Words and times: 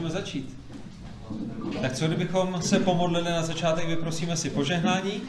můžeme 0.00 0.20
začít. 0.20 0.58
Tak 1.80 1.92
co 1.92 2.06
kdybychom 2.06 2.62
se 2.62 2.78
pomodlili 2.78 3.30
na 3.30 3.42
začátek, 3.42 3.88
vyprosíme 3.88 4.36
si 4.36 4.50
požehnání 4.50 5.22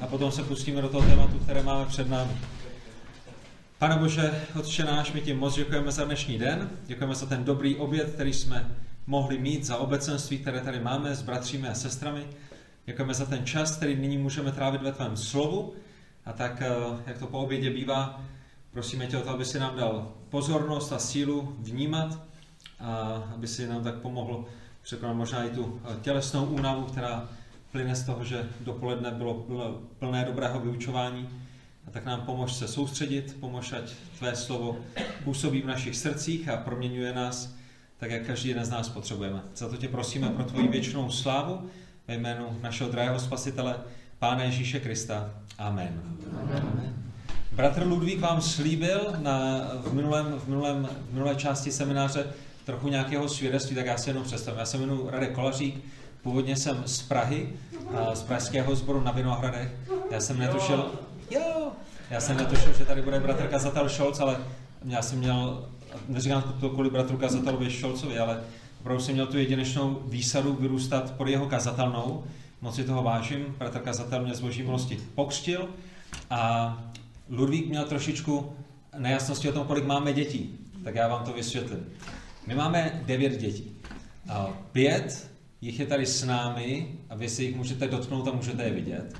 a 0.00 0.06
potom 0.06 0.32
se 0.32 0.42
pustíme 0.42 0.82
do 0.82 0.88
toho 0.88 1.08
tématu, 1.08 1.38
které 1.38 1.62
máme 1.62 1.86
před 1.86 2.08
námi. 2.08 2.32
Pane 3.78 3.96
Bože, 3.96 4.42
Otče 4.58 4.84
náš, 4.84 5.12
my 5.12 5.20
ti 5.20 5.34
moc 5.34 5.54
děkujeme 5.54 5.92
za 5.92 6.04
dnešní 6.04 6.38
den, 6.38 6.70
děkujeme 6.86 7.14
za 7.14 7.26
ten 7.26 7.44
dobrý 7.44 7.76
oběd, 7.76 8.10
který 8.14 8.32
jsme 8.32 8.76
mohli 9.06 9.38
mít, 9.38 9.64
za 9.64 9.76
obecenství, 9.76 10.38
které 10.38 10.60
tady 10.60 10.80
máme 10.80 11.14
s 11.14 11.22
bratřími 11.22 11.68
a 11.68 11.74
sestrami. 11.74 12.26
Děkujeme 12.86 13.14
za 13.14 13.26
ten 13.26 13.46
čas, 13.46 13.76
který 13.76 13.96
nyní 13.96 14.18
můžeme 14.18 14.52
trávit 14.52 14.82
ve 14.82 14.92
tvém 14.92 15.16
slovu. 15.16 15.74
A 16.24 16.32
tak, 16.32 16.62
eh, 16.62 16.68
jak 17.06 17.18
to 17.18 17.26
po 17.26 17.38
obědě 17.38 17.70
bývá, 17.70 18.20
prosíme 18.70 19.06
tě 19.06 19.16
o 19.16 19.20
to, 19.20 19.30
aby 19.30 19.44
si 19.44 19.58
nám 19.58 19.76
dal 19.76 20.12
pozornost 20.28 20.92
a 20.92 20.98
sílu 20.98 21.56
vnímat 21.58 22.26
aby 23.34 23.48
si 23.48 23.68
nám 23.68 23.84
tak 23.84 23.94
pomohl 23.94 24.44
překonat 24.82 25.14
možná 25.14 25.44
i 25.44 25.50
tu 25.50 25.80
eh, 25.84 25.96
tělesnou 26.00 26.44
únavu, 26.44 26.82
která 26.82 27.28
plyne 27.72 27.96
z 27.96 28.04
toho, 28.04 28.24
že 28.24 28.48
dopoledne 28.60 29.10
bylo 29.10 29.46
plné 29.98 30.24
dobrého 30.24 30.60
vyučování. 30.60 31.28
A 31.86 31.90
tak 31.90 32.04
nám 32.04 32.20
pomož 32.20 32.52
se 32.52 32.68
soustředit, 32.68 33.36
pomož, 33.40 33.72
ať 33.72 33.92
tvé 34.18 34.36
slovo 34.36 34.76
působí 35.24 35.62
v 35.62 35.66
našich 35.66 35.96
srdcích 35.96 36.48
a 36.48 36.56
proměňuje 36.56 37.14
nás 37.14 37.54
tak, 37.98 38.10
jak 38.10 38.26
každý 38.26 38.48
jeden 38.48 38.64
z 38.64 38.70
nás 38.70 38.88
potřebujeme. 38.88 39.42
Za 39.56 39.68
to 39.68 39.76
tě 39.76 39.88
prosíme 39.88 40.28
pro 40.28 40.44
tvoji 40.44 40.68
věčnou 40.68 41.10
slávu 41.10 41.70
ve 42.08 42.14
jménu 42.14 42.58
našeho 42.62 42.90
drahého 42.90 43.20
spasitele, 43.20 43.76
Pána 44.18 44.42
Ježíše 44.42 44.80
Krista. 44.80 45.30
Amen. 45.58 46.02
Amen. 46.40 46.94
Bratr 47.52 47.86
Ludvík 47.86 48.20
vám 48.20 48.40
slíbil 48.40 49.14
na, 49.18 49.60
v, 49.82 49.92
minulém, 49.92 50.26
v, 50.38 50.48
minulém, 50.48 50.88
v 51.10 51.12
minulé 51.12 51.34
části 51.34 51.72
semináře 51.72 52.26
trochu 52.66 52.88
nějakého 52.88 53.28
svědectví, 53.28 53.76
tak 53.76 53.86
já 53.86 53.98
si 53.98 54.10
jenom 54.10 54.24
představím. 54.24 54.60
Já 54.60 54.66
se 54.66 54.76
jmenuji 54.78 55.10
Radek 55.10 55.32
Kolařík, 55.32 55.84
původně 56.22 56.56
jsem 56.56 56.82
z 56.86 57.02
Prahy, 57.02 57.48
z 58.14 58.22
pražského 58.22 58.76
sboru 58.76 59.00
na 59.00 59.10
Vinohradech. 59.12 59.68
Já 60.10 60.20
jsem 60.20 60.38
netušil, 60.38 60.90
jo, 61.30 61.70
já 62.10 62.20
jsem 62.20 62.36
netušil, 62.36 62.72
že 62.72 62.84
tady 62.84 63.02
bude 63.02 63.20
bratr 63.20 63.46
kazatel 63.46 63.88
Šolc, 63.88 64.20
ale 64.20 64.36
já 64.84 65.02
jsem 65.02 65.18
měl, 65.18 65.68
neříkám 66.08 66.42
to 66.60 66.70
kvůli 66.70 66.90
bratru 66.90 67.16
kazatelovi 67.16 67.70
Šolcovi, 67.70 68.18
ale 68.18 68.40
opravdu 68.80 69.02
jsem 69.02 69.14
měl 69.14 69.26
tu 69.26 69.38
jedinečnou 69.38 70.02
výsadu 70.06 70.52
vyrůstat 70.52 71.10
pod 71.10 71.28
jeho 71.28 71.46
kazatelnou. 71.46 72.24
Moc 72.60 72.74
si 72.74 72.84
toho 72.84 73.02
vážím. 73.02 73.54
Bratr 73.58 73.78
kazatel 73.78 74.22
mě 74.22 74.34
z 74.34 74.40
boží 74.40 74.62
milosti 74.62 74.98
pokřtil 75.14 75.68
a 76.30 76.78
Ludvík 77.30 77.68
měl 77.68 77.84
trošičku 77.84 78.52
nejasnosti 78.98 79.48
o 79.48 79.52
tom, 79.52 79.66
kolik 79.66 79.84
máme 79.84 80.12
dětí. 80.12 80.58
Tak 80.84 80.94
já 80.94 81.08
vám 81.08 81.24
to 81.24 81.32
vysvětlím. 81.32 81.86
My 82.46 82.54
máme 82.54 83.00
devět 83.06 83.40
dětí. 83.40 83.76
Pět 84.72 85.30
jich 85.60 85.80
je 85.80 85.86
tady 85.86 86.06
s 86.06 86.24
námi 86.24 86.88
a 87.10 87.14
vy 87.16 87.28
si 87.28 87.44
jich 87.44 87.56
můžete 87.56 87.88
dotknout 87.88 88.28
a 88.28 88.32
můžete 88.32 88.62
je 88.62 88.70
vidět. 88.70 89.18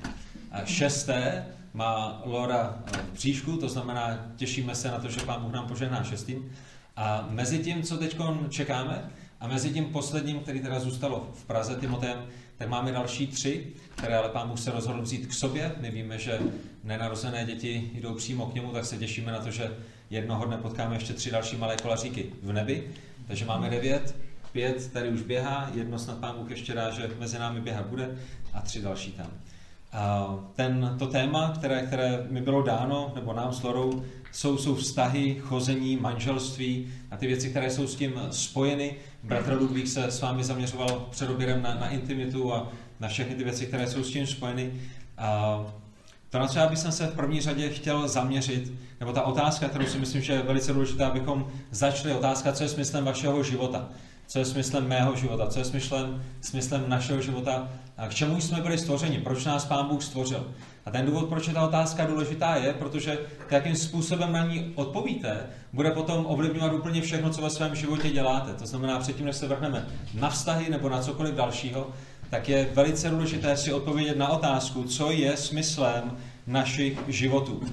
A 0.51 0.65
šesté 0.65 1.45
má 1.73 2.21
Lora 2.25 2.83
v 2.91 3.13
příšku, 3.13 3.57
to 3.57 3.69
znamená, 3.69 4.31
těšíme 4.35 4.75
se 4.75 4.91
na 4.91 4.99
to, 4.99 5.09
že 5.09 5.19
pán 5.19 5.41
Bůh 5.41 5.53
nám 5.53 5.67
požehná 5.67 6.03
šestým. 6.03 6.51
A 6.95 7.27
mezi 7.29 7.59
tím, 7.59 7.83
co 7.83 7.97
teď 7.97 8.17
čekáme, 8.49 9.09
a 9.39 9.47
mezi 9.47 9.69
tím 9.69 9.85
posledním, 9.85 10.39
který 10.39 10.59
teda 10.59 10.79
zůstalo 10.79 11.31
v 11.33 11.45
Praze, 11.45 11.75
Timotem, 11.75 12.25
tak 12.57 12.69
máme 12.69 12.91
další 12.91 13.27
tři, 13.27 13.67
které 13.95 14.17
ale 14.17 14.29
pán 14.29 14.49
Bůh 14.49 14.59
se 14.59 14.71
rozhodl 14.71 15.01
vzít 15.01 15.27
k 15.27 15.33
sobě. 15.33 15.71
My 15.81 15.91
víme, 15.91 16.17
že 16.17 16.39
nenarozené 16.83 17.45
děti 17.45 17.91
jdou 17.93 18.13
přímo 18.13 18.45
k 18.45 18.53
němu, 18.53 18.71
tak 18.71 18.85
se 18.85 18.97
těšíme 18.97 19.31
na 19.31 19.39
to, 19.39 19.51
že 19.51 19.77
jednoho 20.09 20.45
dne 20.45 20.57
potkáme 20.57 20.95
ještě 20.95 21.13
tři 21.13 21.31
další 21.31 21.57
malé 21.57 21.77
kolaříky 21.77 22.25
v 22.43 22.53
nebi. 22.53 22.83
Takže 23.27 23.45
máme 23.45 23.69
devět, 23.69 24.15
pět 24.51 24.91
tady 24.93 25.09
už 25.09 25.21
běhá, 25.21 25.71
jedno 25.73 25.99
snad 25.99 26.17
pán 26.17 26.35
Bůh 26.37 26.49
ještě 26.49 26.73
dá, 26.73 26.91
že 26.91 27.09
mezi 27.19 27.39
námi 27.39 27.61
běhat 27.61 27.85
bude 27.85 28.17
a 28.53 28.61
tři 28.61 28.81
další 28.81 29.11
tam. 29.11 29.27
A 29.91 30.35
ten, 30.55 30.95
to 30.99 31.07
téma, 31.07 31.53
které, 31.57 31.81
které 31.81 32.27
mi 32.29 32.41
bylo 32.41 32.61
dáno, 32.61 33.11
nebo 33.15 33.33
nám 33.33 33.53
s 33.53 33.63
Lorou, 33.63 34.03
jsou, 34.31 34.57
jsou 34.57 34.75
vztahy, 34.75 35.37
chození, 35.41 35.97
manželství 35.97 36.93
a 37.11 37.17
ty 37.17 37.27
věci, 37.27 37.49
které 37.49 37.69
jsou 37.69 37.87
s 37.87 37.95
tím 37.95 38.21
spojeny. 38.31 38.95
Bratr 39.23 39.53
Ludvík 39.53 39.87
se 39.87 40.11
s 40.11 40.21
vámi 40.21 40.43
zaměřoval 40.43 41.07
před 41.11 41.29
na, 41.61 41.75
na 41.75 41.89
intimitu 41.89 42.53
a 42.53 42.71
na 42.99 43.07
všechny 43.07 43.35
ty 43.35 43.43
věci, 43.43 43.65
které 43.65 43.87
jsou 43.87 44.03
s 44.03 44.11
tím 44.11 44.27
spojeny. 44.27 44.71
A 45.17 45.59
to, 46.29 46.39
na 46.39 46.47
já 46.55 46.67
bych 46.67 46.79
se 46.79 47.07
v 47.07 47.15
první 47.15 47.41
řadě 47.41 47.69
chtěl 47.69 48.07
zaměřit, 48.07 48.73
nebo 48.99 49.11
ta 49.13 49.21
otázka, 49.21 49.67
kterou 49.67 49.85
si 49.85 49.99
myslím, 49.99 50.21
že 50.21 50.33
je 50.33 50.41
velice 50.41 50.73
důležitá, 50.73 51.07
abychom 51.07 51.47
začali, 51.71 52.13
otázka, 52.13 52.51
co 52.51 52.63
je 52.63 52.69
smyslem 52.69 53.05
vašeho 53.05 53.43
života, 53.43 53.89
co 54.27 54.39
je 54.39 54.45
smyslem 54.45 54.87
mého 54.87 55.15
života, 55.15 55.47
co 55.47 55.59
je 55.59 55.65
smyslem, 55.65 56.23
smyslem 56.41 56.83
našeho 56.87 57.21
života, 57.21 57.69
a 57.97 58.07
k 58.07 58.13
čemu 58.13 58.41
jsme 58.41 58.61
byli 58.61 58.77
stvořeni, 58.77 59.19
proč 59.19 59.45
nás 59.45 59.65
Pán 59.65 59.87
Bůh 59.87 60.03
stvořil. 60.03 60.47
A 60.85 60.91
ten 60.91 61.05
důvod, 61.05 61.29
proč 61.29 61.47
je 61.47 61.53
ta 61.53 61.67
otázka 61.67 62.05
důležitá, 62.05 62.55
je, 62.55 62.73
protože 62.73 63.17
to, 63.49 63.55
jakým 63.55 63.75
způsobem 63.75 64.31
na 64.31 64.45
ní 64.45 64.71
odpovíte, 64.75 65.39
bude 65.73 65.91
potom 65.91 66.25
ovlivňovat 66.25 66.73
úplně 66.73 67.01
všechno, 67.01 67.29
co 67.29 67.41
ve 67.41 67.49
svém 67.49 67.75
životě 67.75 68.09
děláte. 68.09 68.53
To 68.53 68.65
znamená, 68.65 68.99
předtím, 68.99 69.25
než 69.25 69.35
se 69.35 69.47
vrhneme 69.47 69.87
na 70.13 70.29
vztahy 70.29 70.69
nebo 70.69 70.89
na 70.89 71.01
cokoliv 71.01 71.35
dalšího, 71.35 71.87
tak 72.29 72.49
je 72.49 72.69
velice 72.73 73.09
důležité 73.09 73.57
si 73.57 73.73
odpovědět 73.73 74.17
na 74.17 74.27
otázku, 74.27 74.83
co 74.83 75.11
je 75.11 75.37
smyslem 75.37 76.17
našich 76.47 76.99
životů. 77.07 77.63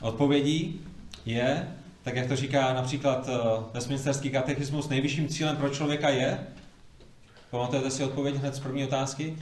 Odpovědí 0.00 0.80
je, 1.26 1.68
tak 2.02 2.16
jak 2.16 2.26
to 2.26 2.36
říká 2.36 2.72
například 2.72 3.28
uh, 3.28 3.34
Westminsterský 3.74 4.30
katechismus, 4.30 4.88
nejvyšším 4.88 5.28
cílem 5.28 5.56
pro 5.56 5.68
člověka 5.68 6.08
je, 6.08 6.46
pamatujete 7.50 7.90
si 7.90 8.04
odpověď 8.04 8.34
hned 8.34 8.54
z 8.54 8.60
první 8.60 8.84
otázky? 8.84 9.36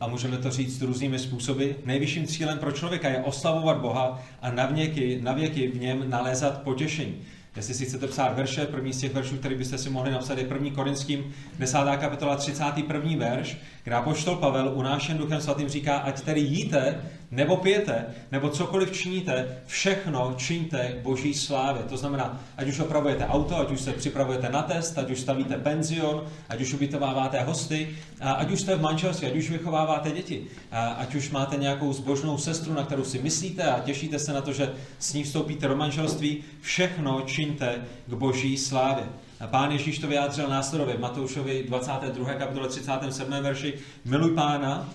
A 0.00 0.06
můžeme 0.06 0.38
to 0.38 0.50
říct 0.50 0.82
různými 0.82 1.18
způsoby. 1.18 1.70
Nejvyšším 1.84 2.26
cílem 2.26 2.58
pro 2.58 2.72
člověka 2.72 3.08
je 3.08 3.22
oslavovat 3.22 3.76
Boha 3.76 4.22
a 4.42 4.50
na 4.50 4.66
věky, 4.66 5.20
na 5.22 5.32
věky 5.32 5.68
v 5.68 5.80
něm 5.80 6.10
nalézat 6.10 6.62
potěšení. 6.62 7.22
Jestli 7.56 7.74
si 7.74 7.86
chcete 7.86 8.06
psát 8.06 8.36
verše, 8.36 8.66
první 8.66 8.92
z 8.92 9.00
těch 9.00 9.14
veršů, 9.14 9.36
který 9.36 9.54
byste 9.54 9.78
si 9.78 9.90
mohli 9.90 10.10
napsat, 10.10 10.38
je 10.38 10.44
1. 10.44 10.70
Korinským 10.74 11.32
10. 11.58 11.78
kapitola 12.00 12.36
31. 12.36 13.10
verš, 13.16 13.56
kde 13.84 13.96
poštol 14.04 14.36
Pavel 14.36 14.72
unášen 14.74 15.18
duchem 15.18 15.40
svatým 15.40 15.68
říká, 15.68 15.98
ať 15.98 16.20
tedy 16.20 16.40
jíte, 16.40 17.02
nebo 17.32 17.56
pijete, 17.56 18.06
nebo 18.32 18.50
cokoliv 18.50 18.92
činíte, 18.92 19.62
všechno 19.66 20.34
čiňte 20.36 20.88
k 20.88 21.02
boží 21.02 21.34
slávě. 21.34 21.82
To 21.82 21.96
znamená, 21.96 22.40
ať 22.56 22.68
už 22.68 22.80
opravujete 22.80 23.26
auto, 23.26 23.58
ať 23.58 23.70
už 23.70 23.80
se 23.80 23.92
připravujete 23.92 24.48
na 24.48 24.62
test, 24.62 24.98
ať 24.98 25.10
už 25.10 25.20
stavíte 25.20 25.56
penzion, 25.56 26.24
ať 26.48 26.60
už 26.60 26.74
ubytováváte 26.74 27.40
hosty, 27.40 27.88
ať 28.20 28.50
už 28.50 28.60
jste 28.60 28.76
v 28.76 28.80
manželství, 28.80 29.26
ať 29.26 29.36
už 29.36 29.50
vychováváte 29.50 30.10
děti, 30.10 30.46
ať 30.72 31.14
už 31.14 31.30
máte 31.30 31.56
nějakou 31.56 31.92
zbožnou 31.92 32.38
sestru, 32.38 32.74
na 32.74 32.84
kterou 32.84 33.04
si 33.04 33.22
myslíte 33.22 33.62
a 33.62 33.80
těšíte 33.80 34.18
se 34.18 34.32
na 34.32 34.40
to, 34.40 34.52
že 34.52 34.72
s 34.98 35.14
ní 35.14 35.22
vstoupíte 35.22 35.68
do 35.68 35.76
manželství, 35.76 36.44
všechno 36.60 37.20
čiňte 37.20 37.84
k 38.06 38.14
boží 38.14 38.58
slávě. 38.58 39.04
A 39.40 39.46
pán 39.46 39.72
Ježíš 39.72 39.98
to 39.98 40.06
vyjádřil 40.06 40.48
následově 40.48 40.96
v 40.96 41.00
Matoušovi 41.00 41.64
22. 41.68 42.34
kapitole 42.34 42.68
37. 42.68 43.32
verši. 43.42 43.74
Miluj 44.04 44.34
pána, 44.34 44.88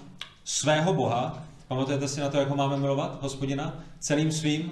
svého 0.43 0.93
Boha, 0.93 1.46
Pamatujete 1.67 2.07
si 2.07 2.19
na 2.19 2.29
to, 2.29 2.37
jak 2.37 2.49
ho 2.49 2.55
máme 2.55 2.77
milovat, 2.77 3.21
hospodina? 3.21 3.79
Celým 3.99 4.31
svým? 4.31 4.71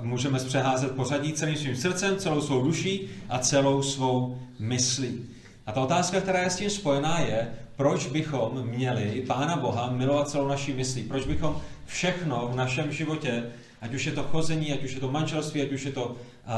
Můžeme 0.00 0.40
zpřeházet 0.40 0.96
pořadí 0.96 1.32
celým 1.32 1.56
svým 1.56 1.76
srdcem, 1.76 2.16
celou 2.16 2.40
svou 2.40 2.62
duší 2.62 3.08
a 3.28 3.38
celou 3.38 3.82
svou 3.82 4.38
myslí. 4.58 5.24
A 5.66 5.72
ta 5.72 5.80
otázka, 5.80 6.20
která 6.20 6.42
je 6.42 6.50
s 6.50 6.56
tím 6.56 6.70
spojená, 6.70 7.18
je, 7.18 7.52
proč 7.76 8.06
bychom 8.06 8.66
měli 8.66 9.24
Pána 9.26 9.56
Boha 9.56 9.90
milovat 9.90 10.30
celou 10.30 10.48
naší 10.48 10.72
myslí? 10.72 11.02
Proč 11.02 11.26
bychom 11.26 11.60
všechno 11.86 12.48
v 12.52 12.56
našem 12.56 12.92
životě, 12.92 13.44
ať 13.80 13.94
už 13.94 14.06
je 14.06 14.12
to 14.12 14.22
chození, 14.22 14.72
ať 14.72 14.84
už 14.84 14.94
je 14.94 15.00
to 15.00 15.10
manželství, 15.10 15.62
ať 15.62 15.72
už 15.72 15.84
je 15.84 15.92
to 15.92 16.16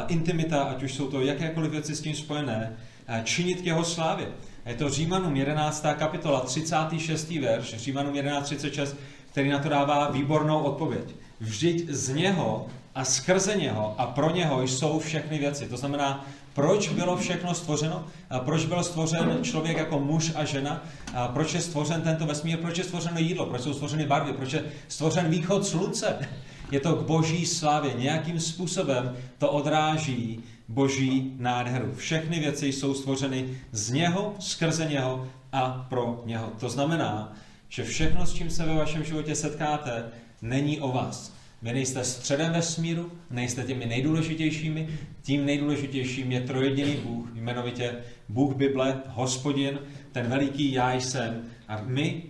intimita, 0.08 0.62
ať 0.62 0.82
už 0.82 0.94
jsou 0.94 1.11
to 1.11 1.20
jakékoliv 1.20 1.70
věci 1.70 1.94
s 1.94 2.00
tím 2.00 2.14
spojené, 2.14 2.76
činit 3.25 3.61
k 3.61 3.67
jeho 3.67 3.84
slávě? 3.84 4.26
Je 4.66 4.75
to 4.75 4.90
Římanům 4.90 5.37
11. 5.37 5.87
kapitola, 5.99 6.40
36. 6.40 7.31
verš, 7.31 7.75
Římanům 7.76 8.14
11.36, 8.14 8.94
který 9.31 9.50
na 9.50 9.58
to 9.58 9.69
dává 9.69 10.11
výbornou 10.11 10.62
odpověď. 10.62 11.05
Vždyť 11.40 11.88
z 11.88 12.08
něho 12.08 12.66
a 12.94 13.05
skrze 13.05 13.56
něho 13.56 13.94
a 13.99 14.06
pro 14.06 14.31
něho 14.31 14.62
jsou 14.62 14.99
všechny 14.99 15.38
věci. 15.38 15.69
To 15.69 15.76
znamená, 15.76 16.26
proč 16.55 16.88
bylo 16.88 17.16
všechno 17.16 17.55
stvořeno? 17.55 18.05
A 18.31 18.38
proč 18.38 18.64
byl 18.64 18.82
stvořen 18.82 19.38
člověk 19.43 19.76
jako 19.76 20.00
muž 20.00 20.32
a 20.34 20.44
žena? 20.44 20.82
A 21.14 21.28
proč 21.28 21.55
je 21.55 21.60
stvořen 21.60 22.02
tento 22.02 22.26
vesmír? 22.26 22.58
Proč 22.58 22.78
je 22.78 22.84
stvořeno 22.84 23.19
jídlo? 23.19 23.46
Proč 23.46 23.62
jsou 23.62 23.75
stvořeny 23.75 24.06
barvy? 24.06 24.32
Proč 24.32 24.52
je 24.52 24.64
stvořen 24.88 25.31
východ 25.31 25.67
slunce? 25.67 26.28
Je 26.70 26.81
to 26.81 26.94
k 26.94 27.06
boží 27.06 27.46
slávě. 27.46 27.94
Nějakým 27.94 28.40
způsobem 28.40 29.17
to 29.38 29.50
odráží 29.50 30.44
boží 30.69 31.34
nádheru. 31.38 31.94
Všechny 31.94 32.40
věci 32.40 32.66
jsou 32.66 32.94
stvořeny 32.94 33.58
z 33.72 33.90
něho, 33.90 34.34
skrze 34.38 34.87
něho 34.87 35.28
a 35.52 35.87
pro 35.88 36.22
něho. 36.26 36.52
To 36.61 36.69
znamená, 36.69 37.32
že 37.69 37.84
všechno, 37.84 38.26
s 38.26 38.34
čím 38.34 38.50
se 38.50 38.64
ve 38.64 38.75
vašem 38.75 39.05
životě 39.05 39.34
setkáte, 39.34 40.05
není 40.43 40.81
o 40.81 40.93
vás. 40.93 41.34
Vy 41.62 41.72
nejste 41.72 42.05
středem 42.05 42.52
vesmíru, 42.52 43.12
nejste 43.31 43.62
těmi 43.62 43.87
nejdůležitějšími, 43.87 44.88
tím 45.22 45.46
nejdůležitějším 45.46 46.32
je 46.32 46.40
trojediný 46.40 46.96
Bůh, 46.96 47.28
jmenovitě 47.34 47.96
Bůh 48.28 48.55
Bible, 48.55 49.02
Hospodin, 49.08 49.78
ten 50.12 50.26
veliký 50.26 50.72
já 50.72 50.94
jsem. 50.94 51.43
A 51.69 51.81
my 51.84 52.22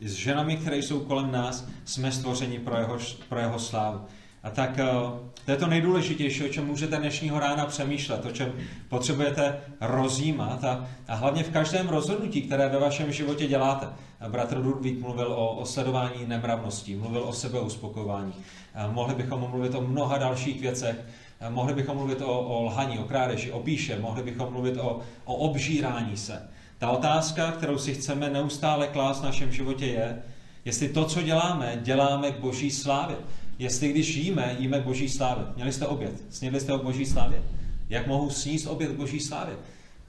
s 0.00 0.12
ženami, 0.12 0.56
které 0.56 0.76
jsou 0.76 1.00
kolem 1.00 1.32
nás, 1.32 1.68
jsme 1.84 2.12
stvořeni 2.12 2.58
pro 2.58 2.76
jeho, 2.76 2.98
pro 3.28 3.38
jeho 3.38 3.58
slávu. 3.58 4.00
A 4.46 4.50
tak 4.50 4.78
eh, 4.78 4.84
to 5.44 5.50
je 5.50 5.56
to 5.56 5.66
nejdůležitější, 5.66 6.44
o 6.44 6.48
čem 6.48 6.66
můžete 6.66 6.96
dnešního 6.96 7.38
rána 7.38 7.66
přemýšlet, 7.66 8.26
o 8.26 8.30
čem 8.30 8.52
potřebujete 8.88 9.60
rozjímat 9.80 10.64
a, 10.64 10.86
a 11.08 11.14
hlavně 11.14 11.42
v 11.42 11.50
každém 11.50 11.88
rozhodnutí, 11.88 12.42
které 12.42 12.68
ve 12.68 12.78
vašem 12.78 13.12
životě 13.12 13.46
děláte. 13.46 13.88
Bratr 14.28 14.56
Ludvík 14.56 15.00
mluvil 15.00 15.32
o, 15.32 15.56
o 15.56 15.66
sledování 15.66 16.26
nemravností, 16.26 16.94
mluvil 16.94 17.22
o 17.22 17.32
sebeuspokojování. 17.32 18.32
Mohli 18.90 19.14
bychom 19.14 19.40
mluvit 19.50 19.74
o 19.74 19.80
mnoha 19.80 20.18
dalších 20.18 20.60
věcech, 20.60 20.96
mohli 21.48 21.74
bychom 21.74 21.96
mluvit 21.96 22.20
o, 22.20 22.40
o 22.40 22.62
lhaní, 22.62 22.98
o 22.98 23.04
krádeži, 23.04 23.52
o 23.52 23.60
píše, 23.60 23.98
mohli 23.98 24.22
bychom 24.22 24.52
mluvit 24.52 24.76
o, 24.76 25.00
o 25.24 25.34
obžírání 25.34 26.16
se. 26.16 26.48
Ta 26.78 26.90
otázka, 26.90 27.52
kterou 27.52 27.78
si 27.78 27.94
chceme 27.94 28.30
neustále 28.30 28.86
klást 28.86 29.20
v 29.20 29.24
našem 29.24 29.52
životě 29.52 29.86
je, 29.86 30.22
jestli 30.64 30.88
to, 30.88 31.04
co 31.04 31.22
děláme, 31.22 31.78
děláme 31.82 32.32
k 32.32 32.40
boží 32.40 32.70
slávě. 32.70 33.16
Jestli 33.58 33.88
když 33.88 34.16
jíme, 34.16 34.56
jíme 34.58 34.80
boží 34.80 35.08
slávě. 35.08 35.44
Měli 35.56 35.72
jste 35.72 35.86
oběd, 35.86 36.12
snědli 36.30 36.60
jste 36.60 36.72
o 36.72 36.78
boží 36.78 37.06
slávě? 37.06 37.42
Jak 37.88 38.06
mohu 38.06 38.30
sníst 38.30 38.66
oběd 38.66 38.92
boží 38.92 39.20
slávě? 39.20 39.56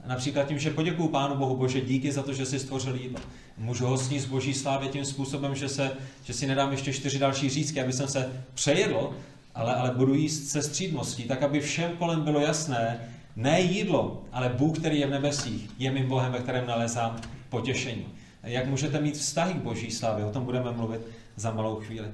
Například 0.06 0.48
tím, 0.48 0.58
že 0.58 0.70
poděkuju 0.70 1.08
Pánu 1.08 1.34
Bohu, 1.34 1.56
Bože, 1.56 1.80
díky 1.80 2.12
za 2.12 2.22
to, 2.22 2.32
že 2.32 2.46
jsi 2.46 2.58
stvořil 2.58 2.94
jídlo. 2.94 3.20
Můžu 3.58 3.86
ho 3.86 3.98
sníst 3.98 4.28
boží 4.28 4.54
slávě 4.54 4.88
tím 4.88 5.04
způsobem, 5.04 5.54
že, 5.54 5.68
se, 5.68 5.90
že 6.24 6.32
si 6.32 6.46
nedám 6.46 6.72
ještě 6.72 6.92
čtyři 6.92 7.18
další 7.18 7.48
řízky, 7.48 7.80
aby 7.80 7.92
jsem 7.92 8.08
se 8.08 8.32
přejedl, 8.54 9.16
ale, 9.54 9.74
ale 9.74 9.90
budu 9.90 10.14
jíst 10.14 10.48
se 10.48 10.62
střídmostí, 10.62 11.24
tak 11.24 11.42
aby 11.42 11.60
všem 11.60 11.90
kolem 11.98 12.20
bylo 12.20 12.40
jasné, 12.40 13.00
ne 13.36 13.60
jídlo, 13.60 14.22
ale 14.32 14.48
Bůh, 14.48 14.78
který 14.78 15.00
je 15.00 15.06
v 15.06 15.10
nebesích, 15.10 15.70
je 15.78 15.90
mým 15.90 16.08
Bohem, 16.08 16.32
ve 16.32 16.38
kterém 16.38 16.66
nalezám 16.66 17.16
potěšení. 17.48 18.06
Jak 18.42 18.66
můžete 18.66 19.00
mít 19.00 19.16
vztahy 19.16 19.54
k 19.54 19.62
boží 19.62 19.90
slávě, 19.90 20.24
o 20.24 20.30
tom 20.30 20.44
budeme 20.44 20.72
mluvit 20.72 21.00
za 21.36 21.50
malou 21.50 21.76
chvíli. 21.76 22.08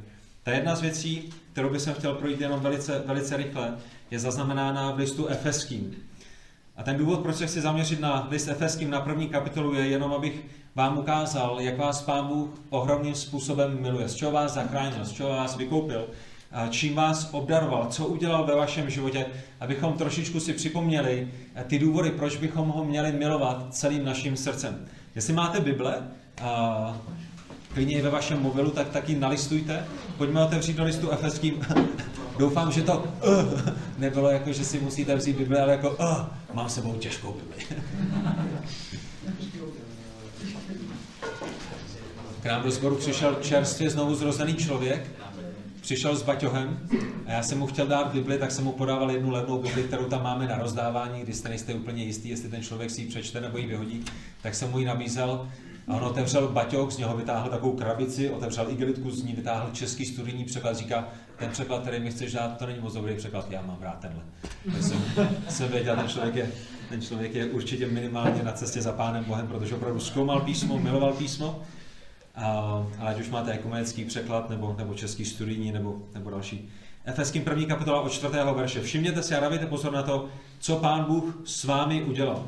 Ta 0.44 0.50
jedna 0.50 0.76
z 0.76 0.80
věcí, 0.80 1.30
kterou 1.52 1.70
bych 1.70 1.88
chtěl 1.92 2.14
projít 2.14 2.40
jenom 2.40 2.60
velice, 2.60 3.02
velice 3.06 3.36
rychle, 3.36 3.74
je 4.10 4.18
zaznamenána 4.18 4.90
v 4.90 4.98
listu 4.98 5.26
Efeským. 5.26 5.96
A 6.76 6.82
ten 6.82 6.98
důvod, 6.98 7.20
proč 7.20 7.36
se 7.36 7.46
chci 7.46 7.60
zaměřit 7.60 8.00
na 8.00 8.28
list 8.30 8.48
Efeským 8.48 8.90
na 8.90 9.00
první 9.00 9.28
kapitolu, 9.28 9.74
je 9.74 9.86
jenom, 9.86 10.12
abych 10.12 10.46
vám 10.74 10.98
ukázal, 10.98 11.60
jak 11.60 11.78
vás 11.78 12.02
Pán 12.02 12.26
Bůh 12.26 12.48
ohromným 12.70 13.14
způsobem 13.14 13.82
miluje, 13.82 14.08
z 14.08 14.14
čeho 14.14 14.32
vás 14.32 14.54
zachránil, 14.54 15.04
z 15.04 15.12
čeho 15.12 15.28
vás 15.28 15.56
vykoupil, 15.56 16.06
čím 16.70 16.94
vás 16.94 17.28
obdaroval, 17.32 17.86
co 17.90 18.06
udělal 18.06 18.44
ve 18.46 18.54
vašem 18.54 18.90
životě, 18.90 19.26
abychom 19.60 19.92
trošičku 19.92 20.40
si 20.40 20.52
připomněli 20.52 21.28
ty 21.66 21.78
důvody, 21.78 22.10
proč 22.10 22.36
bychom 22.36 22.68
ho 22.68 22.84
měli 22.84 23.12
milovat 23.12 23.74
celým 23.74 24.04
naším 24.04 24.36
srdcem. 24.36 24.86
Jestli 25.14 25.32
máte 25.32 25.60
Bible, 25.60 26.08
klidně 27.74 27.98
i 27.98 28.02
ve 28.02 28.10
vašem 28.10 28.42
mobilu, 28.42 28.70
tak 28.70 28.88
taky 28.88 29.14
nalistujte. 29.14 29.84
Pojďme 30.18 30.44
otevřít 30.44 30.76
do 30.76 30.84
listu 30.84 31.10
Efeským. 31.10 31.60
Doufám, 32.38 32.72
že 32.72 32.82
to 32.82 32.98
uh, 32.98 33.04
nebylo 33.98 34.30
jako, 34.30 34.52
že 34.52 34.64
si 34.64 34.80
musíte 34.80 35.16
vzít 35.16 35.36
Bibli, 35.36 35.58
ale 35.58 35.72
jako 35.72 35.90
uh, 35.90 36.26
mám 36.52 36.68
sebou 36.68 36.94
těžkou 36.94 37.32
Bibli. 37.32 37.64
K 42.42 42.46
nám 42.46 42.62
do 42.62 42.70
sboru 42.70 42.96
přišel 42.96 43.36
čerstvě 43.42 43.90
znovu 43.90 44.14
zrozený 44.14 44.54
člověk, 44.54 45.10
přišel 45.80 46.16
s 46.16 46.22
baťohem 46.22 46.78
a 47.26 47.32
já 47.32 47.42
jsem 47.42 47.58
mu 47.58 47.66
chtěl 47.66 47.86
dát 47.86 48.12
Bibli, 48.12 48.38
tak 48.38 48.50
jsem 48.50 48.64
mu 48.64 48.72
podával 48.72 49.10
jednu 49.10 49.30
levnou 49.30 49.62
Bibli, 49.62 49.82
kterou 49.82 50.04
tam 50.04 50.22
máme 50.22 50.48
na 50.48 50.58
rozdávání, 50.58 51.22
když 51.22 51.36
jste 51.36 51.48
nejste 51.48 51.74
úplně 51.74 52.04
jistý, 52.04 52.28
jestli 52.28 52.48
ten 52.48 52.62
člověk 52.62 52.90
si 52.90 53.00
ji 53.00 53.08
přečte 53.08 53.40
nebo 53.40 53.58
ji 53.58 53.66
vyhodí, 53.66 54.04
tak 54.42 54.54
jsem 54.54 54.70
mu 54.70 54.78
ji 54.78 54.84
nabízel 54.84 55.48
a 55.88 55.94
on 55.96 56.04
otevřel 56.04 56.48
baťok, 56.48 56.92
z 56.92 56.98
něho 56.98 57.16
vytáhl 57.16 57.50
takovou 57.50 57.72
krabici, 57.72 58.30
otevřel 58.30 58.70
igelitku, 58.70 59.10
z 59.10 59.22
ní 59.22 59.32
vytáhl 59.32 59.70
český 59.72 60.06
studijní 60.06 60.44
překlad, 60.44 60.76
říká, 60.76 61.08
ten 61.36 61.50
překlad, 61.50 61.82
který 61.82 62.00
mi 62.00 62.10
chceš 62.10 62.32
dát, 62.32 62.58
to 62.58 62.66
není 62.66 62.78
moc 62.80 62.94
dobrý 62.94 63.14
překlad, 63.14 63.50
já 63.50 63.62
mám 63.62 63.78
rád 63.80 63.98
tenhle. 63.98 64.22
Tak 64.72 64.82
jsem, 64.82 65.04
jsem 65.48 65.68
věděl, 65.68 65.96
ten 65.96 66.08
člověk, 66.08 66.34
je, 66.34 66.50
ten 66.88 67.02
člověk 67.02 67.34
je 67.34 67.46
určitě 67.46 67.86
minimálně 67.86 68.42
na 68.42 68.52
cestě 68.52 68.82
za 68.82 68.92
Pánem 68.92 69.24
Bohem, 69.24 69.46
protože 69.46 69.74
opravdu 69.74 70.00
zkoumal 70.00 70.40
písmo, 70.40 70.78
miloval 70.78 71.12
písmo, 71.12 71.62
a, 72.34 72.46
ale 72.98 73.10
ať 73.10 73.20
už 73.20 73.30
máte 73.30 73.52
ekumenický 73.52 74.04
překlad, 74.04 74.50
nebo, 74.50 74.74
nebo 74.78 74.94
český 74.94 75.24
studijní, 75.24 75.72
nebo, 75.72 75.96
nebo 76.14 76.30
další. 76.30 76.68
Efeským 77.04 77.44
první 77.44 77.66
kapitola 77.66 78.00
od 78.00 78.12
čtvrtého 78.12 78.54
verše. 78.54 78.82
Všimněte 78.82 79.22
si 79.22 79.34
a 79.34 79.40
dávejte 79.40 79.66
pozor 79.66 79.92
na 79.92 80.02
to, 80.02 80.28
co 80.58 80.76
Pán 80.76 81.04
Bůh 81.04 81.38
s 81.44 81.64
vámi 81.64 82.02
udělal. 82.02 82.46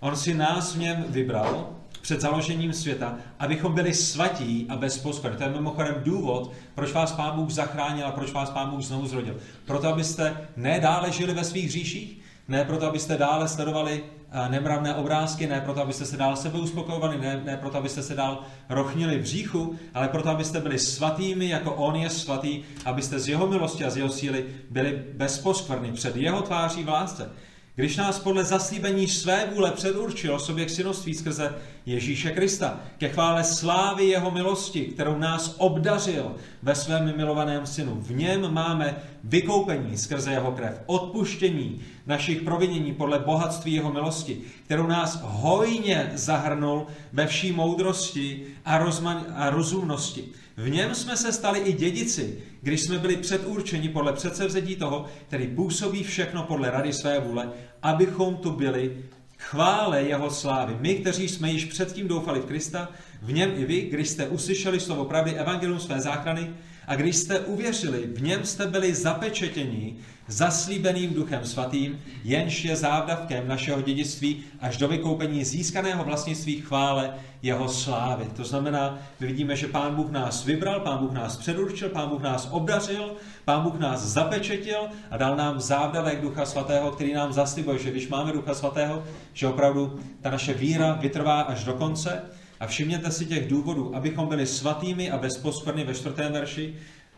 On 0.00 0.16
si 0.16 0.34
nás 0.34 0.74
v 0.74 0.78
něm 0.78 1.04
vybral, 1.08 1.70
před 2.08 2.20
založením 2.20 2.72
světa, 2.72 3.16
abychom 3.38 3.74
byli 3.74 3.94
svatí 3.94 4.66
a 4.68 4.76
bez 4.76 4.98
poskvrny. 4.98 5.36
To 5.36 5.42
je 5.42 5.48
mimochodem 5.48 5.94
důvod, 6.04 6.52
proč 6.74 6.92
vás 6.92 7.12
Pán 7.12 7.36
Bůh 7.36 7.50
zachránil 7.50 8.06
a 8.06 8.10
proč 8.10 8.32
vás 8.32 8.50
Pán 8.50 8.70
Bůh 8.70 8.80
znovu 8.80 9.06
zrodil. 9.06 9.36
Proto, 9.64 9.88
abyste 9.88 10.48
ne 10.56 10.80
dále 10.80 11.12
žili 11.12 11.34
ve 11.34 11.44
svých 11.44 11.70
říších, 11.70 12.20
ne 12.48 12.64
proto, 12.64 12.86
abyste 12.86 13.16
dále 13.16 13.48
sledovali 13.48 14.04
eh, 14.30 14.48
nemravné 14.48 14.94
obrázky, 14.94 15.46
ne 15.46 15.60
proto, 15.60 15.82
abyste 15.82 16.04
se 16.04 16.16
dál 16.16 16.36
sebe 16.36 16.58
uspokojovali, 16.58 17.18
ne, 17.18 17.42
ne 17.44 17.56
proto, 17.56 17.78
abyste 17.78 18.02
se 18.02 18.14
dál 18.14 18.42
rochnili 18.68 19.18
v 19.18 19.24
říchu, 19.24 19.76
ale 19.94 20.08
proto, 20.08 20.28
abyste 20.28 20.60
byli 20.60 20.78
svatými, 20.78 21.48
jako 21.48 21.72
On 21.72 21.96
je 21.96 22.10
svatý, 22.10 22.62
abyste 22.84 23.18
z 23.18 23.28
Jeho 23.28 23.46
milosti 23.46 23.84
a 23.84 23.90
z 23.90 23.96
Jeho 23.96 24.08
síly 24.08 24.44
byli 24.70 25.04
bezposkvrny 25.14 25.92
před 25.92 26.16
Jeho 26.16 26.42
tváří 26.42 26.84
v 26.84 26.88
lásce. 26.88 27.30
Když 27.78 27.96
nás 27.96 28.18
podle 28.18 28.44
zaslíbení 28.44 29.08
své 29.08 29.46
vůle 29.54 29.70
předurčil 29.70 30.38
sobě 30.38 30.66
k 30.66 30.70
synoství 30.70 31.14
skrze 31.14 31.54
Ježíše 31.86 32.30
Krista, 32.30 32.80
ke 32.98 33.08
chvále 33.08 33.44
slávy 33.44 34.04
jeho 34.04 34.30
milosti, 34.30 34.80
kterou 34.80 35.18
nás 35.18 35.54
obdařil 35.58 36.34
ve 36.62 36.74
svém 36.74 37.16
milovaném 37.16 37.66
synu. 37.66 37.94
V 38.00 38.12
něm 38.12 38.54
máme 38.54 38.96
vykoupení 39.24 39.98
skrze 39.98 40.30
jeho 40.30 40.52
krev, 40.52 40.80
odpuštění 40.86 41.80
našich 42.06 42.42
provinění 42.42 42.94
podle 42.94 43.18
bohatství 43.18 43.72
jeho 43.72 43.92
milosti, 43.92 44.40
kterou 44.64 44.86
nás 44.86 45.18
hojně 45.22 46.10
zahrnul 46.14 46.86
ve 47.12 47.26
vší 47.26 47.52
moudrosti 47.52 48.46
a, 48.64 48.84
rozman- 48.84 49.24
a 49.34 49.50
rozumnosti. 49.50 50.24
V 50.56 50.70
něm 50.70 50.94
jsme 50.94 51.16
se 51.16 51.32
stali 51.32 51.58
i 51.58 51.72
dědici, 51.72 52.38
když 52.62 52.80
jsme 52.80 52.98
byli 52.98 53.16
předurčeni 53.16 53.88
podle 53.88 54.12
předsevzetí 54.12 54.76
toho, 54.76 55.04
který 55.26 55.46
působí 55.46 56.02
všechno 56.02 56.42
podle 56.42 56.70
rady 56.70 56.92
své 56.92 57.20
vůle, 57.20 57.52
abychom 57.82 58.36
tu 58.36 58.50
byli 58.50 59.04
chvále 59.38 60.02
jeho 60.02 60.30
slávy. 60.30 60.76
My, 60.80 60.94
kteří 60.94 61.28
jsme 61.28 61.50
již 61.50 61.64
předtím 61.64 62.08
doufali 62.08 62.40
v 62.40 62.44
Krista, 62.44 62.88
v 63.22 63.32
něm 63.32 63.52
i 63.56 63.64
vy, 63.64 63.80
když 63.80 64.08
jste 64.08 64.28
uslyšeli 64.28 64.80
slovo 64.80 65.04
pravdy, 65.04 65.34
evangelium 65.34 65.80
své 65.80 66.00
záchrany, 66.00 66.50
a 66.88 66.94
když 66.96 67.16
jste 67.16 67.40
uvěřili, 67.40 68.06
v 68.06 68.22
něm 68.22 68.44
jste 68.44 68.66
byli 68.66 68.94
zapečetěni 68.94 69.96
zaslíbeným 70.28 71.14
duchem 71.14 71.44
svatým, 71.46 72.00
jenž 72.24 72.64
je 72.64 72.76
závdavkem 72.76 73.48
našeho 73.48 73.82
dědictví 73.82 74.44
až 74.60 74.76
do 74.76 74.88
vykoupení 74.88 75.44
získaného 75.44 76.04
vlastnictví 76.04 76.60
chvále 76.60 77.14
jeho 77.42 77.68
slávy. 77.68 78.24
To 78.36 78.44
znamená, 78.44 78.98
my 79.20 79.26
vidíme, 79.26 79.56
že 79.56 79.66
Pán 79.66 79.94
Bůh 79.94 80.10
nás 80.10 80.44
vybral, 80.44 80.80
Pán 80.80 80.98
Bůh 80.98 81.12
nás 81.12 81.36
předurčil, 81.36 81.88
Pán 81.88 82.08
Bůh 82.08 82.22
nás 82.22 82.48
obdařil, 82.50 83.16
Pán 83.44 83.62
Bůh 83.62 83.78
nás 83.78 84.00
zapečetil 84.00 84.88
a 85.10 85.16
dal 85.16 85.36
nám 85.36 85.60
závdavek 85.60 86.20
Ducha 86.20 86.46
Svatého, 86.46 86.90
který 86.90 87.12
nám 87.12 87.32
zaslibuje, 87.32 87.78
že 87.78 87.90
když 87.90 88.08
máme 88.08 88.32
Ducha 88.32 88.54
Svatého, 88.54 89.04
že 89.32 89.46
opravdu 89.46 90.00
ta 90.20 90.30
naše 90.30 90.54
víra 90.54 90.92
vytrvá 90.92 91.40
až 91.40 91.64
do 91.64 91.72
konce. 91.72 92.22
A 92.60 92.66
všimněte 92.66 93.10
si 93.10 93.26
těch 93.26 93.48
důvodů, 93.48 93.96
abychom 93.96 94.28
byli 94.28 94.46
svatými 94.46 95.10
a 95.10 95.18
bezposkvrny 95.18 95.84
ve 95.84 95.94
čtvrtém 95.94 96.32
verši, 96.32 96.74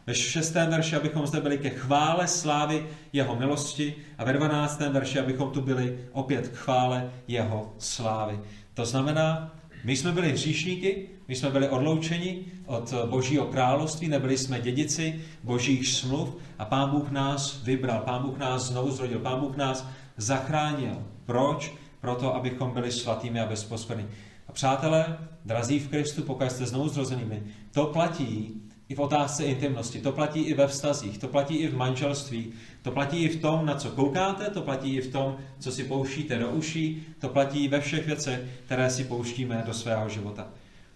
ve 0.06 0.14
šestém 0.14 0.70
verši, 0.70 0.96
abychom 0.96 1.26
zde 1.26 1.40
byli 1.40 1.58
ke 1.58 1.70
chvále 1.70 2.26
slávy 2.26 2.86
jeho 3.12 3.36
milosti 3.36 3.94
a 4.18 4.24
ve 4.24 4.32
dvanáctém 4.32 4.92
verši, 4.92 5.18
abychom 5.18 5.50
tu 5.50 5.60
byli 5.60 5.98
opět 6.12 6.48
k 6.48 6.54
chvále 6.54 7.12
jeho 7.28 7.74
slávy. 7.78 8.40
To 8.74 8.84
znamená, 8.84 9.56
my 9.84 9.96
jsme 9.96 10.12
byli 10.12 10.32
hříšníky, 10.32 11.08
my 11.28 11.36
jsme 11.36 11.50
byli 11.50 11.68
odloučeni 11.68 12.44
od 12.66 12.94
Božího 13.06 13.46
království, 13.46 14.08
nebyli 14.08 14.38
jsme 14.38 14.60
dědici 14.60 15.20
Božích 15.44 15.88
smluv 15.88 16.36
a 16.58 16.64
Pán 16.64 16.90
Bůh 16.90 17.10
nás 17.10 17.62
vybral, 17.62 18.02
Pán 18.04 18.22
Bůh 18.22 18.38
nás 18.38 18.62
znovu 18.62 18.90
zrodil, 18.90 19.18
Pán 19.18 19.40
Bůh 19.40 19.56
nás 19.56 19.86
zachránil. 20.16 21.06
Proč? 21.24 21.72
Proto, 22.00 22.34
abychom 22.34 22.70
byli 22.70 22.92
svatými 22.92 23.40
a 23.40 23.46
bezposkvrní. 23.46 24.06
A 24.50 24.52
přátelé, 24.52 25.18
drazí 25.44 25.78
v 25.78 25.88
Kristu, 25.88 26.22
pokud 26.22 26.50
jste 26.50 26.66
znovu 26.66 26.88
zrozenými, 26.88 27.42
to 27.72 27.86
platí 27.86 28.62
i 28.88 28.94
v 28.94 29.00
otázce 29.00 29.44
intimnosti, 29.44 30.00
to 30.00 30.12
platí 30.12 30.40
i 30.40 30.54
ve 30.54 30.66
vztazích, 30.66 31.18
to 31.18 31.28
platí 31.28 31.56
i 31.56 31.68
v 31.68 31.76
manželství, 31.76 32.52
to 32.82 32.90
platí 32.90 33.24
i 33.24 33.28
v 33.28 33.40
tom, 33.40 33.66
na 33.66 33.74
co 33.74 33.90
koukáte, 33.90 34.50
to 34.50 34.62
platí 34.62 34.96
i 34.96 35.00
v 35.00 35.12
tom, 35.12 35.36
co 35.58 35.72
si 35.72 35.84
pouštíte 35.84 36.38
do 36.38 36.50
uší, 36.50 37.06
to 37.18 37.28
platí 37.28 37.68
ve 37.68 37.80
všech 37.80 38.06
věcech, 38.06 38.40
které 38.64 38.90
si 38.90 39.04
pouštíme 39.04 39.62
do 39.66 39.74
svého 39.74 40.08
života. 40.08 40.48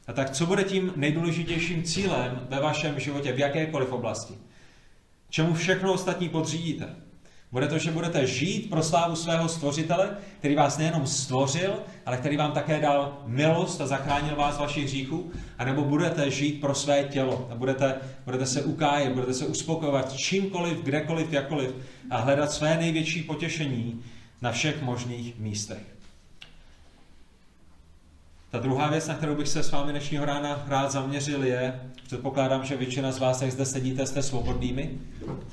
A 0.06 0.12
tak 0.12 0.30
co 0.30 0.46
bude 0.46 0.64
tím 0.64 0.92
nejdůležitějším 0.96 1.82
cílem 1.82 2.46
ve 2.50 2.60
vašem 2.60 3.00
životě, 3.00 3.32
v 3.32 3.38
jakékoliv 3.38 3.92
oblasti? 3.92 4.34
čemu 5.30 5.54
všechno 5.54 5.92
ostatní 5.92 6.28
podřídíte. 6.28 6.96
Bude 7.54 7.68
to, 7.68 7.78
že 7.78 7.90
budete 7.90 8.26
žít 8.26 8.70
pro 8.70 8.82
slávu 8.82 9.16
svého 9.16 9.48
stvořitele, 9.48 10.16
který 10.38 10.54
vás 10.54 10.78
nejenom 10.78 11.06
stvořil, 11.06 11.74
ale 12.06 12.16
který 12.16 12.36
vám 12.36 12.52
také 12.52 12.80
dal 12.80 13.22
milost 13.26 13.80
a 13.80 13.86
zachránil 13.86 14.36
vás 14.36 14.54
z 14.54 14.58
vašich 14.58 14.84
hříchů, 14.84 15.30
anebo 15.58 15.84
budete 15.84 16.30
žít 16.30 16.60
pro 16.60 16.74
své 16.74 17.04
tělo 17.04 17.48
a 17.50 17.54
budete, 17.54 17.94
budete 18.24 18.46
se 18.46 18.62
ukájet, 18.62 19.12
budete 19.12 19.34
se 19.34 19.46
uspokojovat 19.46 20.12
čímkoliv, 20.12 20.78
kdekoliv, 20.82 21.32
jakkoliv 21.32 21.74
a 22.10 22.16
hledat 22.16 22.52
své 22.52 22.76
největší 22.76 23.22
potěšení 23.22 24.02
na 24.42 24.52
všech 24.52 24.82
možných 24.82 25.38
místech. 25.38 25.93
Ta 28.54 28.60
druhá 28.60 28.88
věc, 28.88 29.08
na 29.08 29.14
kterou 29.14 29.34
bych 29.34 29.48
se 29.48 29.62
s 29.62 29.72
vámi 29.72 29.90
dnešního 29.90 30.24
rána 30.24 30.64
rád 30.66 30.92
zaměřil, 30.92 31.44
je, 31.44 31.80
předpokládám, 32.06 32.64
že 32.64 32.76
většina 32.76 33.12
z 33.12 33.18
vás, 33.18 33.42
jak 33.42 33.52
zde 33.52 33.66
sedíte, 33.66 34.06
jste 34.06 34.22
svobodnými. 34.22 34.90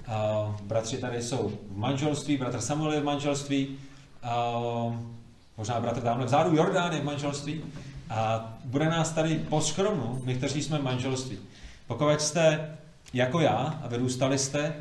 A 0.08 0.56
bratři 0.64 0.98
tady 0.98 1.22
jsou 1.22 1.52
v 1.72 1.78
manželství, 1.78 2.38
bratr 2.38 2.62
Samuel 2.62 2.94
je 2.94 3.02
v 3.02 3.04
manželství, 3.04 3.68
a 4.24 4.54
možná 5.58 5.80
bratr 5.80 6.02
tamhle 6.02 6.26
vzadu, 6.26 6.56
Jordán 6.56 6.94
je 6.94 7.02
v 7.02 7.04
manželství. 7.04 7.62
A 8.10 8.54
bude 8.66 8.86
nás 8.86 9.12
tady 9.12 9.36
po 9.50 9.62
skromnu, 9.62 10.22
my, 10.26 10.36
kteří 10.36 10.64
jsme 10.64 10.78
v 10.78 10.84
manželství. 10.84 11.38
Pokud 11.88 12.22
jste 12.22 12.78
jako 13.14 13.40
já 13.40 13.80
a 13.84 13.88
vyrůstali 13.88 14.38
jste, 14.38 14.74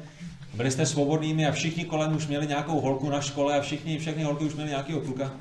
byli 0.55 0.71
jste 0.71 0.87
svobodnými 0.87 1.47
a 1.47 1.53
všichni 1.53 1.85
kolem 1.85 2.17
už 2.17 2.27
měli 2.27 2.47
nějakou 2.47 2.81
holku 2.81 3.11
na 3.11 3.21
škole 3.21 3.59
a 3.59 3.62
všichni, 3.62 3.99
všechny 3.99 4.23
holky 4.23 4.45
už 4.45 4.55
měli 4.55 4.71
nějakého 4.71 5.00
kluka, 5.00 5.33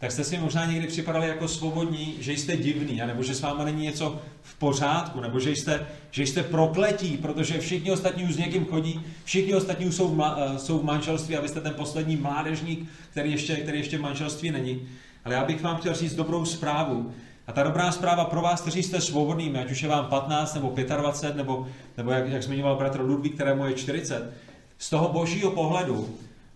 tak 0.00 0.12
jste 0.12 0.24
si 0.24 0.38
možná 0.38 0.64
někdy 0.64 0.86
připadali 0.86 1.28
jako 1.28 1.48
svobodní, 1.48 2.14
že 2.20 2.32
jste 2.32 2.56
divný, 2.56 3.02
nebo 3.06 3.22
že 3.22 3.34
s 3.34 3.40
váma 3.40 3.64
není 3.64 3.82
něco 3.82 4.20
v 4.42 4.54
pořádku, 4.54 5.20
nebo 5.20 5.40
že 5.40 5.50
jste, 5.50 5.86
že 6.10 6.22
jste 6.22 6.42
prokletí, 6.42 7.16
protože 7.16 7.58
všichni 7.58 7.92
ostatní 7.92 8.24
už 8.24 8.34
s 8.34 8.38
někým 8.38 8.64
chodí, 8.64 9.00
všichni 9.24 9.54
ostatní 9.54 9.92
jsou 9.92 10.14
v, 10.14 10.22
eh, 10.22 10.58
jsou 10.58 10.78
v 10.78 10.84
manželství 10.84 11.36
a 11.36 11.40
vy 11.40 11.48
jste 11.48 11.60
ten 11.60 11.74
poslední 11.74 12.16
mládežník, 12.16 12.88
který 13.10 13.32
ještě, 13.32 13.56
který 13.56 13.78
ještě 13.78 13.98
v 13.98 14.00
manželství 14.00 14.50
není. 14.50 14.88
Ale 15.24 15.34
já 15.34 15.44
bych 15.44 15.62
vám 15.62 15.76
chtěl 15.76 15.94
říct 15.94 16.14
dobrou 16.14 16.44
zprávu. 16.44 17.12
A 17.46 17.52
ta 17.52 17.62
dobrá 17.62 17.92
zpráva 17.92 18.24
pro 18.24 18.40
vás, 18.40 18.60
kteří 18.60 18.82
jste 18.82 19.00
svobodnými, 19.00 19.58
ať 19.58 19.70
už 19.70 19.82
je 19.82 19.88
vám 19.88 20.06
15 20.06 20.54
nebo 20.54 20.74
25, 20.96 21.36
nebo, 21.36 21.66
nebo 21.96 22.10
jak, 22.10 22.28
jak 22.28 22.42
zmiňoval 22.42 22.76
bratr 22.76 23.00
Ludvík, 23.00 23.34
kterému 23.34 23.66
je 23.66 23.74
40, 23.74 24.32
z 24.78 24.90
toho 24.90 25.08
božího 25.08 25.50
pohledu 25.50 26.08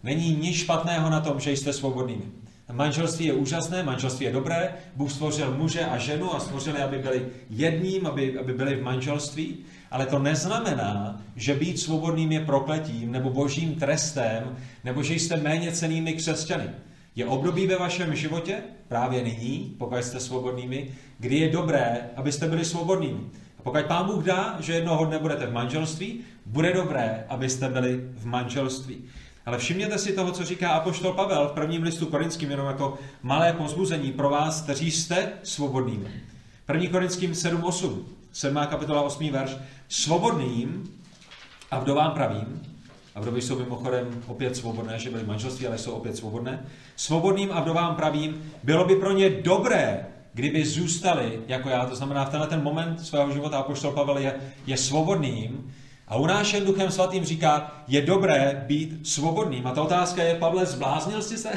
není 0.02 0.36
nic 0.36 0.56
špatného 0.56 1.10
na 1.10 1.20
tom, 1.20 1.40
že 1.40 1.52
jste 1.52 1.72
svobodnými. 1.72 2.43
Manželství 2.72 3.26
je 3.26 3.32
úžasné, 3.32 3.82
manželství 3.82 4.26
je 4.26 4.32
dobré, 4.32 4.74
Bůh 4.96 5.12
stvořil 5.12 5.54
muže 5.54 5.84
a 5.84 5.98
ženu 5.98 6.34
a 6.34 6.40
stvořili, 6.40 6.82
aby 6.82 6.98
byli 6.98 7.26
jedním, 7.50 8.06
aby, 8.06 8.38
aby 8.38 8.52
byli 8.52 8.76
v 8.76 8.82
manželství, 8.82 9.56
ale 9.90 10.06
to 10.06 10.18
neznamená, 10.18 11.22
že 11.36 11.54
být 11.54 11.80
svobodným 11.80 12.32
je 12.32 12.40
prokletím 12.40 13.12
nebo 13.12 13.30
božím 13.30 13.74
trestem, 13.74 14.56
nebo 14.84 15.02
že 15.02 15.14
jste 15.14 15.36
méně 15.36 15.72
cenými 15.72 16.12
křesťany. 16.12 16.70
Je 17.16 17.26
období 17.26 17.66
ve 17.66 17.76
vašem 17.76 18.14
životě, 18.14 18.62
právě 18.88 19.22
nyní, 19.22 19.74
pokud 19.78 19.96
jste 19.96 20.20
svobodnými, 20.20 20.88
kdy 21.18 21.36
je 21.36 21.52
dobré, 21.52 22.10
abyste 22.16 22.48
byli 22.48 22.64
svobodnými. 22.64 23.20
A 23.58 23.62
pokud 23.62 23.82
pán 23.82 24.06
Bůh 24.06 24.24
dá, 24.24 24.56
že 24.60 24.72
jednoho 24.72 25.04
dne 25.04 25.18
budete 25.18 25.46
v 25.46 25.52
manželství, 25.52 26.20
bude 26.46 26.72
dobré, 26.72 27.24
abyste 27.28 27.68
byli 27.68 28.00
v 28.14 28.26
manželství. 28.26 29.04
Ale 29.46 29.58
všimněte 29.58 29.98
si 29.98 30.12
toho, 30.12 30.32
co 30.32 30.44
říká 30.44 30.70
apoštol 30.70 31.12
Pavel 31.12 31.48
v 31.48 31.52
prvním 31.52 31.82
listu 31.82 32.06
korinským, 32.06 32.50
jenom 32.50 32.66
jako 32.66 32.98
malé 33.22 33.52
pozbuzení 33.52 34.12
pro 34.12 34.30
vás, 34.30 34.62
kteří 34.62 34.90
jste 34.90 35.32
svobodnými. 35.42 36.10
První 36.66 36.88
korinským 36.88 37.32
7.8, 37.32 37.98
7. 38.32 38.56
kapitola 38.66 39.02
8. 39.02 39.30
verš. 39.32 39.56
Svobodným 39.88 40.90
a 41.70 41.78
vdovám 41.78 42.10
pravím, 42.10 42.62
a 43.14 43.20
vdovy 43.20 43.42
jsou 43.42 43.58
mimochodem 43.58 44.22
opět 44.26 44.56
svobodné, 44.56 44.98
že 44.98 45.10
byly 45.10 45.24
manželství, 45.24 45.66
ale 45.66 45.78
jsou 45.78 45.92
opět 45.92 46.16
svobodné. 46.16 46.66
Svobodným 46.96 47.52
a 47.52 47.60
vdovám 47.60 47.96
pravím, 47.96 48.52
bylo 48.62 48.84
by 48.84 48.96
pro 48.96 49.12
ně 49.12 49.30
dobré, 49.30 50.06
kdyby 50.32 50.64
zůstali 50.64 51.40
jako 51.46 51.68
já. 51.68 51.86
To 51.86 51.96
znamená, 51.96 52.24
v 52.24 52.30
tenhle 52.30 52.48
ten 52.48 52.62
moment 52.62 53.06
svého 53.06 53.32
života 53.32 53.58
apoštol 53.58 53.92
Pavel 53.92 54.18
je, 54.18 54.34
je 54.66 54.76
svobodným, 54.76 55.74
a 56.08 56.16
unášen 56.16 56.64
Duchem 56.64 56.90
Svatým 56.90 57.24
říká, 57.24 57.84
je 57.88 58.02
dobré 58.02 58.64
být 58.66 59.06
svobodným. 59.08 59.66
A 59.66 59.70
ta 59.70 59.82
otázka 59.82 60.22
je, 60.22 60.34
Pavle, 60.34 60.66
zbláznil 60.66 61.22
jsi 61.22 61.38
se? 61.38 61.50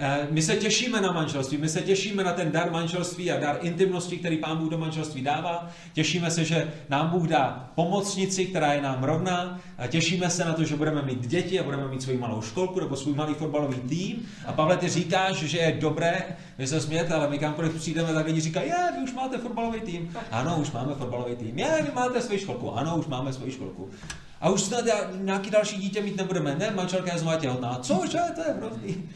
Eh, 0.00 0.26
my 0.30 0.42
se 0.42 0.56
těšíme 0.56 1.00
na 1.00 1.12
manželství, 1.12 1.58
my 1.58 1.68
se 1.68 1.80
těšíme 1.80 2.24
na 2.24 2.32
ten 2.32 2.52
dar 2.52 2.70
manželství 2.70 3.32
a 3.32 3.40
dar 3.40 3.58
intimnosti, 3.62 4.16
který 4.16 4.36
Pán 4.36 4.58
Bůh 4.58 4.70
do 4.70 4.78
manželství 4.78 5.22
dává. 5.22 5.70
Těšíme 5.92 6.30
se, 6.30 6.44
že 6.44 6.72
nám 6.88 7.08
Bůh 7.08 7.28
dá 7.28 7.70
pomocnici, 7.74 8.46
která 8.46 8.72
je 8.72 8.82
nám 8.82 9.04
rovná. 9.04 9.60
A 9.78 9.86
těšíme 9.86 10.30
se 10.30 10.44
na 10.44 10.52
to, 10.52 10.64
že 10.64 10.76
budeme 10.76 11.02
mít 11.02 11.26
děti 11.26 11.60
a 11.60 11.62
budeme 11.62 11.88
mít 11.88 12.02
svou 12.02 12.18
malou 12.18 12.42
školku 12.42 12.80
nebo 12.80 12.96
svůj 12.96 13.14
malý 13.14 13.34
fotbalový 13.34 13.80
tým. 13.80 14.28
A 14.46 14.52
Pavle, 14.52 14.76
ty 14.76 14.88
říkáš, 14.88 15.36
že 15.36 15.58
je 15.58 15.76
dobré, 15.80 16.22
vy 16.58 16.66
se 16.66 16.80
smějete, 16.80 17.14
ale 17.14 17.30
my 17.30 17.38
kamkoliv 17.38 17.74
přijdeme, 17.74 18.14
tak 18.14 18.26
lidi 18.26 18.40
říkají, 18.40 18.68
je, 18.68 18.92
vy 18.96 19.02
už 19.04 19.12
máte 19.12 19.38
fotbalový 19.38 19.80
tým. 19.80 20.16
Ano, 20.30 20.58
už 20.60 20.70
máme 20.70 20.94
fotbalový 20.94 21.36
tým. 21.36 21.58
Je, 21.58 21.82
vy 21.82 21.90
máte 21.94 22.22
svou 22.22 22.38
školku. 22.38 22.72
Ano, 22.72 22.96
už 22.98 23.06
máme 23.06 23.32
svou 23.32 23.50
školku. 23.50 23.90
A 24.40 24.50
už 24.50 24.60
snad 24.60 24.84
nějaký 25.14 25.50
další 25.50 25.76
dítě 25.76 26.02
mít 26.02 26.16
nebudeme. 26.16 26.56
Ne, 26.58 26.70
manželka 26.70 27.12
je 27.12 27.18
znovu 27.18 27.38
těhotná. 27.38 27.78
Cože, 27.82 28.18
to 28.34 28.40
je 28.40 28.54
hrozný. 28.56 29.08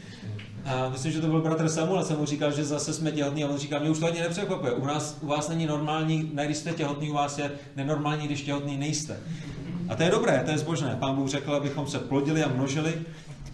A 0.65 0.89
myslím, 0.89 1.11
že 1.11 1.21
to 1.21 1.27
byl 1.27 1.41
bratr 1.41 1.69
Samuel, 1.69 2.03
jsem 2.03 2.17
mu 2.17 2.25
říkal, 2.25 2.51
že 2.51 2.63
zase 2.63 2.93
jsme 2.93 3.11
těhotní 3.11 3.43
a 3.43 3.47
on 3.47 3.57
říkal, 3.57 3.79
mě 3.79 3.89
už 3.89 3.99
to 3.99 4.05
ani 4.05 4.19
nepřekvapuje. 4.19 4.71
U, 4.71 4.85
nás, 4.85 5.17
u 5.21 5.27
vás 5.27 5.49
není 5.49 5.65
normální, 5.65 6.31
ne 6.33 6.45
když 6.45 6.57
jste 6.57 6.71
těhotný, 6.71 7.09
u 7.09 7.13
vás 7.13 7.37
je 7.37 7.51
nenormální, 7.75 8.25
když 8.25 8.41
těhotný 8.41 8.77
nejste. 8.77 9.19
A 9.89 9.95
to 9.95 10.03
je 10.03 10.11
dobré, 10.11 10.41
to 10.45 10.51
je 10.51 10.57
zbožné. 10.57 10.97
Pán 10.99 11.15
Bůh 11.15 11.29
řekl, 11.29 11.53
abychom 11.55 11.87
se 11.87 11.99
plodili 11.99 12.43
a 12.43 12.47
množili. 12.47 12.93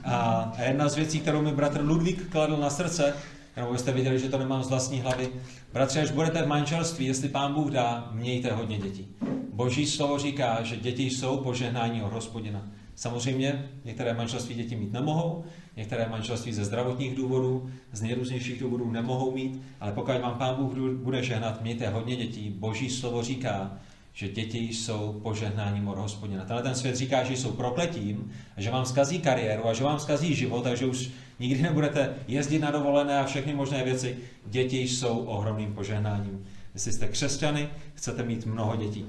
A, 0.03 0.53
a 0.57 0.61
jedna 0.61 0.89
z 0.89 0.95
věcí, 0.95 1.19
kterou 1.19 1.41
mi 1.41 1.51
bratr 1.51 1.81
Ludvík 1.83 2.29
kladl 2.29 2.57
na 2.57 2.69
srdce, 2.69 3.13
nebo 3.57 3.77
jste 3.77 3.91
viděli, 3.91 4.19
že 4.19 4.29
to 4.29 4.37
nemám 4.37 4.63
z 4.63 4.69
vlastní 4.69 4.99
hlavy. 4.99 5.29
Bratře, 5.73 6.01
až 6.01 6.11
budete 6.11 6.41
v 6.43 6.47
manželství, 6.47 7.05
jestli 7.05 7.29
pán 7.29 7.53
Bůh 7.53 7.71
dá, 7.71 8.09
mějte 8.11 8.51
hodně 8.51 8.77
dětí. 8.77 9.07
Boží 9.53 9.85
slovo 9.85 10.17
říká, 10.17 10.63
že 10.63 10.77
děti 10.77 11.03
jsou 11.03 11.37
požehnání 11.37 12.03
od 12.03 12.13
hospodina. 12.13 12.61
Samozřejmě 12.99 13.69
některé 13.85 14.13
manželství 14.13 14.55
děti 14.55 14.75
mít 14.75 14.93
nemohou, 14.93 15.43
některé 15.77 16.09
manželství 16.09 16.53
ze 16.53 16.65
zdravotních 16.65 17.15
důvodů, 17.15 17.69
z 17.91 18.01
nejrůznějších 18.01 18.59
důvodů 18.59 18.91
nemohou 18.91 19.35
mít, 19.35 19.61
ale 19.79 19.91
pokud 19.91 20.21
vám 20.21 20.35
Pán 20.37 20.55
Bůh 20.55 20.93
bude 20.97 21.23
žehnat, 21.23 21.61
mějte 21.61 21.89
hodně 21.89 22.15
dětí. 22.15 22.49
Boží 22.49 22.89
slovo 22.89 23.23
říká, 23.23 23.77
že 24.13 24.27
děti 24.27 24.57
jsou 24.57 25.19
požehnáním 25.23 25.87
od 25.87 25.97
hospodina. 25.97 26.45
Tenhle 26.45 26.63
ten 26.63 26.75
svět 26.75 26.95
říká, 26.95 27.23
že 27.23 27.33
jsou 27.33 27.51
prokletím, 27.51 28.31
a 28.57 28.61
že 28.61 28.71
vám 28.71 28.85
zkazí 28.85 29.19
kariéru 29.19 29.67
a 29.67 29.73
že 29.73 29.83
vám 29.83 29.99
zkazí 29.99 30.35
život 30.35 30.67
a 30.67 30.75
že 30.75 30.85
už 30.85 31.09
nikdy 31.39 31.61
nebudete 31.61 32.15
jezdit 32.27 32.59
na 32.59 32.71
dovolené 32.71 33.19
a 33.19 33.25
všechny 33.25 33.53
možné 33.53 33.83
věci. 33.83 34.17
Děti 34.45 34.79
jsou 34.79 35.17
ohromným 35.17 35.73
požehnáním. 35.73 36.45
Jestli 36.73 36.91
jste 36.91 37.07
křesťany, 37.07 37.69
chcete 37.93 38.23
mít 38.23 38.45
mnoho 38.45 38.75
dětí. 38.75 39.05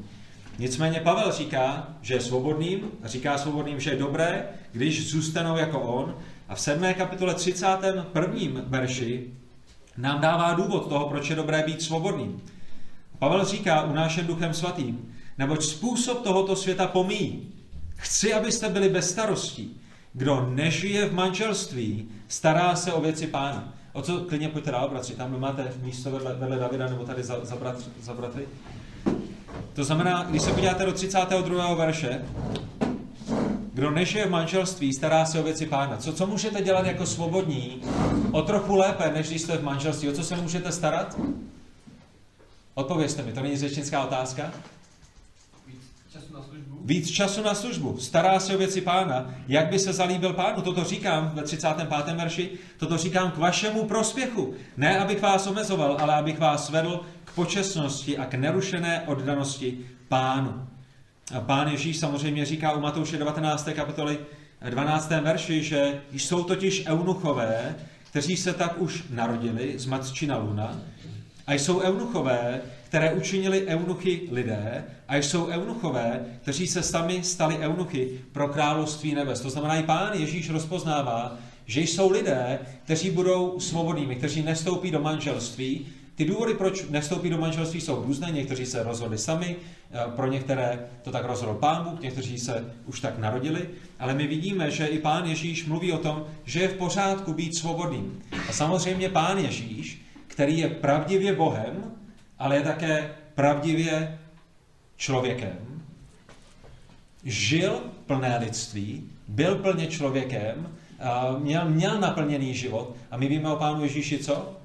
Nicméně 0.59 1.01
Pavel 1.01 1.33
říká, 1.33 1.89
že 2.03 2.15
je 2.15 2.21
svobodným, 2.21 2.81
a 3.03 3.09
říká 3.09 3.39
svobodným, 3.39 3.81
že 3.81 3.91
je 3.91 3.97
dobré, 3.97 4.49
když 4.73 5.11
zůstanou 5.11 5.57
jako 5.57 5.81
on. 5.81 6.17
A 6.49 6.55
v 6.55 6.61
7. 6.61 6.95
kapitole 6.95 7.35
31. 7.35 8.07
verši 8.67 9.31
nám 9.97 10.21
dává 10.21 10.55
důvod 10.55 10.89
toho, 10.89 11.09
proč 11.09 11.31
je 11.31 11.37
dobré 11.37 11.63
být 11.67 11.83
svobodným. 11.83 12.43
Pavel 13.19 13.45
říká 13.45 13.83
unášen 13.83 14.27
duchem 14.27 14.55
svatým, 14.55 15.15
neboť 15.39 15.63
způsob 15.63 16.23
tohoto 16.23 16.57
světa 16.57 16.87
pomíjí. 16.87 17.53
Chci, 17.97 18.35
abyste 18.35 18.69
byli 18.69 18.89
bez 18.89 19.11
starostí. 19.11 19.81
Kdo 20.13 20.51
nežije 20.51 21.07
v 21.07 21.15
manželství, 21.15 22.09
stará 22.29 22.77
se 22.77 22.93
o 22.93 23.01
věci 23.01 23.27
pána. 23.27 23.75
O 23.93 24.03
co 24.03 24.21
klidně 24.21 24.49
pojďte 24.49 24.71
dál, 24.71 24.89
bratři, 24.89 25.15
tam 25.15 25.41
máte 25.41 25.73
místo 25.83 26.11
vedle, 26.11 26.35
vedle 26.35 26.59
Davida 26.59 26.89
nebo 26.89 27.05
tady 27.05 27.23
za, 27.23 27.45
za, 27.45 27.57
bratři, 27.57 27.91
za 28.01 28.15
bratry. 28.15 28.49
To 29.81 29.85
znamená, 29.85 30.23
když 30.23 30.43
se 30.43 30.53
podíváte 30.53 30.87
do 30.87 30.93
32. 30.93 31.75
verše, 31.75 32.25
kdo 33.73 33.91
nežije 33.91 34.27
v 34.27 34.31
manželství, 34.31 34.93
stará 34.93 35.25
se 35.25 35.41
o 35.41 35.43
věci 35.43 35.67
pána. 35.67 35.97
Co, 35.97 36.13
co 36.13 36.27
můžete 36.27 36.63
dělat 36.63 36.87
jako 36.87 37.07
svobodní 37.07 37.83
o 38.33 38.43
trochu 38.43 38.77
lépe, 38.77 39.11
než 39.15 39.29
když 39.29 39.43
jste 39.43 39.57
v 39.57 39.65
manželství? 39.65 40.09
O 40.09 40.13
co 40.13 40.25
se 40.25 40.37
můžete 40.37 40.73
starat? 40.73 41.21
Odpovězte 42.75 43.23
mi, 43.23 43.33
to 43.33 43.41
není 43.41 43.57
řečnická 43.57 44.05
otázka? 44.05 44.53
Víc 46.85 47.11
času 47.11 47.43
na 47.43 47.55
službu. 47.55 47.99
Stará 47.99 48.41
se 48.41 48.55
o 48.55 48.59
věci 48.59 48.81
pána. 48.81 49.35
Jak 49.49 49.71
by 49.71 49.79
se 49.79 49.93
zalíbil 49.93 50.33
pánu? 50.33 50.63
Toto 50.63 50.85
říkám 50.85 51.31
ve 51.35 51.43
35. 51.43 51.89
verši. 52.17 52.51
Toto 52.79 52.97
říkám 52.97 53.31
k 53.31 53.39
vašemu 53.39 53.85
prospěchu. 53.85 54.55
Ne, 54.77 54.99
abych 54.99 55.23
vás 55.23 55.47
omezoval, 55.47 55.97
ale 56.01 56.15
abych 56.15 56.39
vás 56.39 56.71
vedl 56.71 57.01
počestnosti 57.35 58.19
a 58.19 58.25
k 58.25 58.35
nerušené 58.35 59.03
oddanosti 59.07 59.79
pánu. 60.09 60.67
A 61.35 61.41
pán 61.41 61.69
Ježíš 61.69 61.99
samozřejmě 61.99 62.45
říká 62.45 62.73
u 62.73 62.81
Matouše 62.81 63.19
19. 63.19 63.69
kapitoly 63.75 64.19
12. 64.71 65.11
verši, 65.11 65.63
že 65.63 66.01
jsou 66.13 66.45
totiž 66.45 66.87
eunuchové, 66.87 67.77
kteří 68.11 68.37
se 68.37 68.53
tak 68.53 68.81
už 68.81 69.05
narodili 69.11 69.79
z 69.79 69.87
matčina 69.87 70.39
luna, 70.39 70.81
A 71.47 71.55
jsou 71.55 71.81
eunuchové, 71.81 72.61
které 72.85 73.13
učinili 73.13 73.67
eunuchy 73.67 74.29
lidé, 74.31 74.85
a 75.09 75.17
jsou 75.17 75.47
eunuchové, 75.47 76.25
kteří 76.43 76.67
se 76.67 76.83
sami 76.83 77.23
stali 77.23 77.59
eunuchy 77.59 78.21
pro 78.33 78.49
království 78.49 79.15
nebes. 79.15 79.41
To 79.41 79.51
znamená, 79.51 79.77
i 79.77 79.83
pán 79.83 80.13
Ježíš 80.13 80.51
rozpoznává, 80.51 81.39
že 81.67 81.81
jsou 81.81 82.11
lidé, 82.11 82.59
kteří 82.85 83.11
budou 83.11 83.61
svobodnými, 83.61 84.17
kteří 84.17 84.43
nestoupí 84.43 84.91
do 84.91 85.01
manželství. 85.01 85.87
Ty 86.21 86.27
důvody, 86.27 86.55
proč 86.55 86.85
nestoupí 86.91 87.31
do 87.31 87.39
manželství, 87.39 87.81
jsou 87.81 88.03
různé. 88.03 88.31
Někteří 88.31 88.67
se 88.67 88.83
rozhodli 88.83 89.19
sami, 89.19 89.57
eh, 89.57 89.99
pro 90.17 90.27
některé 90.27 90.87
to 91.03 91.11
tak 91.11 91.25
rozhodl 91.25 91.55
pán 91.55 91.85
Bůh, 91.85 92.01
někteří 92.01 92.39
se 92.39 92.75
už 92.87 93.01
tak 93.01 93.19
narodili. 93.19 93.69
Ale 93.99 94.15
my 94.15 94.27
vidíme, 94.27 94.71
že 94.71 94.87
i 94.87 94.99
pán 94.99 95.25
Ježíš 95.25 95.67
mluví 95.67 95.93
o 95.93 95.99
tom, 95.99 96.27
že 96.45 96.61
je 96.61 96.69
v 96.69 96.75
pořádku 96.75 97.33
být 97.33 97.55
svobodným. 97.55 98.23
A 98.49 98.53
samozřejmě 98.53 99.09
pán 99.09 99.39
Ježíš, 99.39 100.03
který 100.27 100.59
je 100.59 100.69
pravdivě 100.69 101.35
Bohem, 101.35 101.93
ale 102.39 102.57
je 102.57 102.63
také 102.63 103.15
pravdivě 103.35 104.19
člověkem, 104.97 105.83
žil 107.25 107.81
plné 108.07 108.39
lidství, 108.39 109.11
byl 109.29 109.57
plně 109.57 109.87
člověkem, 109.87 110.69
měl, 111.39 111.71
měl 111.71 112.01
naplněný 112.01 112.55
život 112.55 112.97
a 113.11 113.17
my 113.17 113.29
víme 113.29 113.53
o 113.53 113.57
pánu 113.57 113.83
Ježíši 113.83 114.19
co? 114.19 114.60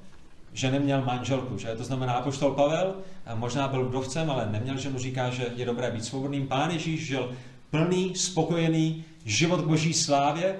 Že 0.55 0.71
neměl 0.71 1.01
manželku, 1.01 1.57
že? 1.57 1.75
To 1.75 1.83
znamená, 1.83 2.13
apoštol 2.13 2.51
Pavel 2.51 2.95
možná 3.35 3.67
byl 3.67 3.85
vdovcem, 3.85 4.31
ale 4.31 4.47
neměl 4.51 4.77
ženu, 4.77 4.99
říká, 4.99 5.29
že 5.29 5.45
je 5.55 5.65
dobré 5.65 5.91
být 5.91 6.05
svobodným. 6.05 6.47
Pán 6.47 6.71
Ježíš 6.71 7.07
žil 7.07 7.31
plný, 7.71 8.15
spokojený 8.15 9.03
život 9.25 9.61
k 9.61 9.67
boží 9.67 9.93
slávě, 9.93 10.55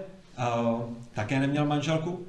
také 1.14 1.40
neměl 1.40 1.66
manželku. 1.66 2.26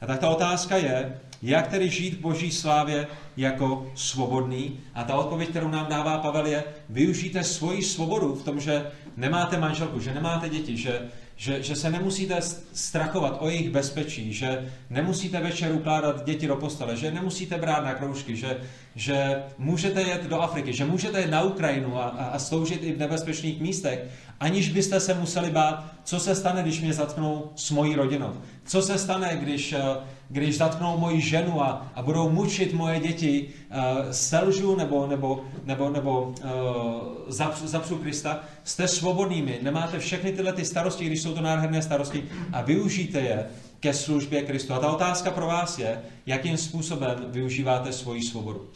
A 0.00 0.06
tak 0.06 0.18
ta 0.18 0.28
otázka 0.28 0.76
je, 0.76 1.18
jak 1.42 1.66
tedy 1.66 1.88
žít 1.88 2.14
v 2.14 2.20
boží 2.20 2.50
slávě 2.50 3.06
jako 3.36 3.90
svobodný? 3.94 4.78
A 4.94 5.04
ta 5.04 5.14
odpověď, 5.14 5.48
kterou 5.48 5.68
nám 5.68 5.86
dává 5.86 6.18
Pavel, 6.18 6.46
je, 6.46 6.64
využijte 6.88 7.44
svoji 7.44 7.82
svobodu 7.82 8.34
v 8.34 8.44
tom, 8.44 8.60
že 8.60 8.90
nemáte 9.16 9.58
manželku, 9.58 10.00
že 10.00 10.14
nemáte 10.14 10.48
děti, 10.48 10.76
že 10.76 11.10
že, 11.38 11.62
že 11.62 11.76
se 11.76 11.90
nemusíte 11.90 12.40
strachovat 12.72 13.36
o 13.40 13.48
jejich 13.48 13.70
bezpečí, 13.70 14.32
že 14.32 14.72
nemusíte 14.90 15.40
večer 15.40 15.72
ukládat 15.72 16.24
děti 16.24 16.46
do 16.46 16.56
postele, 16.56 16.96
že 16.96 17.10
nemusíte 17.10 17.58
brát 17.58 17.84
na 17.84 17.94
kroužky, 17.94 18.36
že, 18.36 18.60
že 18.98 19.42
můžete 19.58 20.02
jet 20.02 20.26
do 20.26 20.40
Afriky, 20.40 20.72
že 20.72 20.84
můžete 20.84 21.20
jet 21.20 21.30
na 21.30 21.42
Ukrajinu 21.42 21.98
a, 21.98 22.04
a, 22.04 22.38
sloužit 22.38 22.82
i 22.82 22.92
v 22.92 22.98
nebezpečných 22.98 23.60
místech, 23.60 24.04
aniž 24.40 24.68
byste 24.68 25.00
se 25.00 25.14
museli 25.14 25.50
bát, 25.50 25.84
co 26.04 26.20
se 26.20 26.34
stane, 26.34 26.62
když 26.62 26.80
mě 26.80 26.92
zatknou 26.92 27.50
s 27.56 27.70
mojí 27.70 27.94
rodinou. 27.94 28.32
Co 28.64 28.82
se 28.82 28.98
stane, 28.98 29.38
když, 29.40 29.72
eh, 29.72 29.80
když 30.28 30.56
zatknou 30.56 30.98
moji 30.98 31.20
ženu 31.20 31.62
a, 31.62 31.92
a 31.94 32.02
budou 32.02 32.30
mučit 32.30 32.72
moje 32.72 33.00
děti, 33.00 33.48
uh, 33.70 34.10
selžu 34.10 34.76
nebo, 34.76 35.06
nebo, 35.06 35.44
nebo, 35.64 35.90
nebo 35.90 36.22
uh, 36.22 37.48
zapřu 37.64 37.96
Krista. 37.96 38.40
Jste 38.64 38.88
svobodnými, 38.88 39.58
nemáte 39.62 39.98
všechny 39.98 40.32
tyhle 40.32 40.52
ty 40.52 40.64
starosti, 40.64 41.06
když 41.06 41.22
jsou 41.22 41.34
to 41.34 41.40
nádherné 41.40 41.82
starosti 41.82 42.24
a 42.52 42.62
využijte 42.62 43.20
je 43.20 43.46
ke 43.80 43.94
službě 43.94 44.42
Kristu. 44.42 44.74
A 44.74 44.78
ta 44.78 44.90
otázka 44.92 45.30
pro 45.30 45.46
vás 45.46 45.78
je, 45.78 46.02
jakým 46.26 46.56
způsobem 46.56 47.26
využíváte 47.28 47.92
svoji 47.92 48.22
svobodu. 48.22 48.68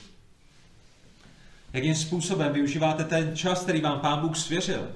Jakým 1.72 1.94
způsobem 1.94 2.52
využíváte 2.52 3.04
ten 3.04 3.36
čas, 3.36 3.62
který 3.62 3.80
vám 3.80 4.00
Pán 4.00 4.20
Bůh 4.20 4.36
svěřil. 4.36 4.88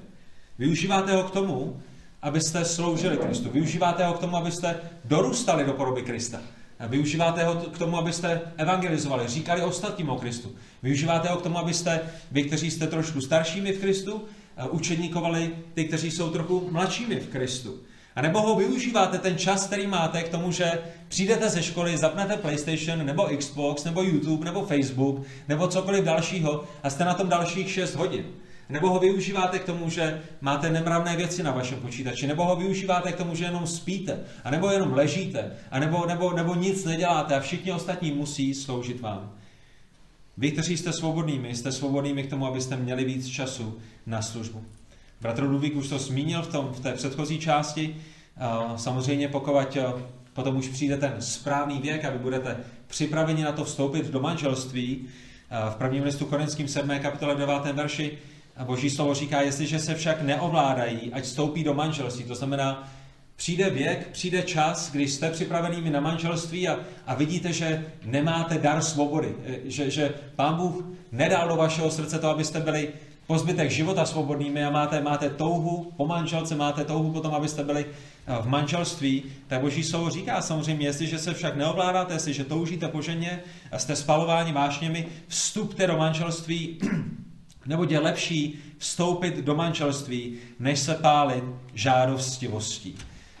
Využíváte 0.59 1.15
ho 1.15 1.23
k 1.23 1.31
tomu, 1.31 1.81
abyste 2.21 2.65
sloužili 2.65 3.17
Kristu. 3.17 3.49
Využíváte 3.49 4.05
ho 4.05 4.13
k 4.13 4.19
tomu, 4.19 4.37
abyste 4.37 4.79
dorůstali 5.05 5.65
do 5.65 5.73
podoby 5.73 6.01
Krista. 6.01 6.41
Využíváte 6.87 7.43
ho 7.43 7.55
k 7.55 7.77
tomu, 7.77 7.97
abyste 7.97 8.41
evangelizovali, 8.57 9.27
říkali 9.27 9.61
ostatním 9.61 10.09
o 10.09 10.15
Kristu. 10.15 10.55
Využíváte 10.83 11.29
ho 11.29 11.37
k 11.37 11.41
tomu, 11.43 11.57
abyste, 11.57 11.99
vy, 12.31 12.43
kteří 12.43 12.71
jste 12.71 12.87
trošku 12.87 13.21
staršími 13.21 13.71
v 13.71 13.79
Kristu, 13.79 14.25
učeníkovali 14.69 15.55
ty, 15.73 15.85
kteří 15.85 16.11
jsou 16.11 16.29
trochu 16.29 16.67
mladšími 16.71 17.15
v 17.19 17.27
Kristu. 17.27 17.79
A 18.17 18.21
nebo 18.21 18.41
ho 18.41 18.55
využíváte 18.55 19.17
ten 19.17 19.37
čas, 19.37 19.67
který 19.67 19.87
máte 19.87 20.23
k 20.23 20.29
tomu, 20.29 20.51
že 20.51 20.71
přijdete 21.07 21.49
ze 21.49 21.63
školy, 21.63 21.97
zapnete 21.97 22.37
PlayStation, 22.37 23.05
nebo 23.05 23.29
Xbox, 23.37 23.83
nebo 23.83 24.01
YouTube, 24.01 24.45
nebo 24.45 24.65
Facebook, 24.65 25.25
nebo 25.47 25.67
cokoliv 25.67 26.03
dalšího 26.03 26.63
a 26.83 26.89
jste 26.89 27.05
na 27.05 27.13
tom 27.13 27.29
dalších 27.29 27.71
6 27.71 27.95
hodin. 27.95 28.25
Nebo 28.69 28.89
ho 28.89 28.99
využíváte 28.99 29.59
k 29.59 29.63
tomu, 29.65 29.89
že 29.89 30.21
máte 30.41 30.69
nemravné 30.69 31.15
věci 31.15 31.43
na 31.43 31.51
vašem 31.51 31.79
počítači, 31.79 32.27
nebo 32.27 32.45
ho 32.45 32.55
využíváte 32.55 33.11
k 33.11 33.17
tomu, 33.17 33.35
že 33.35 33.45
jenom 33.45 33.67
spíte, 33.67 34.19
a 34.43 34.51
nebo 34.51 34.71
jenom 34.71 34.93
ležíte, 34.93 35.51
a 35.71 35.79
nebo, 35.79 36.05
nebo, 36.05 36.33
nebo 36.33 36.55
nic 36.55 36.85
neděláte 36.85 37.35
a 37.35 37.39
všichni 37.39 37.71
ostatní 37.71 38.11
musí 38.11 38.53
sloužit 38.53 39.01
vám. 39.01 39.31
Vy, 40.37 40.51
kteří 40.51 40.77
jste 40.77 40.93
svobodnými, 40.93 41.55
jste 41.55 41.71
svobodnými 41.71 42.23
k 42.23 42.29
tomu, 42.29 42.47
abyste 42.47 42.75
měli 42.75 43.05
víc 43.05 43.27
času 43.27 43.77
na 44.05 44.21
službu. 44.21 44.63
Bratr 45.21 45.43
Ludvík 45.43 45.75
už 45.75 45.89
to 45.89 45.99
zmínil 45.99 46.41
v, 46.41 46.47
tom, 46.47 46.69
v 46.73 46.79
té 46.79 46.93
předchozí 46.93 47.39
části. 47.39 47.95
Samozřejmě 48.75 49.27
pokud 49.27 49.77
potom 50.33 50.57
už 50.57 50.67
přijde 50.67 50.97
ten 50.97 51.15
správný 51.19 51.79
věk 51.79 52.05
a 52.05 52.09
vy 52.09 52.17
budete 52.19 52.57
připraveni 52.87 53.43
na 53.43 53.51
to 53.51 53.63
vstoupit 53.63 54.05
do 54.05 54.19
manželství, 54.19 55.07
v 55.71 55.75
prvním 55.75 56.03
listu 56.03 56.25
Korinským 56.25 56.67
7. 56.67 56.99
kapitole 56.99 57.35
9. 57.35 57.65
verši 57.73 58.17
Boží 58.63 58.89
slovo 58.89 59.13
říká, 59.13 59.41
jestliže 59.41 59.79
se 59.79 59.95
však 59.95 60.21
neovládají, 60.21 61.13
ať 61.13 61.23
vstoupí 61.23 61.63
do 61.63 61.73
manželství. 61.73 62.23
To 62.23 62.35
znamená, 62.35 62.89
přijde 63.35 63.69
věk, 63.69 64.07
přijde 64.11 64.41
čas, 64.41 64.91
když 64.91 65.11
jste 65.11 65.31
připravenými 65.31 65.89
na 65.89 65.99
manželství 65.99 66.67
a, 66.67 66.79
a 67.07 67.15
vidíte, 67.15 67.53
že 67.53 67.85
nemáte 68.05 68.57
dar 68.57 68.81
svobody, 68.81 69.35
že, 69.65 69.91
že 69.91 70.13
Pán 70.35 70.55
Bůh 70.55 70.85
nedal 71.11 71.47
do 71.47 71.55
vašeho 71.55 71.91
srdce 71.91 72.19
to, 72.19 72.29
abyste 72.29 72.59
byli 72.59 72.89
po 73.27 73.37
zbytek 73.37 73.71
života 73.71 74.05
svobodnými 74.05 74.63
a 74.63 74.69
máte, 74.69 75.01
máte 75.01 75.29
touhu 75.29 75.93
po 75.97 76.07
manželce, 76.07 76.55
máte 76.55 76.85
touhu 76.85 77.11
potom, 77.11 77.35
abyste 77.35 77.63
byli 77.63 77.85
eh, 77.85 78.41
v 78.41 78.47
manželství, 78.47 79.23
tak 79.47 79.61
Boží 79.61 79.83
slovo 79.83 80.09
říká 80.09 80.41
samozřejmě, 80.41 80.87
jestliže 80.87 81.19
se 81.19 81.33
však 81.33 81.55
neovládáte, 81.55 82.13
jestliže 82.13 82.43
toužíte 82.43 82.87
po 82.87 83.01
ženě 83.01 83.39
jste 83.77 83.95
spalováni 83.95 84.53
vášněmi, 84.53 85.07
vstupte 85.27 85.87
do 85.87 85.97
manželství, 85.97 86.79
nebo 87.65 87.83
je 87.89 87.99
lepší 87.99 88.59
vstoupit 88.77 89.35
do 89.35 89.55
manželství, 89.55 90.37
než 90.59 90.79
se 90.79 90.95
pálit 90.95 91.43
žádostivostí. 91.73 92.95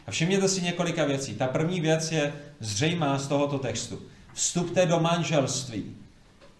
A 0.07 0.11
všimněte 0.11 0.47
si 0.47 0.61
několika 0.61 1.05
věcí. 1.05 1.35
Ta 1.35 1.47
první 1.47 1.81
věc 1.81 2.11
je 2.11 2.33
zřejmá 2.59 3.19
z 3.19 3.27
tohoto 3.27 3.59
textu. 3.59 3.99
Vstupte 4.33 4.85
do 4.85 4.99
manželství. 4.99 5.83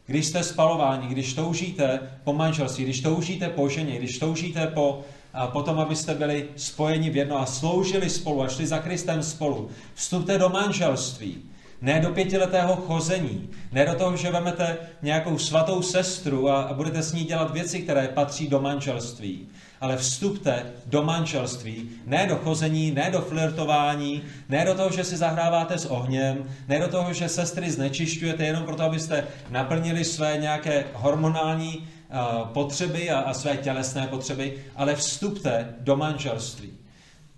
Když 0.07 0.25
jste 0.25 0.43
spalováni, 0.43 1.07
když 1.07 1.33
toužíte 1.33 1.99
po 2.23 2.33
manželství, 2.33 2.83
když 2.83 3.01
toužíte 3.01 3.49
po 3.49 3.69
ženě, 3.69 3.97
když 3.97 4.19
toužíte 4.19 4.67
po, 4.67 5.01
a 5.33 5.47
potom, 5.47 5.79
abyste 5.79 6.13
byli 6.13 6.49
spojeni 6.55 7.09
v 7.09 7.17
jedno 7.17 7.39
a 7.39 7.45
sloužili 7.45 8.09
spolu 8.09 8.41
a 8.41 8.47
šli 8.47 8.67
za 8.67 8.79
Kristem 8.79 9.23
spolu. 9.23 9.69
Vstupte 9.93 10.37
do 10.37 10.49
manželství. 10.49 11.37
Ne 11.81 11.99
do 11.99 12.09
pětiletého 12.09 12.75
chození, 12.75 13.49
ne 13.71 13.85
do 13.85 13.95
toho, 13.95 14.17
že 14.17 14.31
vemete 14.31 14.77
nějakou 15.01 15.37
svatou 15.37 15.81
sestru 15.81 16.49
a, 16.49 16.61
a 16.61 16.73
budete 16.73 17.03
s 17.03 17.13
ní 17.13 17.23
dělat 17.23 17.53
věci, 17.53 17.79
které 17.79 18.07
patří 18.07 18.47
do 18.47 18.61
manželství. 18.61 19.47
Ale 19.81 19.97
vstupte 19.97 20.65
do 20.85 21.03
manželství, 21.03 21.89
ne 22.05 22.27
do 22.27 22.35
chození, 22.35 22.91
ne 22.91 23.09
do 23.11 23.21
flirtování, 23.21 24.21
ne 24.49 24.65
do 24.65 24.75
toho, 24.75 24.91
že 24.91 25.03
si 25.03 25.17
zahráváte 25.17 25.77
s 25.77 25.85
ohněm, 25.85 26.49
ne 26.67 26.79
do 26.79 26.87
toho, 26.87 27.13
že 27.13 27.29
sestry 27.29 27.71
znečišťujete 27.71 28.45
jenom 28.45 28.63
proto, 28.63 28.83
abyste 28.83 29.27
naplnili 29.49 30.05
své 30.05 30.37
nějaké 30.37 30.85
hormonální 30.93 31.77
uh, 31.77 32.47
potřeby 32.47 33.09
a, 33.09 33.19
a 33.19 33.33
své 33.33 33.57
tělesné 33.57 34.07
potřeby, 34.07 34.63
ale 34.75 34.95
vstupte 34.95 35.75
do 35.79 35.95
manželství. 35.95 36.69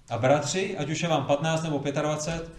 A 0.09 0.17
bratři, 0.17 0.77
ať 0.77 0.89
už 0.89 1.03
je 1.03 1.09
vám 1.09 1.25
15 1.25 1.63
nebo 1.63 1.83
25, 2.01 2.49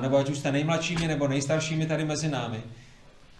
nebo 0.00 0.16
ať 0.16 0.30
už 0.30 0.38
jste 0.38 0.52
nejmladšími 0.52 1.08
nebo 1.08 1.28
nejstaršími 1.28 1.86
tady 1.86 2.04
mezi 2.04 2.28
námi. 2.28 2.62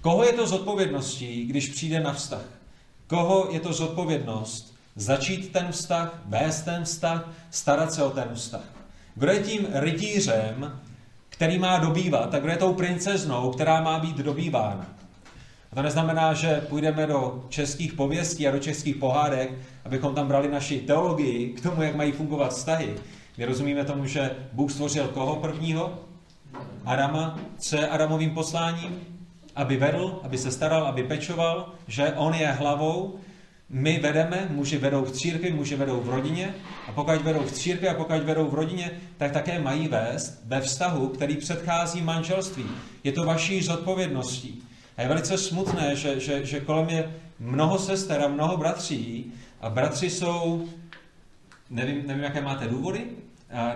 Koho 0.01 0.25
je 0.25 0.33
to 0.33 0.47
zodpovědností, 0.47 1.47
když 1.47 1.69
přijde 1.69 2.01
na 2.01 2.13
vztah? 2.13 2.45
Koho 3.07 3.49
je 3.51 3.61
to 3.61 3.73
zodpovědnost 3.73 4.78
začít 4.99 5.53
ten 5.53 5.67
vztah, 5.71 6.23
vést 6.27 6.63
ten 6.63 6.85
vztah, 6.85 7.29
starat 7.51 7.93
se 7.93 8.05
o 8.05 8.11
ten 8.11 8.29
vztah? 8.35 8.65
Kdo 9.15 9.33
je 9.33 9.43
tím 9.43 9.67
rytířem, 9.73 10.81
který 11.29 11.59
má 11.59 11.79
dobývat, 11.79 12.35
a 12.35 12.39
kdo 12.39 12.51
je 12.51 12.57
tou 12.57 12.75
princeznou, 12.75 13.51
která 13.51 13.81
má 13.81 13.99
být 13.99 14.17
dobývána? 14.17 14.87
A 15.73 15.75
to 15.75 15.83
neznamená, 15.83 16.35
že 16.35 16.61
půjdeme 16.69 17.07
do 17.07 17.45
českých 17.49 17.93
pověstí 17.93 18.49
a 18.49 18.51
do 18.51 18.59
českých 18.59 18.97
pohádek, 18.97 19.51
abychom 19.85 20.15
tam 20.15 20.29
brali 20.29 20.49
naši 20.49 20.79
teologii 20.81 21.53
k 21.53 21.61
tomu, 21.61 21.83
jak 21.83 21.97
mají 21.97 22.13
fungovat 22.13 22.53
vztahy. 22.53 22.95
My 23.39 23.45
rozumíme 23.45 23.85
tomu, 23.85 24.07
že 24.07 24.37
Bůh 24.53 24.73
stvořil 24.73 25.09
koho 25.09 25.37
prvního? 25.37 25.99
Adama, 26.85 27.39
co 27.59 27.77
je 27.77 27.89
Adamovým 27.89 28.31
posláním? 28.31 29.01
Aby 29.57 29.77
vedl, 29.77 30.21
aby 30.23 30.39
se 30.39 30.51
staral, 30.51 30.87
aby 30.87 31.03
pečoval, 31.03 31.73
že 31.89 32.13
on 32.13 32.35
je 32.35 32.53
hlavou. 32.53 33.19
My 33.71 33.99
vedeme, 33.99 34.49
muži 34.51 34.79
vedou 34.79 35.05
v 35.05 35.13
církvi, 35.13 35.53
muži 35.53 35.77
vedou 35.77 36.01
v 36.01 36.09
rodině 36.09 36.55
a 36.87 36.93
pokud 36.93 37.23
vedou 37.23 37.41
v 37.41 37.53
církvi 37.53 37.89
a 37.89 37.95
pokud 37.95 38.23
vedou 38.23 38.49
v 38.49 38.55
rodině, 38.55 38.91
tak 39.17 39.33
také 39.33 39.59
mají 39.59 39.89
vést 39.89 40.41
ve 40.45 40.61
vztahu, 40.61 41.09
který 41.09 41.37
předchází 41.37 42.03
manželství. 42.03 42.65
Je 43.05 43.13
to 43.13 43.25
vaší 43.25 43.63
zodpovědností. 43.63 44.63
A 44.97 45.03
je 45.03 45.09
velice 45.09 45.39
smutné, 45.39 45.97
že, 45.97 46.21
že, 46.21 46.47
že 46.47 46.61
kolem 46.61 46.89
je 46.89 47.15
mnoho 47.41 47.79
sester 47.79 48.23
a 48.23 48.29
mnoho 48.29 48.57
bratří 48.57 49.33
a 49.61 49.71
bratři 49.71 50.11
jsou, 50.11 50.69
nevím, 51.71 52.07
nevím 52.07 52.25
jaké 52.25 52.41
máte 52.41 52.69
důvody, 52.69 53.05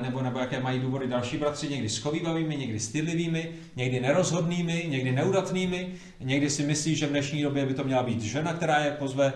nebo, 0.02 0.22
nebo 0.22 0.38
jaké 0.38 0.60
mají 0.60 0.80
důvody 0.80 1.06
další 1.06 1.36
bratři, 1.36 1.68
někdy 1.68 1.88
schovývavými, 1.88 2.56
někdy 2.56 2.80
stydlivými, 2.80 3.50
někdy 3.76 4.00
nerozhodnými, 4.00 4.86
někdy 4.88 5.12
neudatnými, 5.12 5.92
někdy 6.20 6.50
si 6.50 6.62
myslí, 6.62 6.96
že 6.96 7.06
v 7.06 7.10
dnešní 7.10 7.42
době 7.42 7.66
by 7.66 7.74
to 7.74 7.84
měla 7.84 8.02
být 8.02 8.22
žena, 8.22 8.52
která 8.52 8.78
je 8.78 8.90
pozve 8.90 9.32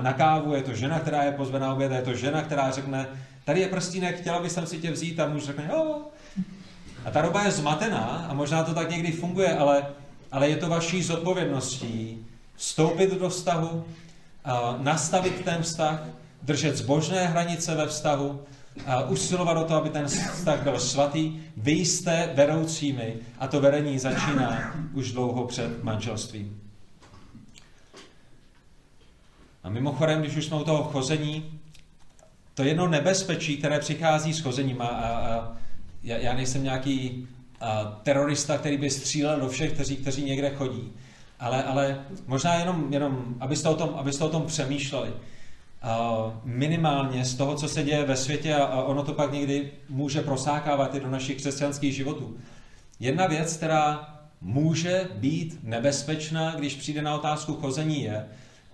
na 0.00 0.12
kávu, 0.12 0.54
je 0.54 0.62
to 0.62 0.74
žena, 0.74 1.00
která 1.00 1.22
je 1.22 1.32
pozve 1.32 1.60
na 1.60 1.74
oběd, 1.74 1.92
je 1.92 2.02
to 2.02 2.14
žena, 2.14 2.42
která 2.42 2.70
řekne, 2.70 3.06
tady 3.44 3.60
je 3.60 3.68
prstínek, 3.68 4.20
chtěla 4.20 4.42
bych 4.42 4.52
si 4.64 4.78
tě 4.78 4.90
vzít 4.90 5.20
a 5.20 5.28
muž 5.28 5.44
řekne, 5.44 5.70
jo. 5.72 6.00
A 7.04 7.10
ta 7.10 7.22
doba 7.22 7.42
je 7.42 7.50
zmatená 7.50 8.26
a 8.28 8.34
možná 8.34 8.62
to 8.62 8.74
tak 8.74 8.90
někdy 8.90 9.12
funguje, 9.12 9.56
ale, 9.56 9.86
ale 10.32 10.48
je 10.48 10.56
to 10.56 10.68
vaší 10.68 11.02
zodpovědností 11.02 12.26
vstoupit 12.56 13.20
do 13.20 13.28
vztahu, 13.28 13.84
nastavit 14.78 15.44
ten 15.44 15.62
vztah, 15.62 16.02
držet 16.42 16.76
zbožné 16.76 17.26
hranice 17.26 17.74
ve 17.74 17.86
vztahu, 17.86 18.40
a 18.86 19.02
usilovat 19.02 19.56
o 19.56 19.64
to, 19.64 19.74
aby 19.74 19.90
ten 19.90 20.08
vztah 20.08 20.62
byl 20.62 20.78
svatý. 20.78 21.40
Vy 21.56 21.72
jste 21.72 22.30
vedoucími 22.34 23.16
a 23.38 23.46
to 23.46 23.60
vedení 23.60 23.98
začíná 23.98 24.74
už 24.92 25.12
dlouho 25.12 25.46
před 25.46 25.84
manželstvím. 25.84 26.61
A 29.62 29.68
mimochodem, 29.68 30.20
když 30.20 30.36
už 30.36 30.44
jsme 30.44 30.56
u 30.56 30.64
toho 30.64 30.84
chození, 30.84 31.60
to 32.54 32.62
jedno 32.62 32.88
nebezpečí, 32.88 33.56
které 33.56 33.78
přichází 33.78 34.32
s 34.32 34.40
chozením 34.40 34.82
a, 34.82 34.86
a, 34.86 35.08
a 35.08 35.56
já, 36.02 36.16
já 36.16 36.34
nejsem 36.34 36.64
nějaký 36.64 37.28
a, 37.60 37.84
terorista, 38.02 38.58
který 38.58 38.76
by 38.76 38.90
střílel 38.90 39.40
do 39.40 39.48
všech, 39.48 39.72
kteří, 39.72 39.96
kteří 39.96 40.24
někde 40.24 40.50
chodí, 40.50 40.92
ale, 41.40 41.64
ale 41.64 42.00
možná 42.26 42.54
jenom, 42.54 42.86
jenom 42.92 43.34
abyste, 43.40 43.68
o 43.68 43.74
tom, 43.74 43.94
abyste 43.96 44.24
o 44.24 44.28
tom 44.28 44.46
přemýšleli. 44.46 45.10
A, 45.82 46.40
minimálně 46.44 47.24
z 47.24 47.34
toho, 47.34 47.54
co 47.54 47.68
se 47.68 47.82
děje 47.82 48.04
ve 48.04 48.16
světě 48.16 48.54
a, 48.54 48.64
a 48.64 48.82
ono 48.82 49.02
to 49.02 49.12
pak 49.12 49.32
někdy 49.32 49.72
může 49.88 50.22
prosákávat 50.22 50.94
i 50.94 51.00
do 51.00 51.10
našich 51.10 51.36
křesťanských 51.36 51.94
životů. 51.94 52.36
Jedna 53.00 53.26
věc, 53.26 53.56
která 53.56 54.08
může 54.40 55.08
být 55.14 55.58
nebezpečná, 55.62 56.54
když 56.54 56.74
přijde 56.74 57.02
na 57.02 57.14
otázku 57.14 57.54
chození, 57.54 58.02
je, 58.02 58.26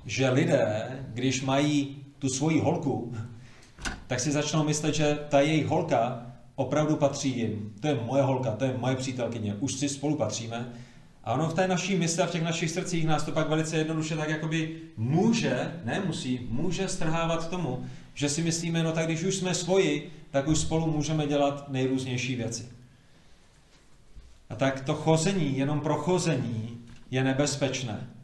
že 0.09 0.31
lidé, 0.31 0.89
když 1.15 1.43
mají 1.43 1.97
tu 2.19 2.29
svoji 2.29 2.61
holku, 2.61 3.15
tak 4.07 4.21
si 4.21 4.33
začnou 4.33 4.65
myslet, 4.65 4.95
že 4.95 5.19
ta 5.29 5.41
jejich 5.41 5.67
holka 5.67 6.27
opravdu 6.55 6.97
patří 6.97 7.39
jim. 7.39 7.73
To 7.81 7.87
je 7.87 7.95
moje 7.95 8.23
holka, 8.23 8.51
to 8.51 8.65
je 8.65 8.75
moje 8.79 8.97
přítelkyně, 8.97 9.55
už 9.55 9.75
si 9.75 9.89
spolu 9.89 10.17
patříme. 10.17 10.73
A 11.25 11.33
ono 11.33 11.49
v 11.49 11.55
té 11.55 11.69
naší 11.69 11.97
mysli 11.97 12.23
a 12.23 12.27
v 12.27 12.31
těch 12.31 12.43
našich 12.43 12.71
srdcích 12.71 13.07
nás 13.07 13.23
to 13.23 13.33
pak 13.33 13.49
velice 13.49 13.77
jednoduše 13.77 14.17
tak 14.17 14.29
jakoby 14.29 14.77
může, 14.97 15.81
ne 15.85 16.03
musí, 16.07 16.49
může 16.51 16.89
strhávat 16.89 17.45
k 17.45 17.51
tomu, 17.51 17.87
že 18.15 18.29
si 18.29 18.43
myslíme, 18.43 18.83
no 18.83 18.93
tak 18.93 19.07
když 19.07 19.23
už 19.23 19.35
jsme 19.35 19.55
svoji, 19.55 20.13
tak 20.31 20.49
už 20.49 20.59
spolu 20.59 20.87
můžeme 20.93 21.27
dělat 21.27 21.69
nejrůznější 21.69 22.37
věci. 22.37 22.69
A 24.51 24.55
tak 24.55 24.81
to 24.81 24.95
chození, 24.95 25.59
jenom 25.59 25.81
pro 25.81 25.95
chození, 25.95 26.79
je 27.11 27.25
nebezpečné. 27.25 28.18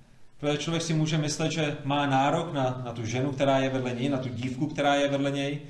Protože 0.45 0.59
člověk 0.59 0.83
si 0.83 0.95
může 0.95 1.19
myslet, 1.19 1.53
že 1.53 1.77
má 1.85 2.07
nárok 2.07 2.53
na, 2.53 2.83
na 2.85 2.93
tu 2.93 3.07
ženu, 3.07 3.33
která 3.33 3.59
je 3.59 3.69
vedle 3.69 3.93
něj, 3.93 4.09
na 4.09 4.19
tu 4.19 4.29
dívku, 4.29 4.67
která 4.67 4.95
je 4.95 5.09
vedle 5.09 5.31
něj, 5.31 5.61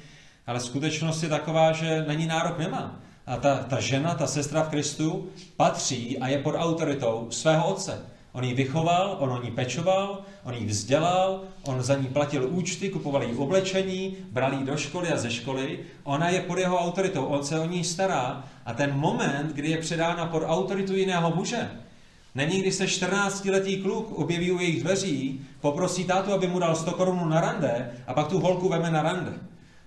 ale 0.46 0.60
skutečnost 0.60 1.22
je 1.22 1.28
taková, 1.28 1.72
že 1.72 2.04
není 2.08 2.26
nárok 2.26 2.58
nemá. 2.58 3.00
A 3.26 3.37
ta, 3.37 3.56
ta 3.56 3.80
žena, 3.80 4.14
ta 4.14 4.26
sestra 4.26 4.62
v 4.62 4.68
Kristu, 4.68 5.28
patří 5.56 6.18
a 6.18 6.28
je 6.28 6.38
pod 6.38 6.54
autoritou 6.54 7.26
svého 7.30 7.68
otce. 7.68 8.02
On 8.32 8.44
ji 8.44 8.54
vychoval, 8.54 9.16
on 9.20 9.32
o 9.32 9.42
ní 9.42 9.50
pečoval, 9.50 10.22
on 10.44 10.54
ji 10.54 10.66
vzdělal, 10.66 11.42
on 11.62 11.82
za 11.82 11.94
ní 11.96 12.06
platil 12.06 12.48
účty, 12.48 12.88
kupoval 12.88 13.22
jí 13.22 13.34
oblečení, 13.34 14.16
bral 14.30 14.52
ji 14.52 14.64
do 14.64 14.76
školy 14.76 15.08
a 15.08 15.16
ze 15.16 15.30
školy. 15.30 15.78
Ona 16.04 16.28
je 16.28 16.40
pod 16.40 16.58
jeho 16.58 16.78
autoritou, 16.78 17.24
on 17.24 17.44
se 17.44 17.60
o 17.60 17.66
ní 17.66 17.84
stará. 17.84 18.44
A 18.66 18.74
ten 18.74 18.92
moment, 18.94 19.52
kdy 19.52 19.70
je 19.70 19.78
předána 19.78 20.26
pod 20.26 20.42
autoritu 20.46 20.96
jiného 20.96 21.32
muže, 21.34 21.70
Není, 22.34 22.60
když 22.60 22.74
se 22.74 22.84
14-letý 22.84 23.76
kluk 23.76 24.18
objeví 24.18 24.52
u 24.52 24.58
jejich 24.58 24.82
dveří, 24.82 25.40
poprosí 25.60 26.04
tátu, 26.04 26.32
aby 26.32 26.46
mu 26.46 26.58
dal 26.58 26.76
100 26.76 26.92
korun 26.92 27.28
na 27.28 27.40
rande 27.40 27.90
a 28.06 28.14
pak 28.14 28.28
tu 28.28 28.40
holku 28.40 28.68
veme 28.68 28.90
na 28.90 29.02
rande. 29.02 29.32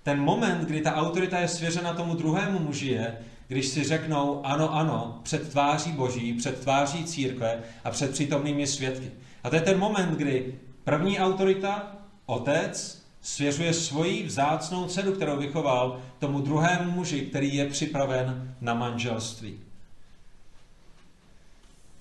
Ten 0.03 0.19
moment, 0.19 0.61
kdy 0.61 0.81
ta 0.81 0.95
autorita 0.95 1.39
je 1.39 1.47
svěřena 1.47 1.93
tomu 1.93 2.15
druhému 2.15 2.59
muži 2.59 2.87
je, 2.87 3.17
když 3.47 3.67
si 3.67 3.83
řeknou 3.83 4.41
ano, 4.43 4.73
ano, 4.73 5.19
před 5.23 5.49
tváří 5.49 5.91
Boží, 5.91 6.33
před 6.33 6.59
tváří 6.59 7.05
církve 7.05 7.59
a 7.83 7.91
před 7.91 8.11
přítomnými 8.11 8.67
svědky. 8.67 9.11
A 9.43 9.49
to 9.49 9.55
je 9.55 9.61
ten 9.61 9.79
moment, 9.79 10.11
kdy 10.17 10.55
první 10.83 11.19
autorita, 11.19 11.95
otec, 12.25 13.03
svěřuje 13.21 13.73
svoji 13.73 14.23
vzácnou 14.23 14.87
dceru, 14.87 15.11
kterou 15.11 15.37
vychoval, 15.37 15.99
tomu 16.19 16.41
druhému 16.41 16.91
muži, 16.91 17.21
který 17.21 17.55
je 17.55 17.65
připraven 17.65 18.55
na 18.61 18.73
manželství. 18.73 19.66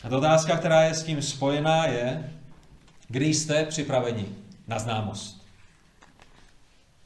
A 0.07 0.09
ta 0.09 0.19
otázka, 0.19 0.57
která 0.57 0.83
je 0.83 0.95
s 0.95 1.03
tím 1.03 1.23
spojená, 1.23 1.87
je, 1.87 2.33
kdy 3.09 3.27
jste 3.27 3.65
připraveni 3.65 4.27
na 4.69 4.79
známost. 4.79 5.47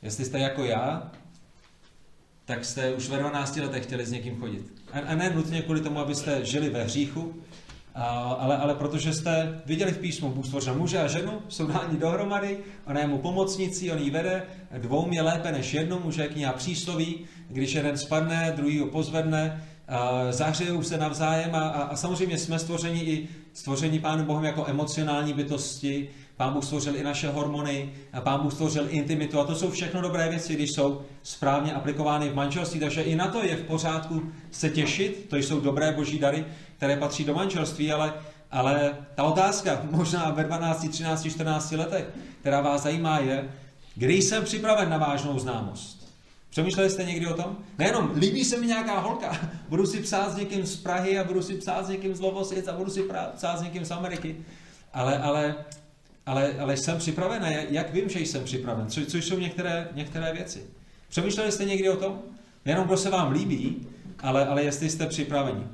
Jestli 0.03 0.25
jste 0.25 0.39
jako 0.39 0.65
já, 0.65 1.11
tak 2.45 2.65
jste 2.65 2.95
už 2.95 3.09
ve 3.09 3.19
12 3.19 3.57
letech 3.57 3.85
chtěli 3.85 4.07
s 4.07 4.13
někým 4.13 4.41
chodit. 4.41 4.73
A 4.93 5.15
ne 5.15 5.31
nutně 5.31 5.63
kvůli 5.63 5.81
tomu, 5.81 5.99
abyste 5.99 6.45
žili 6.45 6.71
ve 6.71 6.85
hříchu, 6.85 7.35
ale, 7.95 8.57
ale 8.57 8.75
protože 8.75 9.13
jste 9.13 9.63
viděli 9.67 9.93
v 9.93 9.99
písmu, 9.99 10.31
Bůh 10.31 10.47
stvořil 10.47 10.75
muže 10.75 10.99
a 10.99 11.09
ženu, 11.09 11.43
jsou 11.49 11.67
dáni 11.67 11.99
dohromady, 11.99 12.59
ona 12.87 13.01
je 13.01 13.07
mu 13.07 13.19
pomocnicí, 13.19 13.93
on 13.93 13.99
ji 13.99 14.11
vede, 14.11 14.43
dvou 14.79 15.13
je 15.13 15.23
lépe 15.23 15.53
než 15.53 15.75
jednomu, 15.75 16.11
že 16.11 16.23
je 16.23 16.29
kniha 16.29 16.53
přísloví, 16.53 17.27
když 17.49 17.73
jeden 17.73 17.99
spadne, 17.99 18.53
druhý 18.57 18.79
ho 18.79 18.87
pozvedne, 18.87 19.65
zahřejou 20.31 20.83
se 20.83 20.99
navzájem 20.99 21.55
a, 21.55 21.59
a, 21.59 21.83
a 21.83 21.97
samozřejmě 21.97 22.39
jsme 22.39 22.59
stvořeni 22.59 23.01
i 23.01 23.29
stvoření 23.53 23.99
Pánu 23.99 24.25
Bohem 24.25 24.45
jako 24.45 24.67
emocionální 24.67 25.33
bytosti, 25.33 26.09
Pán 26.37 26.53
Bůh 26.53 26.65
stvořil 26.65 26.97
i 26.97 27.03
naše 27.03 27.29
hormony, 27.29 27.93
a 28.13 28.21
Pán 28.21 28.41
Bůh 28.41 28.53
stvořil 28.53 28.87
intimitu. 28.89 29.41
A 29.41 29.45
to 29.45 29.55
jsou 29.55 29.71
všechno 29.71 30.01
dobré 30.01 30.29
věci, 30.29 30.55
když 30.55 30.73
jsou 30.73 31.03
správně 31.23 31.73
aplikovány 31.73 32.29
v 32.29 32.35
manželství, 32.35 32.81
takže 32.81 33.03
i 33.03 33.17
na 33.17 33.27
to 33.27 33.45
je 33.45 33.57
v 33.57 33.63
pořádku 33.63 34.23
se 34.51 34.71
těšit, 34.71 35.27
to 35.31 35.37
jsou 35.37 35.61
dobré 35.61 35.93
boží 35.93 36.19
dary, 36.19 36.45
které 36.77 36.97
patří 36.97 37.25
do 37.25 37.35
manželství, 37.35 37.93
ale, 37.93 38.15
ale 38.51 38.97
ta 39.15 39.23
otázka 39.23 39.83
možná 39.91 40.31
ve 40.31 40.45
12, 40.45 40.89
13, 40.89 41.31
14 41.31 41.73
letech, 41.73 42.05
která 42.41 42.61
vás 42.61 42.83
zajímá 42.83 43.19
je, 43.19 43.49
kdy 43.95 44.15
jsem 44.15 44.45
připraven 44.45 44.91
na 44.91 44.99
vážnou 44.99 45.39
známost. 45.39 46.00
Přemýšleli 46.51 46.91
jste 46.91 47.05
někdy 47.05 47.27
o 47.27 47.35
tom? 47.35 47.57
Nejenom 47.79 48.13
líbí 48.17 48.45
se 48.45 48.61
mi 48.61 48.67
nějaká 48.67 48.99
holka, 48.99 49.51
budu 49.69 49.87
si 49.87 50.01
psát 50.01 50.33
s 50.33 50.37
někým 50.37 50.67
z 50.67 50.77
Prahy 50.77 51.19
a 51.19 51.25
budu 51.25 51.43
si 51.43 51.55
psát 51.55 51.87
s 51.87 51.89
někým 51.89 52.15
z 52.15 52.21
Lovosic 52.21 52.69
a 52.69 52.77
budu 52.77 52.91
si 52.91 53.03
psát 53.37 53.59
s 53.59 53.63
někým 53.63 53.85
z 53.85 53.91
Ameriky. 53.91 54.37
Ale, 54.93 55.19
ale, 55.19 55.55
ale, 56.27 56.55
ale 56.59 56.77
jsem 56.77 56.99
připraven 56.99 57.45
a 57.45 57.49
jak 57.51 57.93
vím, 57.93 58.09
že 58.09 58.21
jsem 58.21 58.45
připraven? 58.45 58.91
Co, 58.91 59.07
co 59.07 59.17
jsou 59.17 59.39
některé, 59.39 59.89
některé 59.95 60.33
věci? 60.33 60.65
Přemýšleli 61.09 61.53
jste 61.53 61.65
někdy 61.65 61.89
o 61.89 61.97
tom? 61.97 62.19
Nejenom, 62.65 62.87
kdo 62.87 62.97
se 62.97 63.11
vám 63.11 63.33
líbí, 63.33 63.87
ale, 64.19 64.47
ale 64.47 64.65
jestli 64.65 64.91
jste 64.91 65.07
připraveni. 65.07 65.65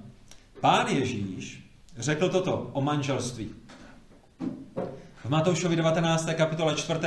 Pán 0.61 0.87
Ježíš 0.87 1.65
řekl 1.99 2.29
toto 2.29 2.71
o 2.73 2.81
manželství. 2.81 3.51
V 5.25 5.29
Matoušovi 5.29 5.77
19. 5.77 6.29
kapitole 6.37 6.75
4. 6.75 7.01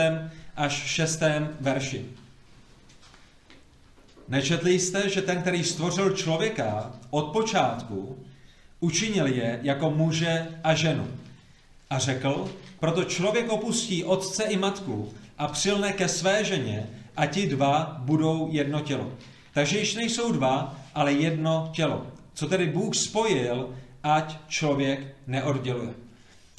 až 0.56 0.74
6. 0.74 1.20
verši. 1.60 2.06
Nečetli 4.30 4.80
jste, 4.80 5.10
že 5.10 5.22
ten, 5.22 5.42
který 5.42 5.64
stvořil 5.64 6.10
člověka 6.16 6.92
od 7.10 7.26
počátku, 7.26 8.18
učinil 8.80 9.28
je 9.28 9.60
jako 9.64 9.90
muže 9.90 10.48
a 10.64 10.76
ženu. 10.76 11.08
A 11.90 12.00
řekl, 12.00 12.50
proto 12.80 13.04
člověk 13.04 13.50
opustí 13.50 14.04
otce 14.04 14.44
i 14.44 14.58
matku 14.58 15.14
a 15.38 15.48
přilne 15.48 15.94
ke 15.94 16.08
své 16.08 16.44
ženě 16.44 16.90
a 17.18 17.26
ti 17.26 17.48
dva 17.48 17.96
budou 18.00 18.48
jedno 18.52 18.80
tělo. 18.80 19.12
Takže 19.54 19.80
již 19.80 19.96
nejsou 19.96 20.32
dva, 20.32 20.76
ale 20.96 21.14
jedno 21.14 21.70
tělo. 21.76 22.08
Co 22.34 22.48
tedy 22.48 22.66
Bůh 22.66 22.96
spojil, 22.96 23.70
ať 24.04 24.38
člověk 24.48 25.16
neodděluje. 25.28 25.94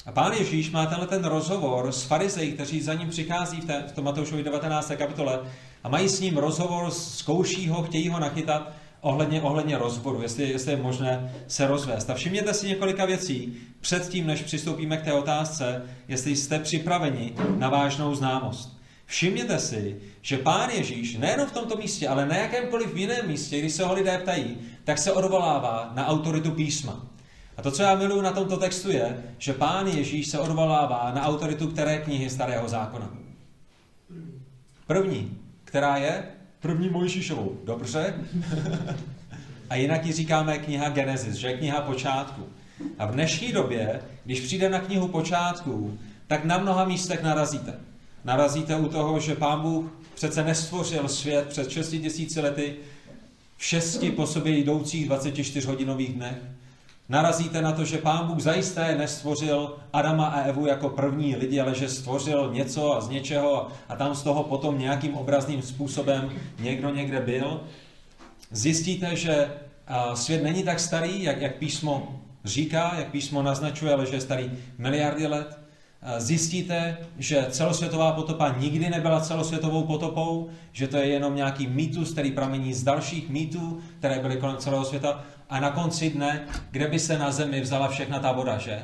A 0.05 0.11
pán 0.11 0.33
Ježíš 0.33 0.71
má 0.71 0.85
tenhle 0.85 1.07
ten 1.07 1.25
rozhovor 1.25 1.91
s 1.91 2.03
farizeji, 2.03 2.51
kteří 2.51 2.81
za 2.81 2.93
ním 2.93 3.09
přichází 3.09 3.61
v, 3.61 3.65
té, 3.65 3.83
v 3.87 3.91
tom 3.91 4.05
Matoušovi 4.05 4.43
19. 4.43 4.91
kapitole 4.97 5.39
a 5.83 5.89
mají 5.89 6.09
s 6.09 6.19
ním 6.19 6.37
rozhovor, 6.37 6.91
zkouší 6.91 7.67
ho, 7.67 7.83
chtějí 7.83 8.09
ho 8.09 8.19
nachytat 8.19 8.71
ohledně, 9.01 9.41
ohledně 9.41 9.77
rozboru, 9.77 10.21
jestli, 10.21 10.49
jestli 10.49 10.71
je 10.71 10.77
možné 10.77 11.33
se 11.47 11.67
rozvést. 11.67 12.09
A 12.09 12.13
všimněte 12.13 12.53
si 12.53 12.67
několika 12.67 13.05
věcí 13.05 13.57
předtím, 13.79 14.27
než 14.27 14.41
přistoupíme 14.41 14.97
k 14.97 15.01
té 15.01 15.13
otázce, 15.13 15.81
jestli 16.07 16.35
jste 16.35 16.59
připraveni 16.59 17.33
na 17.57 17.69
vážnou 17.69 18.15
známost. 18.15 18.77
Všimněte 19.05 19.59
si, 19.59 19.97
že 20.21 20.37
Pán 20.37 20.69
Ježíš 20.69 21.17
nejen 21.17 21.45
v 21.45 21.51
tomto 21.51 21.77
místě, 21.77 22.07
ale 22.07 22.25
na 22.25 22.35
jakémkoliv 22.35 22.95
jiném 22.95 23.27
místě, 23.27 23.59
když 23.59 23.73
se 23.73 23.85
ho 23.85 23.93
lidé 23.93 24.17
ptají, 24.17 24.57
tak 24.83 24.97
se 24.97 25.11
odvolává 25.11 25.91
na 25.95 26.07
autoritu 26.07 26.51
písma. 26.51 27.05
A 27.57 27.61
to, 27.61 27.71
co 27.71 27.83
já 27.83 27.95
miluji 27.95 28.21
na 28.21 28.31
tomto 28.31 28.57
textu, 28.57 28.91
je, 28.91 29.23
že 29.37 29.53
pán 29.53 29.87
Ježíš 29.87 30.27
se 30.27 30.39
odvolává 30.39 31.11
na 31.15 31.25
autoritu 31.25 31.67
které 31.67 31.97
knihy 31.97 32.29
Starého 32.29 32.69
zákona. 32.69 33.09
První, 34.87 35.40
která 35.71 35.97
je 35.97 36.23
první 36.59 36.89
Mojžíšovou. 36.89 37.57
Dobře. 37.65 38.13
a 39.69 39.75
jinak 39.75 40.05
ji 40.05 40.13
říkáme 40.13 40.57
kniha 40.57 40.89
Genesis, 40.89 41.35
že 41.35 41.47
je 41.47 41.57
kniha 41.57 41.81
počátku. 41.81 42.43
A 42.99 43.05
v 43.05 43.11
dnešní 43.11 43.51
době, 43.51 44.01
když 44.25 44.41
přijde 44.41 44.69
na 44.69 44.79
knihu 44.79 45.07
počátků, 45.07 45.97
tak 46.27 46.45
na 46.45 46.57
mnoha 46.57 46.85
místech 46.85 47.23
narazíte. 47.23 47.79
Narazíte 48.23 48.75
u 48.75 48.87
toho, 48.87 49.19
že 49.19 49.35
pán 49.35 49.61
Bůh 49.61 49.91
přece 50.13 50.43
nestvořil 50.43 51.07
svět 51.07 51.47
před 51.47 51.69
6 51.69 51.89
tisíci 51.89 52.41
lety 52.41 52.75
v 53.57 53.65
šesti 53.65 54.11
po 54.11 54.27
sobě 54.27 54.57
jdoucích 54.57 55.09
24-hodinových 55.09 56.13
dnech. 56.13 56.37
Narazíte 57.11 57.61
na 57.61 57.71
to, 57.71 57.85
že 57.85 57.97
pán 57.97 58.27
Bůh 58.27 58.39
zajisté 58.39 58.95
nestvořil 58.95 59.75
Adama 59.93 60.25
a 60.25 60.41
Evu 60.41 60.65
jako 60.65 60.89
první 60.89 61.35
lidi, 61.35 61.59
ale 61.59 61.75
že 61.75 61.89
stvořil 61.89 62.51
něco 62.53 62.95
a 62.95 63.01
z 63.01 63.09
něčeho 63.09 63.67
a 63.89 63.95
tam 63.95 64.15
z 64.15 64.23
toho 64.23 64.43
potom 64.43 64.79
nějakým 64.79 65.15
obrazným 65.15 65.61
způsobem 65.61 66.31
někdo 66.59 66.89
někde 66.89 67.19
byl. 67.19 67.61
Zjistíte, 68.51 69.15
že 69.15 69.51
svět 70.13 70.43
není 70.43 70.63
tak 70.63 70.79
starý, 70.79 71.23
jak, 71.23 71.41
jak 71.41 71.55
písmo 71.55 72.21
říká, 72.45 72.95
jak 72.97 73.07
písmo 73.07 73.43
naznačuje, 73.43 73.93
ale 73.93 74.05
že 74.05 74.15
je 74.15 74.21
starý 74.21 74.51
miliardy 74.77 75.27
let. 75.27 75.60
Zjistíte, 76.17 76.97
že 77.17 77.45
celosvětová 77.49 78.11
potopa 78.11 78.55
nikdy 78.57 78.89
nebyla 78.89 79.21
celosvětovou 79.21 79.83
potopou, 79.83 80.49
že 80.71 80.87
to 80.87 80.97
je 80.97 81.07
jenom 81.07 81.35
nějaký 81.35 81.67
mýtus, 81.67 82.11
který 82.11 82.31
pramení 82.31 82.73
z 82.73 82.83
dalších 82.83 83.29
mýtů, 83.29 83.81
které 83.99 84.19
byly 84.19 84.37
kolem 84.37 84.57
celého 84.57 84.85
světa. 84.85 85.23
A 85.49 85.59
na 85.59 85.71
konci 85.71 86.09
dne, 86.09 86.47
kde 86.71 86.87
by 86.87 86.99
se 86.99 87.17
na 87.17 87.31
Zemi 87.31 87.61
vzala 87.61 87.87
všechna 87.87 88.19
ta 88.19 88.31
voda, 88.31 88.57
že? 88.57 88.83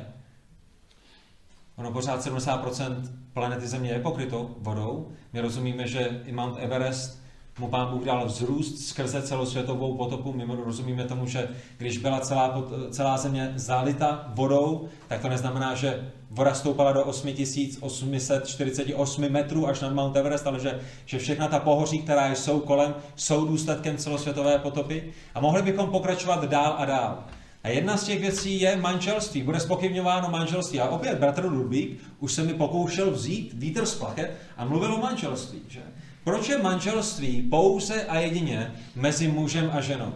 Ono 1.76 1.92
pořád 1.92 2.26
70% 2.26 3.02
planety 3.32 3.66
Země 3.66 3.90
je 3.90 4.00
pokryto 4.00 4.50
vodou. 4.58 5.08
My 5.32 5.40
rozumíme, 5.40 5.86
že 5.86 6.20
i 6.26 6.32
Mount 6.32 6.56
Everest 6.58 7.22
mu 7.58 7.68
pán 7.68 7.88
Bůh 7.88 8.04
dal 8.04 8.26
vzrůst 8.26 8.88
skrze 8.88 9.22
celosvětovou 9.22 9.96
potopu. 9.96 10.32
My 10.32 10.44
rozumíme 10.64 11.04
tomu, 11.04 11.26
že 11.26 11.48
když 11.78 11.98
byla 11.98 12.20
celá, 12.20 12.64
celá 12.90 13.16
země 13.16 13.52
zalita 13.56 14.32
vodou, 14.34 14.88
tak 15.08 15.20
to 15.20 15.28
neznamená, 15.28 15.74
že 15.74 16.12
voda 16.30 16.54
stoupala 16.54 16.92
do 16.92 17.04
8848 17.04 19.28
metrů 19.28 19.68
až 19.68 19.80
na 19.80 19.90
Mount 19.90 20.16
Everest, 20.16 20.46
ale 20.46 20.60
že, 20.60 20.80
že 21.06 21.18
všechna 21.18 21.48
ta 21.48 21.58
pohoří, 21.58 21.98
která 21.98 22.32
jsou 22.32 22.60
kolem, 22.60 22.94
jsou 23.16 23.46
důsledkem 23.46 23.96
celosvětové 23.96 24.58
potopy. 24.58 25.12
A 25.34 25.40
mohli 25.40 25.62
bychom 25.62 25.90
pokračovat 25.90 26.44
dál 26.44 26.74
a 26.78 26.84
dál. 26.84 27.24
A 27.64 27.68
jedna 27.68 27.96
z 27.96 28.04
těch 28.04 28.20
věcí 28.20 28.60
je 28.60 28.76
manželství. 28.76 29.42
Bude 29.42 29.60
spochybňováno 29.60 30.30
manželství. 30.30 30.80
A 30.80 30.88
opět 30.88 31.18
bratr 31.18 31.44
Ludvík 31.44 32.00
už 32.20 32.32
se 32.32 32.42
mi 32.42 32.54
pokoušel 32.54 33.10
vzít 33.10 33.52
vítr 33.54 33.86
z 33.86 33.94
plachet 33.94 34.36
a 34.56 34.64
mluvil 34.64 34.94
o 34.94 34.98
manželství. 34.98 35.58
Že? 35.68 35.80
Proč 36.28 36.48
je 36.48 36.58
manželství 36.58 37.42
pouze 37.42 38.04
a 38.04 38.18
jedině 38.18 38.74
mezi 38.96 39.28
mužem 39.28 39.70
a 39.72 39.80
ženou? 39.80 40.14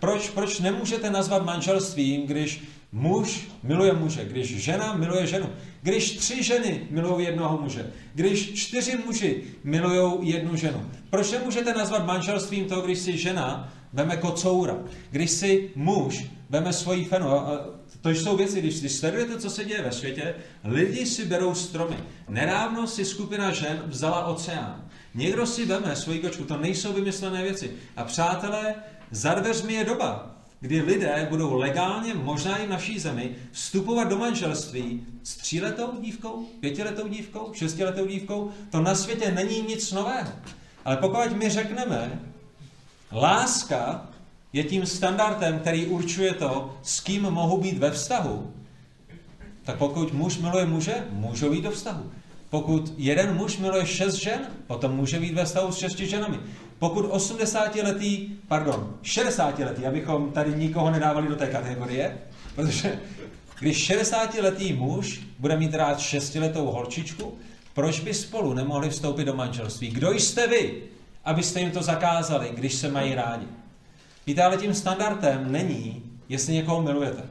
Proč, 0.00 0.30
proč 0.30 0.60
nemůžete 0.60 1.10
nazvat 1.10 1.44
manželstvím, 1.44 2.26
když 2.26 2.64
muž 2.92 3.48
miluje 3.62 3.92
muže, 3.92 4.24
když 4.24 4.56
žena 4.56 4.94
miluje 4.94 5.26
ženu, 5.26 5.48
když 5.82 6.16
tři 6.16 6.42
ženy 6.42 6.86
milují 6.90 7.26
jednoho 7.26 7.58
muže, 7.62 7.92
když 8.14 8.54
čtyři 8.54 8.96
muži 9.06 9.42
milují 9.64 10.30
jednu 10.30 10.56
ženu? 10.56 10.90
Proč 11.10 11.32
nemůžete 11.32 11.74
nazvat 11.74 12.06
manželstvím 12.06 12.64
to, 12.64 12.80
když 12.80 12.98
si 12.98 13.18
žena 13.18 13.72
veme 13.92 14.16
kocoura, 14.16 14.76
když 15.10 15.30
si 15.30 15.70
muž 15.74 16.24
veme 16.50 16.72
svoji 16.72 17.04
fenu? 17.04 17.26
To 18.00 18.10
jsou 18.10 18.36
věci, 18.36 18.60
když, 18.60 18.80
když 18.80 18.92
sledujete, 18.92 19.38
co 19.38 19.50
se 19.50 19.64
děje 19.64 19.82
ve 19.82 19.92
světě, 19.92 20.34
lidi 20.64 21.06
si 21.06 21.24
berou 21.24 21.54
stromy. 21.54 21.96
Nedávno 22.28 22.86
si 22.86 23.04
skupina 23.04 23.52
žen 23.52 23.82
vzala 23.86 24.26
oceán. 24.26 24.86
Někdo 25.16 25.46
si 25.46 25.66
veme 25.66 25.96
svoji 25.96 26.18
kočku, 26.18 26.44
to 26.44 26.56
nejsou 26.56 26.92
vymyslené 26.92 27.42
věci. 27.42 27.72
A 27.96 28.04
přátelé, 28.04 28.74
za 29.10 29.34
dveřmi 29.34 29.72
je 29.72 29.84
doba, 29.84 30.30
kdy 30.60 30.80
lidé 30.80 31.26
budou 31.30 31.54
legálně, 31.54 32.14
možná 32.14 32.56
i 32.56 32.66
v 32.66 32.70
naší 32.70 32.98
zemi, 32.98 33.36
vstupovat 33.52 34.08
do 34.08 34.18
manželství 34.18 35.06
s 35.22 35.36
tříletou 35.36 36.00
dívkou, 36.00 36.46
pětiletou 36.60 37.08
dívkou, 37.08 37.52
šestiletou 37.54 38.06
dívkou. 38.06 38.50
To 38.70 38.80
na 38.80 38.94
světě 38.94 39.32
není 39.32 39.62
nic 39.62 39.92
nového. 39.92 40.32
Ale 40.84 40.96
pokud 40.96 41.32
my 41.32 41.50
řekneme, 41.50 42.20
láska 43.12 44.08
je 44.52 44.64
tím 44.64 44.86
standardem, 44.86 45.58
který 45.58 45.86
určuje 45.86 46.34
to, 46.34 46.76
s 46.82 47.00
kým 47.00 47.22
mohu 47.22 47.58
být 47.58 47.78
ve 47.78 47.90
vztahu, 47.90 48.52
tak 49.64 49.76
pokud 49.76 50.12
muž 50.12 50.38
miluje 50.38 50.66
muže, 50.66 51.06
můžou 51.10 51.52
jít 51.52 51.62
do 51.62 51.70
vztahu. 51.70 52.12
Pokud 52.50 52.94
jeden 52.96 53.34
muž 53.34 53.58
miluje 53.58 53.86
šest 53.86 54.14
žen, 54.14 54.40
potom 54.66 54.96
může 54.96 55.20
být 55.20 55.34
ve 55.34 55.44
vztahu 55.44 55.72
s 55.72 55.78
šesti 55.78 56.06
ženami. 56.06 56.38
Pokud 56.78 57.06
80-letý, 57.06 58.28
pardon, 58.48 58.94
60-letý, 59.02 59.86
abychom 59.86 60.32
tady 60.32 60.54
nikoho 60.54 60.90
nedávali 60.90 61.28
do 61.28 61.36
té 61.36 61.46
kategorie, 61.46 62.18
protože 62.54 62.98
když 63.58 63.90
60-letý 63.90 64.72
muž 64.72 65.20
bude 65.38 65.56
mít 65.56 65.74
rád 65.74 66.00
šestiletou 66.00 66.66
holčičku, 66.66 67.38
proč 67.74 68.00
by 68.00 68.14
spolu 68.14 68.54
nemohli 68.54 68.90
vstoupit 68.90 69.24
do 69.24 69.34
manželství? 69.34 69.88
Kdo 69.88 70.12
jste 70.12 70.46
vy, 70.46 70.82
abyste 71.24 71.60
jim 71.60 71.70
to 71.70 71.82
zakázali, 71.82 72.50
když 72.54 72.74
se 72.74 72.90
mají 72.90 73.14
rádi? 73.14 73.46
Víte, 74.26 74.42
ale 74.42 74.56
tím 74.56 74.74
standardem 74.74 75.52
není, 75.52 76.02
jestli 76.28 76.54
někoho 76.54 76.82
milujete. 76.82 77.22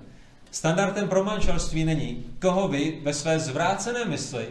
Standardem 0.52 1.08
pro 1.08 1.24
manželství 1.24 1.86
není, 1.86 2.26
koho 2.42 2.68
vy 2.68 3.00
ve 3.04 3.14
své 3.14 3.40
zvrácené 3.40 4.06
mysli 4.06 4.48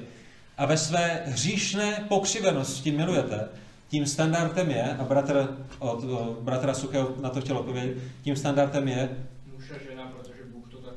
a 0.58 0.66
ve 0.66 0.76
své 0.76 1.22
hříšné 1.26 2.04
pokřivenosti 2.08 2.92
milujete, 2.92 3.48
tím 3.88 4.06
standardem 4.06 4.70
je, 4.70 4.96
a 4.96 5.04
bratr 5.04 5.56
od 5.78 6.04
bratra 6.40 6.74
Suchého 6.74 7.14
na 7.20 7.30
to 7.30 7.40
chtěl 7.40 7.58
odpovědět, 7.58 7.96
tím 8.22 8.36
standardem 8.36 8.88
je... 8.88 9.08
Muž 9.54 9.70
a 9.70 9.90
žena, 9.90 10.12
protože 10.16 10.42
Bůh 10.52 10.68
to 10.68 10.76
tak. 10.76 10.94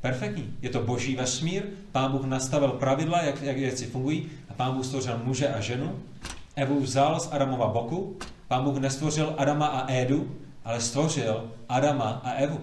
Perfektní. 0.00 0.56
Je 0.62 0.70
to 0.70 0.82
boží 0.82 1.16
vesmír, 1.16 1.62
pán 1.92 2.12
Bůh 2.12 2.24
nastavil 2.24 2.68
pravidla, 2.68 3.22
jak, 3.22 3.42
jak 3.42 3.56
věci 3.56 3.86
fungují, 3.86 4.30
a 4.48 4.54
pán 4.54 4.74
Bůh 4.74 4.86
stvořil 4.86 5.20
muže 5.24 5.48
a 5.48 5.60
ženu. 5.60 5.98
Evu 6.56 6.80
vzal 6.80 7.20
z 7.20 7.28
Adamova 7.32 7.66
boku, 7.66 8.16
pán 8.48 8.64
Bůh 8.64 8.78
nestvořil 8.78 9.34
Adama 9.38 9.66
a 9.66 9.92
Édu, 9.92 10.36
ale 10.64 10.80
stvořil 10.80 11.50
Adama 11.68 12.20
a 12.24 12.30
Evu. 12.30 12.60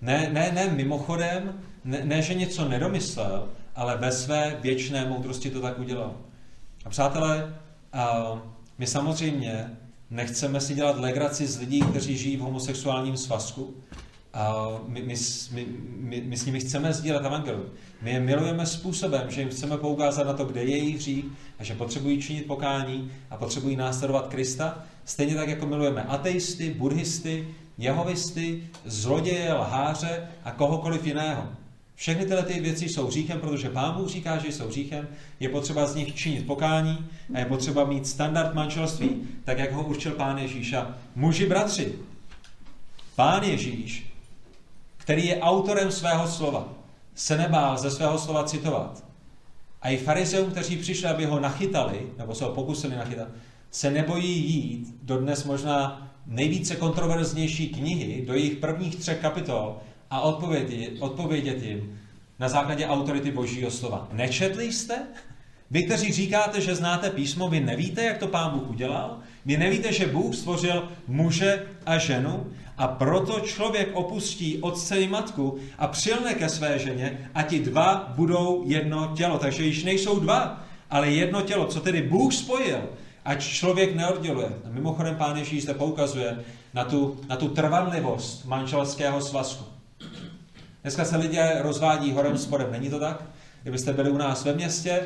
Ne, 0.00 0.30
ne, 0.32 0.52
ne 0.54 0.68
mimochodem, 0.68 1.60
ne, 1.84 2.00
ne, 2.04 2.22
že 2.22 2.34
něco 2.34 2.68
nedomyslel, 2.68 3.48
ale 3.74 3.96
ve 3.96 4.12
své 4.12 4.58
věčné 4.60 5.04
moudrosti 5.04 5.50
to 5.50 5.60
tak 5.60 5.78
udělal. 5.78 6.14
A 6.84 6.88
přátelé, 6.88 7.54
my 8.78 8.86
samozřejmě 8.86 9.70
nechceme 10.10 10.60
si 10.60 10.74
dělat 10.74 10.98
legraci 10.98 11.46
z 11.46 11.58
lidí, 11.58 11.80
kteří 11.80 12.16
žijí 12.16 12.36
v 12.36 12.40
homosexuálním 12.40 13.16
svazku. 13.16 13.74
My, 14.88 15.02
my, 15.02 15.14
my, 15.52 15.66
my, 15.98 16.20
my 16.20 16.36
s 16.36 16.46
nimi 16.46 16.60
chceme 16.60 16.92
sdílet 16.92 17.24
evangelium. 17.24 17.64
My 18.02 18.10
je 18.10 18.20
milujeme 18.20 18.66
způsobem, 18.66 19.30
že 19.30 19.40
jim 19.40 19.50
chceme 19.50 19.78
poukázat 19.78 20.26
na 20.26 20.32
to, 20.32 20.44
kde 20.44 20.62
je 20.62 20.76
jejich 20.76 20.96
hřích 20.96 21.24
a 21.58 21.64
že 21.64 21.74
potřebují 21.74 22.22
činit 22.22 22.46
pokání 22.46 23.10
a 23.30 23.36
potřebují 23.36 23.76
následovat 23.76 24.26
Krista. 24.26 24.84
Stejně 25.04 25.34
tak, 25.34 25.48
jako 25.48 25.66
milujeme 25.66 26.02
ateisty, 26.02 26.70
buddhisty, 26.70 27.48
jehovisty, 27.78 28.66
zloděje, 28.84 29.52
lháře 29.52 30.28
a 30.44 30.50
kohokoliv 30.50 31.06
jiného. 31.06 31.48
Všechny 31.94 32.26
tyhle 32.26 32.42
ty 32.42 32.60
věci 32.60 32.88
jsou 32.88 33.06
hříchem, 33.06 33.40
protože 33.40 33.68
Pán 33.68 33.94
Bůh 33.94 34.08
říká, 34.08 34.38
že 34.38 34.48
jsou 34.48 34.68
hříchem, 34.68 35.08
je 35.40 35.48
potřeba 35.48 35.86
z 35.86 35.94
nich 35.94 36.14
činit 36.14 36.46
pokání 36.46 37.06
a 37.34 37.38
je 37.38 37.44
potřeba 37.44 37.84
mít 37.84 38.06
standard 38.06 38.54
manželství, 38.54 39.28
tak 39.44 39.58
jak 39.58 39.72
ho 39.72 39.82
určil 39.82 40.12
Pán 40.12 40.38
Ježíš. 40.38 40.72
A 40.72 40.94
muži 41.14 41.46
bratři, 41.46 41.92
Pán 43.16 43.42
Ježíš, 43.42 44.14
který 44.96 45.26
je 45.26 45.40
autorem 45.40 45.92
svého 45.92 46.28
slova, 46.28 46.68
se 47.14 47.38
nebál 47.38 47.78
ze 47.78 47.90
svého 47.90 48.18
slova 48.18 48.44
citovat. 48.44 49.04
A 49.82 49.88
i 49.88 49.96
farizeum, 49.96 50.50
kteří 50.50 50.76
přišli, 50.76 51.08
aby 51.08 51.24
ho 51.24 51.40
nachytali, 51.40 52.00
nebo 52.18 52.34
se 52.34 52.44
ho 52.44 52.50
pokusili 52.50 52.96
nachytat, 52.96 53.28
se 53.70 53.90
nebojí 53.90 54.52
jít 54.52 54.94
do 55.02 55.18
dnes 55.18 55.44
možná 55.44 56.10
nejvíce 56.26 56.76
kontroverznější 56.76 57.68
knihy, 57.68 58.24
do 58.26 58.34
jejich 58.34 58.56
prvních 58.56 58.96
třech 58.96 59.18
kapitol 59.18 59.76
a 60.14 60.20
odpovědět, 61.00 61.62
jim 61.62 62.00
na 62.38 62.48
základě 62.48 62.86
autority 62.86 63.30
Božího 63.30 63.70
slova. 63.70 64.08
Nečetli 64.12 64.72
jste? 64.72 64.98
Vy, 65.70 65.82
kteří 65.82 66.12
říkáte, 66.12 66.60
že 66.60 66.74
znáte 66.74 67.10
písmo, 67.10 67.48
vy 67.48 67.60
nevíte, 67.60 68.02
jak 68.02 68.18
to 68.18 68.26
Pán 68.26 68.50
Bůh 68.50 68.70
udělal? 68.70 69.18
Vy 69.46 69.56
nevíte, 69.56 69.92
že 69.92 70.06
Bůh 70.06 70.34
stvořil 70.34 70.88
muže 71.08 71.66
a 71.86 71.98
ženu 71.98 72.46
a 72.78 72.88
proto 72.88 73.40
člověk 73.40 73.88
opustí 73.92 74.58
otce 74.60 75.00
i 75.00 75.08
matku 75.08 75.58
a 75.78 75.86
přilne 75.86 76.34
ke 76.34 76.48
své 76.48 76.78
ženě 76.78 77.30
a 77.34 77.42
ti 77.42 77.58
dva 77.58 78.12
budou 78.16 78.62
jedno 78.66 79.12
tělo. 79.16 79.38
Takže 79.38 79.64
již 79.64 79.84
nejsou 79.84 80.20
dva, 80.20 80.64
ale 80.90 81.10
jedno 81.10 81.42
tělo. 81.42 81.66
Co 81.66 81.80
tedy 81.80 82.02
Bůh 82.02 82.34
spojil, 82.34 82.88
ať 83.24 83.44
člověk 83.44 83.96
neodděluje. 83.96 84.48
A 84.66 84.68
mimochodem 84.68 85.16
Pán 85.16 85.36
Ježíš 85.36 85.62
zde 85.62 85.74
poukazuje 85.74 86.44
na 86.74 86.84
tu, 86.84 87.20
na 87.28 87.36
tu 87.36 87.48
trvanlivost 87.48 88.44
manželského 88.44 89.20
svazku. 89.20 89.73
Dneska 90.84 91.04
se 91.04 91.16
lidé 91.16 91.58
rozvádí 91.62 92.12
horem 92.12 92.38
spodem, 92.38 92.72
není 92.72 92.90
to 92.90 92.98
tak? 92.98 93.22
Kdybyste 93.62 93.92
byli 93.92 94.10
u 94.10 94.16
nás 94.16 94.44
ve 94.44 94.52
městě, 94.52 95.02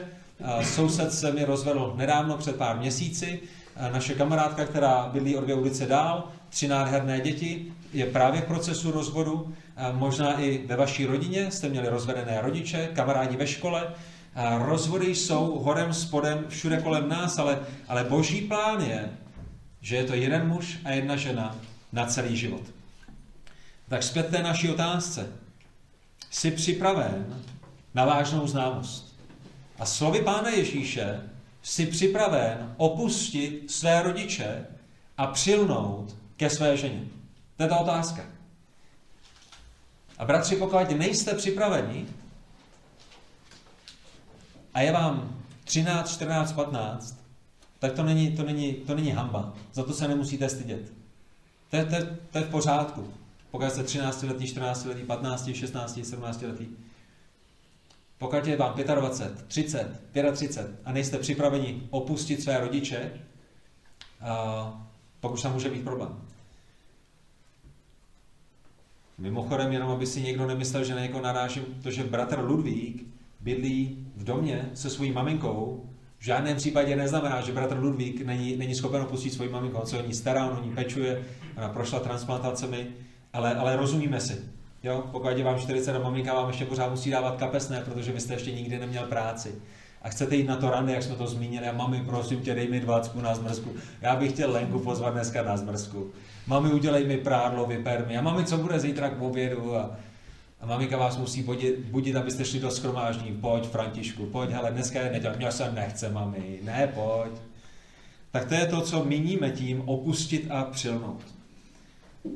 soused 0.63 1.13
se 1.13 1.33
mi 1.33 1.45
rozvedl 1.45 1.93
nedávno 1.97 2.37
před 2.37 2.57
pár 2.57 2.79
měsíci, 2.79 3.41
naše 3.93 4.15
kamarádka, 4.15 4.65
která 4.65 5.11
bydlí 5.13 5.37
o 5.37 5.41
dvě 5.41 5.55
ulice 5.55 5.87
dál, 5.87 6.29
tři 6.49 6.69
nádherné 6.69 7.21
děti, 7.21 7.73
je 7.93 8.07
právě 8.07 8.41
v 8.41 8.45
procesu 8.45 8.91
rozvodu. 8.91 9.55
Možná 9.93 10.41
i 10.41 10.67
ve 10.67 10.77
vaší 10.77 11.07
rodině 11.07 11.51
jste 11.51 11.69
měli 11.69 11.89
rozvedené 11.89 12.41
rodiče, 12.43 12.89
kamarádi 12.95 13.37
ve 13.37 13.47
škole. 13.47 13.95
Rozvody 14.59 15.15
jsou 15.15 15.59
horem, 15.59 15.95
spodem, 15.95 16.45
všude 16.49 16.77
kolem 16.77 17.09
nás, 17.09 17.39
ale, 17.39 17.59
ale 17.89 18.05
boží 18.05 18.41
plán 18.41 18.81
je, 18.81 19.11
že 19.81 19.97
je 19.97 20.05
to 20.05 20.15
jeden 20.15 20.49
muž 20.49 20.79
a 20.85 20.91
jedna 20.91 21.17
žena 21.17 21.57
na 21.93 22.07
celý 22.07 22.37
život. 22.37 22.63
Tak 23.89 24.03
zpět 24.03 24.27
té 24.27 24.43
naší 24.43 24.71
otázce. 24.71 25.27
Jsi 26.31 26.51
připraven 26.51 27.43
na 27.95 28.05
vážnou 28.05 28.47
známost. 28.47 29.19
A 29.79 29.87
slovy 29.87 30.23
Pána 30.23 30.51
Ježíše 30.51 31.21
jsi 31.63 31.87
připraven 31.87 32.75
opustit 32.77 33.71
své 33.71 34.03
rodiče 34.03 34.67
a 35.17 35.27
přilnout 35.27 36.17
ke 36.37 36.51
své 36.51 36.77
ženě. 36.77 37.05
To 37.57 37.63
je 37.63 37.69
ta 37.69 37.77
otázka. 37.77 38.27
A 40.19 40.25
bratři, 40.25 40.57
pokud 40.57 40.91
nejste 40.91 41.35
připraveni, 41.35 42.07
a 44.75 44.81
je 44.81 44.93
vám 44.93 45.43
13, 45.65 46.11
14, 46.11 46.53
15, 46.53 47.19
tak 47.79 47.93
to 47.93 48.03
není, 48.03 48.37
to 48.37 48.43
není, 48.43 48.73
to 48.75 48.95
není 48.95 49.11
hamba. 49.11 49.53
Za 49.73 49.85
to 49.85 49.93
se 49.93 50.09
nemusíte 50.09 50.49
stydět. 50.49 50.93
To 51.71 51.77
je, 51.77 51.85
to, 51.85 51.95
je, 51.95 52.19
to 52.33 52.39
je 52.39 52.45
v 52.45 52.51
pořádku. 52.51 53.15
Pokud 53.51 53.71
jste 53.71 53.83
13 53.83 54.23
letý, 54.23 54.47
14 54.47 54.85
letý, 54.85 55.03
15, 55.03 55.51
16, 55.55 56.01
17 56.03 56.43
letý. 56.43 56.67
Pokud 58.19 58.47
je 58.47 58.57
vám 58.57 58.75
25, 58.75 59.47
30, 59.47 60.01
35 60.33 60.81
a 60.85 60.93
nejste 60.93 61.19
připraveni 61.19 61.83
opustit 61.91 62.43
své 62.43 62.61
rodiče, 62.61 63.13
a 64.21 64.89
pak 65.21 65.33
už 65.33 65.43
tam 65.43 65.53
může 65.53 65.71
být 65.71 65.85
problém. 65.85 66.23
Mimochodem, 69.19 69.73
jenom 69.73 69.91
aby 69.91 70.07
si 70.07 70.23
někdo 70.23 70.47
nemyslel, 70.47 70.85
že 70.85 70.95
na 70.95 71.01
někoho 71.01 71.23
narážím, 71.23 71.65
to, 71.83 71.91
že 71.91 72.05
bratr 72.05 72.39
Ludvík 72.39 73.07
bydlí 73.41 74.07
v 74.17 74.25
domě 74.25 74.71
se 74.75 74.91
svojí 74.91 75.13
maminkou, 75.13 75.91
v 76.19 76.25
žádném 76.25 76.57
případě 76.57 76.97
neznamená, 76.97 77.41
že 77.41 77.53
bratr 77.53 77.77
Ludvík 77.79 78.21
není, 78.21 78.57
není 78.57 78.75
schopen 78.75 79.03
opustit 79.03 79.33
svoji 79.33 79.51
maminku. 79.51 79.79
On 79.79 79.87
se 79.87 79.99
o 79.99 80.07
ní 80.07 80.15
stará, 80.15 80.51
on 80.51 80.59
o 80.59 80.65
ní 80.65 80.75
pečuje, 80.75 81.25
ona 81.57 81.69
prošla 81.69 82.01
transplantacemi, 82.01 82.87
ale, 83.33 83.55
ale 83.55 83.77
rozumíme 83.77 84.21
si. 84.21 84.41
Jo? 84.83 85.05
Pokud 85.13 85.29
je 85.29 85.45
vám 85.45 85.59
40 85.59 85.97
a 85.97 85.99
maminka 85.99 86.35
vám 86.35 86.49
ještě 86.49 86.65
pořád 86.65 86.91
musí 86.91 87.11
dávat 87.11 87.37
kapesné, 87.37 87.81
protože 87.81 88.13
vy 88.13 88.21
jste 88.21 88.35
ještě 88.35 88.53
nikdy 88.53 88.79
neměl 88.79 89.07
práci. 89.07 89.55
A 90.03 90.09
chcete 90.09 90.37
jít 90.37 90.47
na 90.47 90.57
to 90.57 90.71
rande, 90.71 90.93
jak 90.93 91.03
jsme 91.03 91.17
to 91.17 91.27
zmínili, 91.27 91.69
a 91.69 91.73
mami, 91.73 92.03
prosím 92.07 92.41
tě, 92.41 92.55
dej 92.55 92.69
mi 92.69 92.81
dvacku 92.81 93.21
na 93.21 93.35
zmrzku. 93.35 93.73
Já 94.01 94.17
bych 94.17 94.33
chtěl 94.33 94.53
Lenku 94.53 94.79
pozvat 94.79 95.13
dneska 95.13 95.43
na 95.43 95.57
zmrzku. 95.57 96.11
Mami, 96.47 96.73
udělej 96.73 97.07
mi 97.07 97.17
prádlo, 97.17 97.67
vyper 97.67 98.05
mi. 98.09 98.19
A 98.19 98.23
mami, 98.23 98.45
co 98.45 98.57
bude 98.59 98.81
zítra 98.81 99.11
k 99.11 99.23
obědu? 99.23 99.77
A, 99.77 99.97
a 100.61 100.67
maminka 100.67 100.97
vás 100.97 101.17
musí 101.17 101.43
budit, 101.43 101.79
budit, 101.79 102.17
abyste 102.17 102.45
šli 102.45 102.61
do 102.61 102.71
schromáždění. 102.71 103.37
Pojď, 103.37 103.69
Františku, 103.69 104.27
pojď, 104.27 104.51
hele, 104.51 104.71
dneska 104.71 105.01
je 105.01 105.11
neděl. 105.11 105.35
Mě 105.37 105.53
se 105.53 105.73
nechce, 105.73 106.11
mami. 106.11 106.59
Ne, 106.63 106.93
pojď. 106.95 107.33
Tak 108.31 108.45
to 108.45 108.55
je 108.55 108.67
to, 108.67 108.81
co 108.81 109.05
míníme 109.05 109.51
tím 109.51 109.83
opustit 109.89 110.47
a 110.51 110.65
přilnout. 110.65 111.38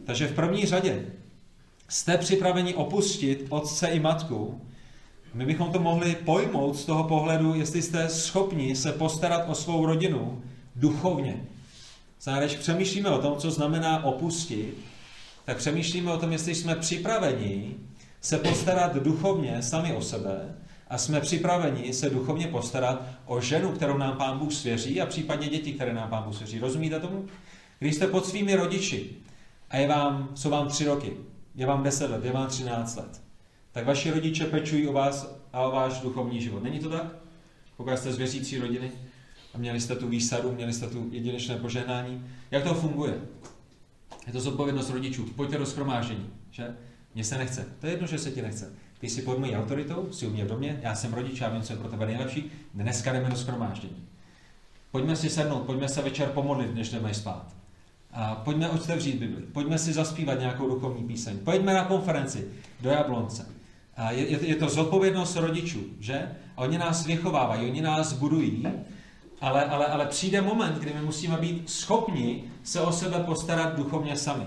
Takže 0.05 0.26
v 0.26 0.35
první 0.35 0.66
řadě 0.66 1.07
jste 1.88 2.18
připraveni 2.18 2.74
opustit 2.74 3.46
otce 3.48 3.87
i 3.87 4.00
matku. 4.00 4.61
My 5.35 5.46
bychom 5.46 5.72
to 5.72 5.78
mohli 5.78 6.14
pojmout 6.14 6.76
z 6.76 6.85
toho 6.85 7.05
pohledu, 7.05 7.55
jestli 7.55 7.83
jste 7.83 8.09
schopni 8.09 8.76
se 8.76 8.92
postarat 8.92 9.48
o 9.48 9.55
svou 9.55 9.87
rodinu 9.87 10.42
duchovně. 10.76 11.44
Znamená, 12.20 12.46
když 12.46 12.59
přemýšlíme 12.59 13.11
o 13.11 13.18
tom, 13.18 13.37
co 13.37 13.50
znamená 13.50 14.05
opustit, 14.05 14.78
tak 15.44 15.57
přemýšlíme 15.57 16.12
o 16.12 16.18
tom, 16.18 16.33
jestli 16.33 16.55
jsme 16.55 16.76
připraveni 16.76 17.74
se 18.20 18.38
postarat 18.38 18.96
duchovně 18.96 19.62
sami 19.62 19.94
o 19.94 20.02
sebe 20.02 20.55
a 20.88 20.98
jsme 20.98 21.20
připraveni 21.20 21.92
se 21.92 22.11
duchovně 22.11 22.46
postarat 22.46 23.02
o 23.26 23.40
ženu, 23.40 23.72
kterou 23.72 23.98
nám 23.98 24.16
Pán 24.16 24.38
Bůh 24.38 24.52
svěří 24.52 25.00
a 25.00 25.07
případně 25.07 25.48
děti, 25.48 25.72
které 25.72 25.94
nám 25.94 26.11
Pán 26.11 26.22
Bůh 26.22 26.35
svěří. 26.35 26.59
Rozumíte 26.59 27.00
tomu? 27.00 27.24
Když 27.78 27.94
jste 27.94 28.07
pod 28.07 28.26
svými 28.26 28.55
rodiči 28.55 29.11
a 29.72 29.76
je 29.76 29.88
vám, 29.88 30.28
jsou 30.35 30.50
vám 30.50 30.68
tři 30.68 30.85
roky, 30.85 31.16
je 31.54 31.66
vám 31.66 31.82
deset 31.82 32.11
let, 32.11 32.24
je 32.24 32.32
vám 32.32 32.46
třináct 32.46 32.96
let, 32.96 33.22
tak 33.72 33.87
vaši 33.87 34.11
rodiče 34.11 34.44
pečují 34.44 34.88
o 34.88 34.92
vás 34.92 35.40
a 35.52 35.61
o 35.61 35.70
váš 35.70 36.00
duchovní 36.00 36.40
život. 36.40 36.62
Není 36.62 36.78
to 36.78 36.88
tak? 36.90 37.06
Pokud 37.76 37.96
jste 37.96 38.12
z 38.12 38.18
věřící 38.18 38.58
rodiny 38.58 38.92
a 39.54 39.58
měli 39.58 39.80
jste 39.80 39.96
tu 39.96 40.08
výsadu, 40.08 40.52
měli 40.52 40.72
jste 40.72 40.87
tu 40.87 41.08
jedinečné 41.11 41.56
požehnání. 41.56 42.26
Jak 42.50 42.64
to 42.64 42.74
funguje? 42.74 43.14
Je 44.26 44.32
to 44.32 44.40
zodpovědnost 44.40 44.90
rodičů. 44.90 45.24
Pojďte 45.37 45.58
do 45.58 45.66
schromáždění, 45.66 46.30
že? 46.50 46.76
Mně 47.14 47.24
se 47.24 47.38
nechce. 47.38 47.66
To 47.80 47.87
je 47.87 47.92
jedno, 47.92 48.06
že 48.06 48.18
se 48.18 48.30
ti 48.30 48.42
nechce. 48.42 48.72
Ty 48.98 49.08
jsi 49.08 49.22
pod 49.22 49.38
mojí 49.38 49.56
autoritou, 49.56 50.08
jsi 50.12 50.26
u 50.26 50.30
mě 50.30 50.44
v 50.44 50.48
domě, 50.48 50.80
já 50.82 50.94
jsem 50.94 51.14
rodič, 51.14 51.40
já 51.40 51.48
vím, 51.48 51.62
co 51.62 51.72
je 51.72 51.78
pro 51.78 51.88
tebe 51.88 52.06
nejlepší. 52.06 52.52
Dneska 52.74 53.12
jdeme 53.12 53.30
do 53.30 53.37
schromáždění. 53.37 54.08
Pojďme 54.90 55.16
si 55.16 55.30
sednout, 55.30 55.62
pojďme 55.62 55.88
se 55.88 56.02
večer 56.02 56.28
pomodlit, 56.28 56.74
než 56.74 56.90
jdeme 56.90 57.14
spát. 57.14 57.62
A 58.12 58.35
pojďme 58.35 58.68
otevřít 58.68 59.14
Bibli, 59.14 59.42
pojďme 59.53 59.79
si 59.79 59.92
zaspívat 59.92 60.40
nějakou 60.40 60.68
duchovní 60.68 61.05
píseň, 61.05 61.38
pojďme 61.38 61.75
na 61.75 61.85
konferenci 61.85 62.48
do 62.81 62.90
Jablonce. 62.90 63.46
A 63.96 64.11
je, 64.11 64.31
je, 64.31 64.38
je 64.46 64.57
to 64.57 64.68
zodpovědnost 64.68 65.37
rodičů, 65.37 65.81
že? 66.01 66.29
A 66.57 66.61
oni 66.61 66.79
nás 66.79 67.07
vychovávají, 67.07 67.70
oni 67.70 67.83
nás 67.83 68.12
budují, 68.12 68.66
ale, 69.40 69.64
ale, 69.64 69.87
ale 69.87 70.07
přijde 70.07 70.40
moment, 70.40 70.79
kdy 70.79 70.92
my 70.94 71.01
musíme 71.03 71.37
být 71.37 71.70
schopni 71.70 72.44
se 72.62 72.81
o 72.81 72.92
sebe 72.92 73.18
postarat 73.18 73.77
duchovně 73.77 74.16
sami. 74.16 74.44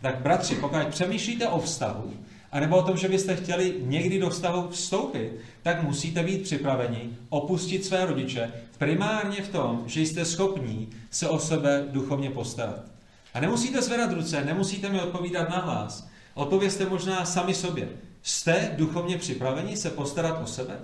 Tak 0.00 0.22
bratři, 0.22 0.54
pokud 0.54 0.86
přemýšlíte 0.90 1.48
o 1.48 1.60
vztahu, 1.60 2.12
anebo 2.52 2.76
o 2.76 2.82
tom, 2.82 2.96
že 2.96 3.08
byste 3.08 3.36
chtěli 3.36 3.74
někdy 3.80 4.18
do 4.18 4.30
vztahu 4.30 4.68
vstoupit, 4.68 5.32
tak 5.62 5.82
musíte 5.82 6.22
být 6.22 6.42
připraveni 6.42 7.10
opustit 7.28 7.84
své 7.84 8.06
rodiče 8.06 8.52
primárně 8.78 9.42
v 9.42 9.48
tom, 9.48 9.82
že 9.86 10.00
jste 10.00 10.24
schopní 10.24 10.88
se 11.10 11.28
o 11.28 11.38
sebe 11.38 11.84
duchovně 11.90 12.30
postarat. 12.30 12.91
A 13.34 13.40
nemusíte 13.40 13.82
zvedat 13.82 14.12
ruce, 14.12 14.44
nemusíte 14.44 14.88
mi 14.88 15.00
odpovídat 15.00 15.48
na 15.48 15.58
hlas. 15.58 16.08
Odpovězte 16.34 16.86
možná 16.86 17.24
sami 17.24 17.54
sobě. 17.54 17.88
Jste 18.22 18.74
duchovně 18.76 19.18
připraveni 19.18 19.76
se 19.76 19.90
postarat 19.90 20.42
o 20.42 20.46
sebe? 20.46 20.80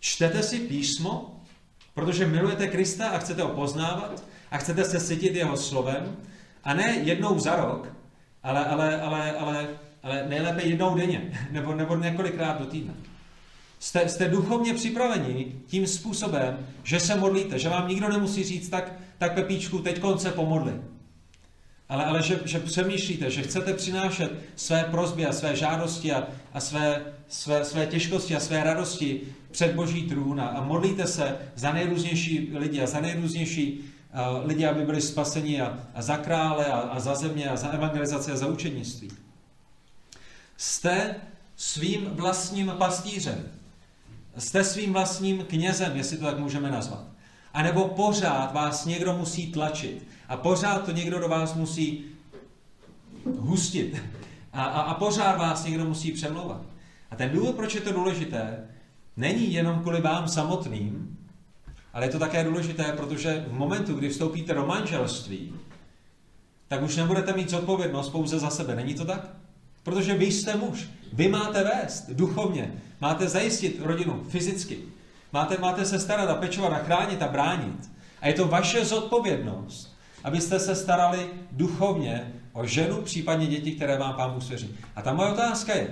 Čtete 0.00 0.42
si 0.42 0.58
písmo, 0.58 1.40
protože 1.94 2.26
milujete 2.26 2.68
Krista 2.68 3.08
a 3.08 3.18
chcete 3.18 3.42
ho 3.42 3.48
poznávat 3.48 4.24
a 4.50 4.58
chcete 4.58 4.84
se 4.84 5.00
cítit 5.00 5.34
jeho 5.34 5.56
slovem 5.56 6.16
a 6.64 6.74
ne 6.74 6.96
jednou 7.02 7.38
za 7.38 7.56
rok, 7.56 7.88
ale, 8.42 8.66
ale, 8.66 9.00
ale, 9.00 9.32
ale, 9.32 9.68
ale 10.02 10.24
nejlépe 10.28 10.62
jednou 10.62 10.94
denně 10.94 11.48
nebo, 11.50 11.74
nebo 11.74 11.96
několikrát 11.96 12.58
do 12.58 12.66
týdne. 12.66 12.94
Jste, 13.78 14.08
jste 14.08 14.28
duchovně 14.28 14.74
připraveni 14.74 15.52
tím 15.66 15.86
způsobem, 15.86 16.66
že 16.82 17.00
se 17.00 17.16
modlíte, 17.16 17.58
že 17.58 17.68
vám 17.68 17.88
nikdo 17.88 18.08
nemusí 18.08 18.44
říct, 18.44 18.68
tak, 18.68 18.92
tak 19.18 19.34
Pepíčku, 19.34 19.78
teď 19.78 20.00
konce 20.00 20.30
pomodli 20.30 20.72
ale, 21.90 22.04
ale 22.04 22.22
že, 22.22 22.40
že 22.44 22.58
přemýšlíte, 22.58 23.30
že 23.30 23.42
chcete 23.42 23.74
přinášet 23.74 24.32
své 24.56 24.84
prozby 24.84 25.26
a 25.26 25.32
své 25.32 25.56
žádosti 25.56 26.12
a, 26.12 26.28
a 26.52 26.60
své, 26.60 27.02
své, 27.28 27.64
své 27.64 27.86
těžkosti 27.86 28.36
a 28.36 28.40
své 28.40 28.64
radosti 28.64 29.20
před 29.50 29.74
Boží 29.74 30.02
trůn 30.02 30.40
a, 30.40 30.60
modlíte 30.60 31.06
se 31.06 31.38
za 31.54 31.72
nejrůznější 31.72 32.50
lidi 32.54 32.82
a 32.82 32.86
za 32.86 33.00
nejrůznější 33.00 33.80
uh, 33.80 34.48
lidi, 34.48 34.66
aby 34.66 34.84
byli 34.84 35.00
spaseni 35.00 35.60
a, 35.60 35.78
a 35.94 36.02
za 36.02 36.16
krále 36.16 36.66
a, 36.66 36.78
a 36.78 37.00
za 37.00 37.14
země 37.14 37.48
a 37.48 37.56
za 37.56 37.68
evangelizaci 37.68 38.30
a 38.32 38.36
za 38.36 38.46
učenictví. 38.46 39.10
Jste 40.56 41.14
svým 41.56 42.04
vlastním 42.04 42.72
pastýřem. 42.78 43.48
Jste 44.38 44.64
svým 44.64 44.92
vlastním 44.92 45.44
knězem, 45.44 45.96
jestli 45.96 46.16
to 46.16 46.24
tak 46.24 46.38
můžeme 46.38 46.70
nazvat. 46.70 47.04
A 47.54 47.62
nebo 47.62 47.88
pořád 47.88 48.54
vás 48.54 48.84
někdo 48.84 49.16
musí 49.16 49.52
tlačit. 49.52 50.06
A 50.28 50.36
pořád 50.36 50.84
to 50.84 50.90
někdo 50.90 51.18
do 51.18 51.28
vás 51.28 51.54
musí 51.54 52.04
hustit. 53.38 54.02
A, 54.52 54.64
a, 54.64 54.80
a 54.80 54.94
pořád 54.94 55.38
vás 55.38 55.64
někdo 55.64 55.84
musí 55.84 56.12
přemlouvat. 56.12 56.62
A 57.10 57.16
ten 57.16 57.30
důvod, 57.30 57.56
proč 57.56 57.74
je 57.74 57.80
to 57.80 57.92
důležité, 57.92 58.68
není 59.16 59.52
jenom 59.52 59.80
kvůli 59.80 60.00
vám 60.00 60.28
samotným, 60.28 61.18
ale 61.92 62.06
je 62.06 62.10
to 62.10 62.18
také 62.18 62.44
důležité, 62.44 62.84
protože 62.96 63.44
v 63.48 63.52
momentu, 63.52 63.94
kdy 63.94 64.08
vstoupíte 64.08 64.54
do 64.54 64.66
manželství, 64.66 65.54
tak 66.68 66.82
už 66.82 66.96
nebudete 66.96 67.32
mít 67.32 67.50
zodpovědnost 67.50 68.08
pouze 68.08 68.38
za 68.38 68.50
sebe. 68.50 68.76
Není 68.76 68.94
to 68.94 69.04
tak? 69.04 69.30
Protože 69.82 70.14
vy 70.14 70.24
jste 70.24 70.56
muž. 70.56 70.88
Vy 71.12 71.28
máte 71.28 71.64
vést 71.64 72.10
duchovně. 72.10 72.72
Máte 73.00 73.28
zajistit 73.28 73.80
rodinu 73.80 74.24
fyzicky. 74.28 74.78
Máte, 75.32 75.58
máte 75.58 75.84
se 75.84 76.00
starat 76.00 76.30
a 76.30 76.34
pečovat 76.34 76.72
a 76.72 76.78
chránit 76.78 77.22
a 77.22 77.28
bránit. 77.28 77.90
A 78.20 78.28
je 78.28 78.34
to 78.34 78.48
vaše 78.48 78.84
zodpovědnost, 78.84 79.96
abyste 80.24 80.60
se 80.60 80.76
starali 80.76 81.30
duchovně 81.52 82.32
o 82.52 82.66
ženu, 82.66 83.02
případně 83.02 83.46
děti, 83.46 83.72
které 83.72 83.98
vám 83.98 84.14
pán 84.14 84.30
Bůh 84.30 84.42
svěří. 84.42 84.76
A 84.96 85.02
ta 85.02 85.12
moje 85.12 85.32
otázka 85.32 85.74
je, 85.74 85.88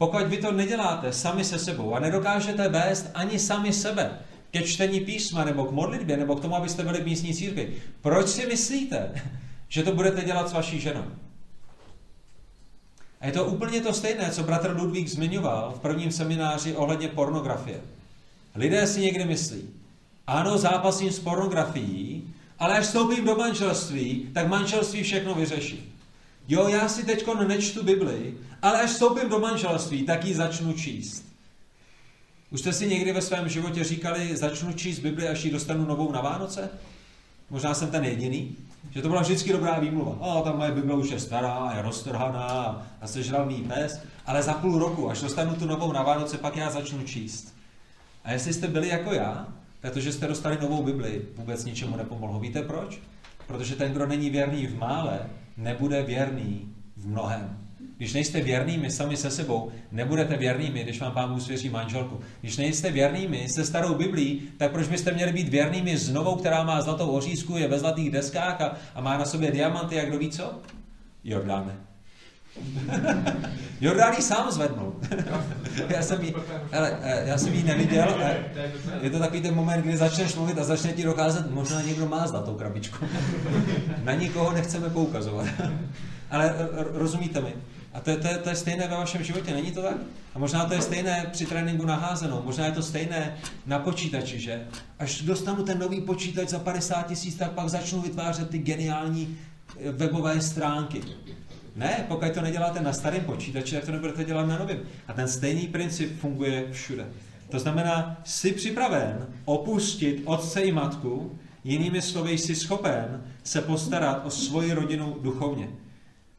Pokud 0.00 0.22
vy 0.22 0.36
to 0.36 0.52
neděláte 0.52 1.12
sami 1.12 1.44
se 1.44 1.58
sebou 1.58 1.94
a 1.94 2.00
nedokážete 2.00 2.68
vést 2.68 3.10
ani 3.14 3.38
sami 3.38 3.72
sebe 3.72 4.18
ke 4.50 4.62
čtení 4.62 5.00
písma 5.00 5.44
nebo 5.44 5.64
k 5.64 5.70
modlitbě 5.70 6.16
nebo 6.16 6.36
k 6.36 6.40
tomu, 6.40 6.56
abyste 6.56 6.82
byli 6.82 7.00
v 7.00 7.04
místní 7.04 7.34
církvi, 7.34 7.74
proč 8.00 8.28
si 8.28 8.46
myslíte, 8.46 9.22
že 9.68 9.82
to 9.82 9.94
budete 9.94 10.24
dělat 10.24 10.48
s 10.48 10.52
vaší 10.52 10.80
ženou? 10.80 11.04
A 13.20 13.26
je 13.26 13.32
to 13.32 13.44
úplně 13.44 13.80
to 13.80 13.92
stejné, 13.92 14.30
co 14.30 14.42
bratr 14.42 14.76
Ludvík 14.76 15.08
zmiňoval 15.08 15.72
v 15.76 15.80
prvním 15.80 16.12
semináři 16.12 16.76
ohledně 16.76 17.08
pornografie. 17.08 17.80
Lidé 18.54 18.86
si 18.86 19.00
někdy 19.00 19.24
myslí, 19.24 19.62
ano, 20.26 20.58
zápasím 20.58 21.10
s 21.10 21.18
pornografií, 21.18 22.34
ale 22.58 22.78
až 22.78 22.84
vstoupím 22.84 23.24
do 23.24 23.36
manželství, 23.36 24.28
tak 24.34 24.48
manželství 24.48 25.02
všechno 25.02 25.34
vyřeší. 25.34 25.92
Jo, 26.48 26.68
já 26.68 26.88
si 26.88 27.04
teď 27.04 27.26
nečtu 27.46 27.84
Bibli, 27.84 28.34
ale 28.62 28.82
až 28.82 28.90
vstoupím 28.90 29.28
do 29.28 29.38
manželství, 29.38 30.02
tak 30.02 30.24
ji 30.24 30.34
začnu 30.34 30.72
číst. 30.72 31.24
Už 32.50 32.60
jste 32.60 32.72
si 32.72 32.86
někdy 32.86 33.12
ve 33.12 33.22
svém 33.22 33.48
životě 33.48 33.84
říkali, 33.84 34.36
začnu 34.36 34.72
číst 34.72 34.98
Bibli, 34.98 35.28
až 35.28 35.44
ji 35.44 35.50
dostanu 35.50 35.86
novou 35.86 36.12
na 36.12 36.20
Vánoce? 36.20 36.70
Možná 37.50 37.74
jsem 37.74 37.90
ten 37.90 38.04
jediný. 38.04 38.56
Že 38.90 39.02
to 39.02 39.08
byla 39.08 39.20
vždycky 39.20 39.52
dobrá 39.52 39.78
výmluva. 39.78 40.18
A 40.20 40.42
tam 40.42 40.58
moje 40.58 40.70
Bible 40.70 40.94
už 40.94 41.10
je 41.10 41.20
stará, 41.20 41.72
je 41.76 41.82
roztrhaná 41.82 42.86
a 43.00 43.06
sežralný 43.06 43.56
pes, 43.56 44.00
ale 44.26 44.42
za 44.42 44.54
půl 44.54 44.78
roku, 44.78 45.10
až 45.10 45.20
dostanu 45.20 45.54
tu 45.54 45.66
novou 45.66 45.92
na 45.92 46.02
Vánoce, 46.02 46.38
pak 46.38 46.56
já 46.56 46.70
začnu 46.70 47.02
číst. 47.02 47.54
A 48.24 48.32
jestli 48.32 48.52
jste 48.52 48.68
byli 48.68 48.88
jako 48.88 49.12
já, 49.12 49.48
protože 49.80 50.12
jste 50.12 50.26
dostali 50.26 50.58
novou 50.60 50.82
Bibli, 50.82 51.22
vůbec 51.36 51.64
ničemu 51.64 51.96
nepomohlo. 51.96 52.40
Víte 52.40 52.62
proč? 52.62 52.98
Protože 53.46 53.76
ten, 53.76 53.92
kdo 53.92 54.06
není 54.06 54.30
věrný 54.30 54.66
v 54.66 54.78
mále, 54.78 55.20
nebude 55.56 56.02
věrný 56.02 56.74
v 56.96 57.06
mnohem. 57.06 57.58
Když 57.96 58.12
nejste 58.12 58.40
věrnými 58.40 58.90
sami 58.90 59.16
se 59.16 59.30
sebou, 59.30 59.70
nebudete 59.92 60.36
věrnými, 60.36 60.82
když 60.82 61.00
vám 61.00 61.12
pán 61.12 61.40
svěří 61.40 61.68
manželku. 61.68 62.20
Když 62.40 62.56
nejste 62.56 62.90
věrnými 62.90 63.48
se 63.48 63.64
starou 63.64 63.94
Biblí, 63.94 64.42
tak 64.56 64.72
proč 64.72 64.88
byste 64.88 65.12
měli 65.12 65.32
být 65.32 65.48
věrnými 65.48 65.96
s 65.96 66.10
novou, 66.10 66.36
která 66.36 66.64
má 66.64 66.82
zlatou 66.82 67.10
ořízku, 67.10 67.56
je 67.56 67.68
ve 67.68 67.78
zlatých 67.78 68.10
deskách 68.10 68.60
a, 68.60 68.76
a 68.94 69.00
má 69.00 69.18
na 69.18 69.24
sobě 69.24 69.50
diamanty, 69.50 69.94
jak 69.94 70.08
kdo 70.08 70.18
ví 70.18 70.30
co? 70.30 70.60
Jordáne. 71.24 71.76
Jordán 73.80 74.14
sám 74.22 74.50
zvednul. 74.50 75.00
já, 75.88 76.02
jsem 76.02 76.22
jí, 76.22 76.34
hele, 76.70 76.98
eh, 77.02 77.22
já 77.26 77.38
jsem 77.38 77.54
ji 77.54 77.62
neviděl. 77.62 78.14
Je 79.00 79.10
to 79.10 79.18
takový 79.18 79.40
ten 79.40 79.54
moment, 79.54 79.82
kdy 79.82 79.96
začneš 79.96 80.34
mluvit 80.34 80.58
a 80.58 80.64
začne 80.64 80.92
ti 80.92 81.02
dokázat, 81.02 81.50
možná 81.50 81.82
někdo 81.82 82.08
má 82.08 82.26
zlatou 82.26 82.54
krabičku. 82.54 83.06
Na 84.04 84.14
nikoho 84.14 84.52
nechceme 84.52 84.90
poukazovat. 84.90 85.46
Ale 86.30 86.54
rozumíte 86.92 87.40
mi? 87.40 87.54
A 87.92 88.00
to 88.00 88.10
je, 88.10 88.16
to, 88.16 88.28
je, 88.28 88.38
to 88.38 88.48
je 88.48 88.56
stejné 88.56 88.88
ve 88.88 88.96
vašem 88.96 89.24
životě, 89.24 89.54
není 89.54 89.72
to 89.72 89.82
tak? 89.82 89.96
A 90.34 90.38
možná 90.38 90.64
to 90.64 90.74
je 90.74 90.82
stejné 90.82 91.26
při 91.32 91.46
tréninku 91.46 91.86
na 91.86 91.96
házenou, 91.96 92.42
možná 92.44 92.66
je 92.66 92.72
to 92.72 92.82
stejné 92.82 93.36
na 93.66 93.78
počítači, 93.78 94.40
že? 94.40 94.66
Až 94.98 95.22
dostanu 95.22 95.64
ten 95.64 95.78
nový 95.78 96.00
počítač 96.00 96.48
za 96.48 96.58
50 96.58 97.06
tisíc, 97.06 97.34
tak 97.34 97.50
pak 97.50 97.68
začnu 97.68 98.00
vytvářet 98.00 98.50
ty 98.50 98.58
geniální 98.58 99.38
eh, 99.78 99.92
webové 99.92 100.40
stránky. 100.40 101.02
Ne, 101.76 102.04
pokud 102.08 102.32
to 102.34 102.40
neděláte 102.40 102.80
na 102.80 102.92
starém 102.92 103.24
počítači, 103.24 103.74
tak 103.74 103.84
to 103.84 103.92
nebudete 103.92 104.24
dělat 104.24 104.46
na 104.46 104.58
novém. 104.58 104.80
A 105.08 105.12
ten 105.12 105.28
stejný 105.28 105.68
princip 105.68 106.20
funguje 106.20 106.72
všude. 106.72 107.06
To 107.50 107.58
znamená, 107.58 108.20
jsi 108.24 108.52
připraven 108.52 109.26
opustit 109.44 110.22
otce 110.24 110.60
i 110.60 110.72
matku, 110.72 111.38
jinými 111.64 112.02
slovy 112.02 112.32
jsi 112.32 112.54
schopen 112.54 113.24
se 113.44 113.62
postarat 113.62 114.26
o 114.26 114.30
svoji 114.30 114.72
rodinu 114.72 115.16
duchovně. 115.20 115.68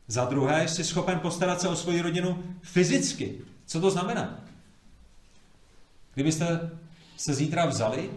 Za 0.08 0.26
druhé, 0.26 0.68
jsi 0.68 0.84
schopen 0.84 1.20
postarat 1.20 1.62
se 1.62 1.68
o 1.68 1.76
svoji 1.76 2.02
rodinu 2.02 2.44
fyzicky. 2.62 3.36
Co 3.66 3.82
to 3.82 3.92
znamená? 3.92 4.44
Kdybyste 6.14 6.70
se 7.18 7.34
zítra 7.34 7.66
vzali, 7.66 8.10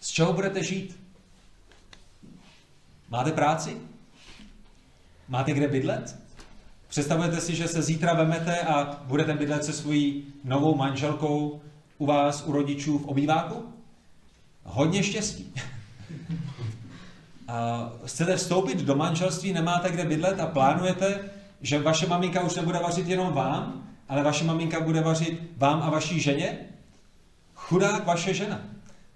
z 0.00 0.08
čeho 0.08 0.32
budete 0.32 0.64
žít? 0.64 1.00
Máte 3.10 3.32
práci? 3.32 3.76
Máte 5.30 5.52
kde 5.52 5.68
bydlet? 5.68 6.16
Představujete 6.88 7.40
si, 7.40 7.54
že 7.54 7.68
se 7.68 7.82
zítra 7.82 8.14
vemete 8.14 8.60
a 8.60 9.00
budete 9.04 9.34
bydlet 9.34 9.64
se 9.64 9.72
svojí 9.72 10.24
novou 10.44 10.76
manželkou 10.76 11.60
u 11.98 12.06
vás, 12.06 12.44
u 12.46 12.52
rodičů 12.52 12.98
v 12.98 13.06
obýváku? 13.06 13.64
Hodně 14.64 15.02
štěstí. 15.02 15.54
A 17.48 17.90
chcete 18.04 18.36
vstoupit 18.36 18.78
do 18.78 18.94
manželství, 18.94 19.52
nemáte 19.52 19.90
kde 19.90 20.04
bydlet 20.04 20.40
a 20.40 20.46
plánujete, 20.46 21.20
že 21.60 21.82
vaše 21.82 22.06
maminka 22.06 22.40
už 22.40 22.54
nebude 22.54 22.78
vařit 22.78 23.08
jenom 23.08 23.32
vám, 23.32 23.88
ale 24.08 24.22
vaše 24.22 24.44
maminka 24.44 24.80
bude 24.80 25.00
vařit 25.00 25.40
vám 25.56 25.82
a 25.82 25.90
vaší 25.90 26.20
ženě? 26.20 26.58
Chudák 27.54 28.06
vaše 28.06 28.34
žena. 28.34 28.60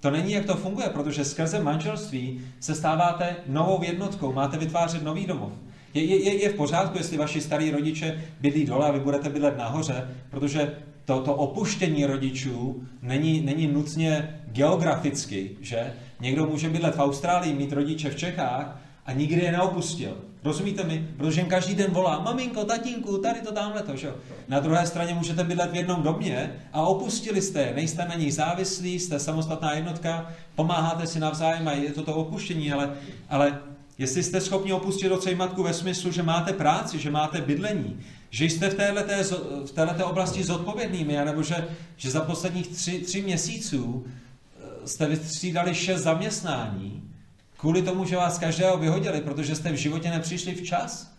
To 0.00 0.10
není, 0.10 0.32
jak 0.32 0.44
to 0.44 0.56
funguje, 0.56 0.88
protože 0.88 1.24
skrze 1.24 1.62
manželství 1.62 2.44
se 2.60 2.74
stáváte 2.74 3.36
novou 3.46 3.82
jednotkou, 3.82 4.32
máte 4.32 4.58
vytvářet 4.58 5.02
nový 5.02 5.26
domov. 5.26 5.52
Je, 5.94 6.04
je, 6.04 6.42
je 6.42 6.48
v 6.48 6.54
pořádku, 6.54 6.98
jestli 6.98 7.16
vaši 7.16 7.40
starí 7.40 7.70
rodiče 7.70 8.24
bydlí 8.40 8.64
dole 8.64 8.88
a 8.88 8.92
vy 8.92 9.00
budete 9.00 9.28
bydlet 9.28 9.58
nahoře, 9.58 10.08
protože 10.30 10.74
to, 11.04 11.20
to 11.20 11.34
opuštění 11.34 12.06
rodičů 12.06 12.82
není, 13.02 13.40
není 13.40 13.66
nutně 13.66 14.40
geograficky, 14.46 15.56
že? 15.60 15.92
Někdo 16.20 16.46
může 16.46 16.68
bydlet 16.68 16.96
v 16.96 17.00
Austrálii, 17.00 17.54
mít 17.54 17.72
rodiče 17.72 18.10
v 18.10 18.16
Čechách 18.16 18.80
a 19.06 19.12
nikdy 19.12 19.44
je 19.44 19.52
neopustil. 19.52 20.16
Rozumíte 20.44 20.84
mi? 20.84 21.08
Protože 21.16 21.40
jim 21.40 21.50
každý 21.50 21.74
den 21.74 21.90
volá, 21.90 22.20
maminko, 22.20 22.64
tatínku, 22.64 23.18
tady 23.18 23.40
to 23.40 23.52
tamhle 23.52 23.82
to, 23.82 23.96
že? 23.96 24.12
Na 24.48 24.60
druhé 24.60 24.86
straně 24.86 25.14
můžete 25.14 25.44
bydlet 25.44 25.70
v 25.70 25.74
jednom 25.74 26.02
domě 26.02 26.52
a 26.72 26.82
opustili 26.82 27.42
jste, 27.42 27.72
nejste 27.74 28.04
na 28.08 28.14
nich 28.14 28.34
závislí, 28.34 29.00
jste 29.00 29.18
samostatná 29.18 29.72
jednotka, 29.72 30.32
pomáháte 30.54 31.06
si 31.06 31.20
navzájem 31.20 31.68
a 31.68 31.72
je 31.72 31.92
to 31.92 32.02
to 32.02 32.14
opuštění, 32.14 32.72
ale, 32.72 32.94
ale 33.28 33.58
Jestli 33.98 34.22
jste 34.22 34.40
schopni 34.40 34.72
opustit 34.72 35.36
matku 35.36 35.62
ve 35.62 35.74
smyslu, 35.74 36.12
že 36.12 36.22
máte 36.22 36.52
práci, 36.52 36.98
že 36.98 37.10
máte 37.10 37.40
bydlení, 37.40 38.00
že 38.30 38.44
jste 38.44 38.70
v 38.70 38.74
této, 38.74 39.34
v 39.68 40.02
oblasti 40.04 40.44
zodpovědnými, 40.44 41.16
nebo 41.24 41.42
že, 41.42 41.68
že 41.96 42.10
za 42.10 42.20
posledních 42.20 42.68
tři, 42.68 42.98
tři 42.98 43.22
měsíců 43.22 44.06
eh, 44.06 44.88
jste 44.88 45.06
vystřídali 45.06 45.74
šest 45.74 46.02
zaměstnání, 46.02 47.10
kvůli 47.56 47.82
tomu, 47.82 48.04
že 48.04 48.16
vás 48.16 48.38
každého 48.38 48.78
vyhodili, 48.78 49.20
protože 49.20 49.54
jste 49.54 49.72
v 49.72 49.76
životě 49.76 50.10
nepřišli 50.10 50.54
včas, 50.54 51.14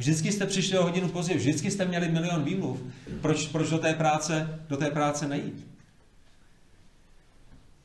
Vždycky 0.00 0.32
jste 0.32 0.46
přišli 0.46 0.78
o 0.78 0.82
hodinu 0.82 1.08
později, 1.08 1.38
vždycky 1.38 1.70
jste 1.70 1.84
měli 1.84 2.08
milion 2.08 2.44
výmluv. 2.44 2.80
Proč, 3.20 3.46
proč 3.46 3.70
do 3.70 3.78
té 3.78 3.94
práce, 3.94 4.60
do 4.68 4.76
té 4.76 4.90
práce 4.90 5.28
nejít? 5.28 5.69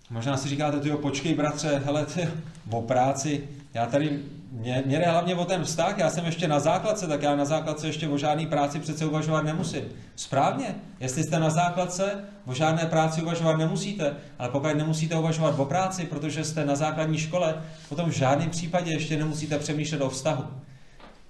Možná 0.09 0.37
si 0.37 0.49
říkáte, 0.49 0.79
ty 0.79 0.89
počkej 0.91 1.33
bratře, 1.33 1.81
hele, 1.85 2.05
ty, 2.05 2.27
o 2.71 2.81
práci, 2.81 3.49
já 3.73 3.85
tady, 3.85 4.19
mě, 4.51 4.83
mě 4.85 4.99
jde 4.99 5.05
hlavně 5.05 5.35
o 5.35 5.45
ten 5.45 5.63
vztah, 5.63 5.97
já 5.97 6.09
jsem 6.09 6.25
ještě 6.25 6.47
na 6.47 6.59
základce, 6.59 7.07
tak 7.07 7.21
já 7.21 7.35
na 7.35 7.45
základce 7.45 7.87
ještě 7.87 8.07
o 8.07 8.17
žádné 8.17 8.45
práci 8.45 8.79
přece 8.79 9.05
uvažovat 9.05 9.43
nemusím. 9.45 9.83
Správně, 10.15 10.75
jestli 10.99 11.23
jste 11.23 11.39
na 11.39 11.49
základce, 11.49 12.23
o 12.45 12.53
žádné 12.53 12.85
práci 12.85 13.21
uvažovat 13.21 13.57
nemusíte, 13.57 14.15
ale 14.39 14.49
pokud 14.49 14.73
nemusíte 14.77 15.15
uvažovat 15.15 15.59
o 15.59 15.65
práci, 15.65 16.03
protože 16.03 16.43
jste 16.43 16.65
na 16.65 16.75
základní 16.75 17.17
škole, 17.17 17.55
potom 17.89 18.09
v 18.09 18.13
žádném 18.13 18.49
případě 18.49 18.91
ještě 18.91 19.17
nemusíte 19.17 19.59
přemýšlet 19.59 20.01
o 20.01 20.09
vztahu. 20.09 20.45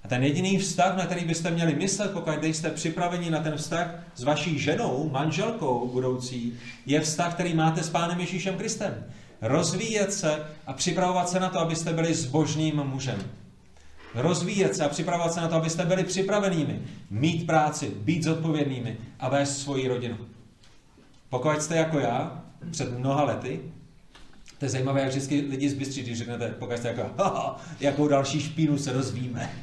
A 0.05 0.07
ten 0.07 0.23
jediný 0.23 0.57
vztah, 0.57 0.97
na 0.97 1.05
který 1.05 1.25
byste 1.25 1.51
měli 1.51 1.75
myslet, 1.75 2.11
pokud 2.11 2.43
jste 2.43 2.69
připraveni 2.69 3.29
na 3.29 3.39
ten 3.39 3.57
vztah 3.57 3.87
s 4.15 4.23
vaší 4.23 4.59
ženou, 4.59 5.09
manželkou 5.13 5.89
budoucí, 5.93 6.59
je 6.85 7.01
vztah, 7.01 7.33
který 7.33 7.53
máte 7.53 7.83
s 7.83 7.89
Pánem 7.89 8.19
Ježíšem 8.19 8.57
Kristem 8.57 9.03
rozvíjet 9.41 10.13
se 10.13 10.45
a 10.67 10.73
připravovat 10.73 11.29
se 11.29 11.39
na 11.39 11.49
to, 11.49 11.59
abyste 11.59 11.93
byli 11.93 12.13
zbožným 12.13 12.75
mužem. 12.75 13.23
Rozvíjet 14.15 14.75
se 14.75 14.85
a 14.85 14.89
připravovat 14.89 15.33
se 15.33 15.41
na 15.41 15.47
to, 15.47 15.55
abyste 15.55 15.85
byli 15.85 16.03
připravenými, 16.03 16.81
mít 17.09 17.47
práci, 17.47 17.91
být 17.97 18.23
zodpovědnými 18.23 18.97
a 19.19 19.29
vést 19.29 19.57
svoji 19.57 19.87
rodinu. 19.87 20.17
Pokud 21.29 21.61
jste 21.61 21.75
jako 21.75 21.99
já, 21.99 22.43
před 22.71 22.99
mnoha 22.99 23.23
lety, 23.23 23.61
to 24.59 24.65
je 24.65 24.69
zajímavé, 24.69 25.01
jak 25.01 25.09
vždycky 25.09 25.45
lidi 25.49 25.69
zbystří, 25.69 26.01
když 26.01 26.17
řeknete, 26.17 26.55
pokud 26.59 26.77
jste 26.77 26.87
jako 26.87 27.55
jakou 27.79 28.07
další 28.07 28.41
špínu 28.41 28.77
se 28.77 28.93
rozvíme. 28.93 29.53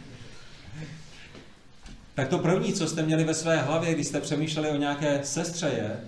Tak 2.15 2.29
to 2.29 2.39
první, 2.39 2.73
co 2.73 2.89
jste 2.89 3.03
měli 3.03 3.25
ve 3.25 3.35
své 3.35 3.63
hlavě, 3.63 3.95
když 3.95 4.07
jste 4.07 4.21
přemýšleli 4.21 4.71
o 4.71 4.77
nějaké 4.77 5.21
sestře, 5.25 5.67
je, 5.67 6.01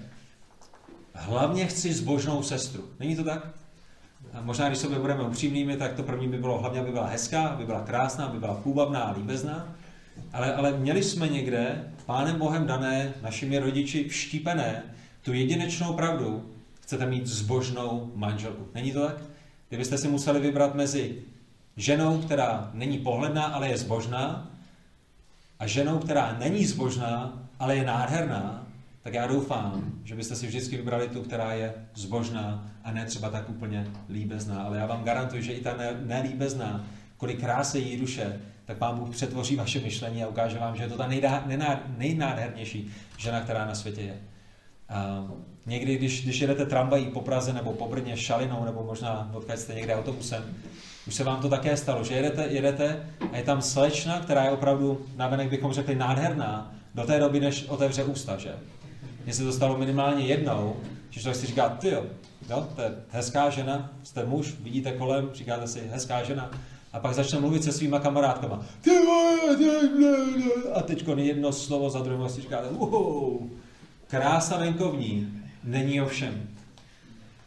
hlavně 1.15 1.67
chci 1.67 1.93
zbožnou 1.93 2.43
sestru. 2.43 2.85
Není 3.01 3.17
to 3.17 3.25
tak? 3.25 3.49
A 4.33 4.41
možná, 4.41 4.69
když 4.69 4.79
sobě 4.79 4.99
budeme 4.99 5.23
upřímnými, 5.23 5.77
tak 5.77 5.93
to 5.93 6.03
první 6.03 6.29
by 6.29 6.39
bylo 6.39 6.59
hlavně, 6.59 6.81
aby 6.81 6.91
byla 6.91 7.07
hezká, 7.07 7.47
aby 7.47 7.67
byla 7.67 7.81
krásná, 7.81 8.25
aby 8.25 8.39
byla 8.39 8.55
půvabná 8.55 9.01
a 9.01 9.13
líbezná. 9.13 9.75
Ale, 10.33 10.55
ale 10.55 10.73
měli 10.73 11.03
jsme 11.03 11.29
někde, 11.29 11.93
Pánem 12.07 12.39
Bohem 12.39 12.67
dané, 12.67 13.15
našimi 13.23 13.59
rodiči 13.59 14.09
vštípené, 14.09 14.83
tu 15.23 15.33
jedinečnou 15.33 15.93
pravdu, 15.93 16.51
chcete 16.81 17.07
mít 17.07 17.27
zbožnou 17.27 18.13
manželku. 18.15 18.69
Není 18.75 18.93
to 18.93 19.07
tak? 19.07 19.17
Kdybyste 19.69 19.99
si 19.99 20.09
museli 20.09 20.41
vybrat 20.41 20.75
mezi 20.75 21.23
ženou, 21.77 22.19
která 22.19 22.71
není 22.73 22.99
pohledná, 22.99 23.45
ale 23.45 23.69
je 23.69 23.77
zbožná, 23.77 24.51
a 25.59 25.67
ženou, 25.67 25.99
která 25.99 26.37
není 26.39 26.67
zbožná, 26.67 27.43
ale 27.59 27.77
je 27.77 27.85
nádherná, 27.85 28.67
tak 29.03 29.15
já 29.15 29.27
doufám, 29.27 29.93
že 30.05 30.15
byste 30.15 30.37
si 30.37 30.47
vždycky 30.47 30.77
vybrali 30.77 31.09
tu, 31.09 31.23
která 31.23 31.53
je 31.53 31.75
zbožná 31.95 32.71
a 32.85 32.93
ne 32.93 33.05
třeba 33.05 33.31
tak 33.31 33.49
úplně 33.49 33.87
líbezná. 34.11 34.63
Ale 34.63 34.79
já 34.79 34.87
vám 34.87 35.05
garantuji, 35.05 35.43
že 35.43 35.53
i 35.53 35.61
ta 35.61 35.77
nelíbezná, 36.05 36.85
kolik 37.17 37.41
krásy 37.41 37.79
jí 37.79 37.97
duše, 37.97 38.41
tak 38.65 38.79
Pán 38.79 38.99
Bůh 38.99 39.11
přetvoří 39.11 39.57
vaše 39.57 39.81
myšlení 39.81 40.25
a 40.25 40.29
ukáže 40.29 40.59
vám, 40.59 40.77
že 40.77 40.83
je 40.83 40.89
to 40.89 40.97
ta 40.97 41.09
nejnádhernější 41.97 42.91
žena, 43.19 43.41
která 43.41 43.67
na 43.67 43.75
světě 43.75 44.01
je. 44.01 44.21
A 44.89 45.29
někdy, 45.67 45.97
když, 45.97 46.25
když 46.25 46.41
jedete 46.41 46.67
tramvají 46.67 47.07
po 47.07 47.21
Praze 47.21 47.53
nebo 47.53 47.73
po 47.73 47.89
Brně 47.89 48.17
šalinou, 48.17 48.65
nebo 48.65 48.85
možná 48.85 49.31
odkud 49.33 49.59
jste 49.59 49.75
někde 49.75 49.95
autobusem, 49.95 50.57
už 51.07 51.15
se 51.15 51.25
vám 51.25 51.43
to 51.43 51.49
také 51.49 51.77
stalo, 51.77 52.05
že 52.05 52.15
jedete, 52.15 52.47
jedete 52.51 53.07
a 53.33 53.37
je 53.37 53.43
tam 53.43 53.63
slečna, 53.63 54.21
která 54.21 54.45
je 54.45 54.51
opravdu, 54.51 55.07
navenek 55.17 55.51
bychom 55.51 55.73
řekli, 55.73 55.95
nádherná, 55.95 56.75
do 56.95 57.03
té 57.03 57.19
doby, 57.19 57.41
než 57.41 57.65
otevře 57.69 58.05
ústa, 58.05 58.37
že? 58.37 58.55
Mně 59.25 59.35
se 59.35 59.45
to 59.45 59.53
stalo 59.53 59.79
minimálně 59.79 60.27
jednou, 60.27 60.77
že 61.11 61.21
člověk 61.21 61.41
si 61.41 61.47
říká, 61.47 61.69
ty 61.69 61.89
jo, 61.89 62.05
to 62.77 62.83
je 62.83 62.93
hezká 63.11 63.51
žena, 63.51 63.93
jste 64.03 64.25
muž, 64.25 64.55
vidíte 64.61 64.93
kolem, 64.93 65.31
říkáte 65.35 65.67
si, 65.67 65.83
hezká 65.93 66.23
žena, 66.23 66.51
a 66.93 67.01
pak 67.01 67.15
začne 67.15 67.41
mluvit 67.41 67.65
se 67.65 67.73
svýma 67.73 67.99
kamarádkama. 67.99 68.67
A 70.75 70.83
teď 70.83 71.09
jedno 71.17 71.53
slovo 71.53 71.91
za 71.91 72.01
druhým 72.01 72.29
si 72.29 72.41
říkáte, 72.41 72.69
wow, 72.69 73.51
krása 74.07 74.59
venkovní, 74.59 75.43
není 75.65 76.01
ovšem. 76.01 76.49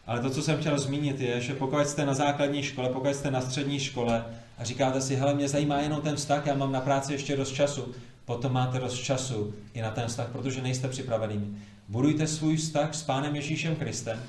Ale 0.07 0.19
to, 0.19 0.29
co 0.29 0.41
jsem 0.41 0.57
chtěl 0.57 0.79
zmínit, 0.79 1.19
je, 1.19 1.41
že 1.41 1.53
pokud 1.53 1.87
jste 1.87 2.05
na 2.05 2.13
základní 2.13 2.63
škole, 2.63 2.89
pokud 2.89 3.15
jste 3.15 3.31
na 3.31 3.41
střední 3.41 3.79
škole 3.79 4.25
a 4.57 4.63
říkáte 4.63 5.01
si, 5.01 5.15
hele, 5.15 5.33
mě 5.33 5.47
zajímá 5.47 5.79
jenom 5.79 6.01
ten 6.01 6.15
vztah, 6.15 6.45
já 6.45 6.53
mám 6.55 6.71
na 6.71 6.81
práci 6.81 7.13
ještě 7.13 7.37
dost 7.37 7.51
času, 7.51 7.93
potom 8.25 8.53
máte 8.53 8.79
dost 8.79 8.99
času 8.99 9.53
i 9.73 9.81
na 9.81 9.91
ten 9.91 10.07
vztah, 10.07 10.27
protože 10.31 10.61
nejste 10.61 10.87
připravený. 10.87 11.57
Budujte 11.87 12.27
svůj 12.27 12.57
vztah 12.57 12.95
s 12.95 13.03
Pánem 13.03 13.35
Ježíšem 13.35 13.75
Kristem 13.75 14.19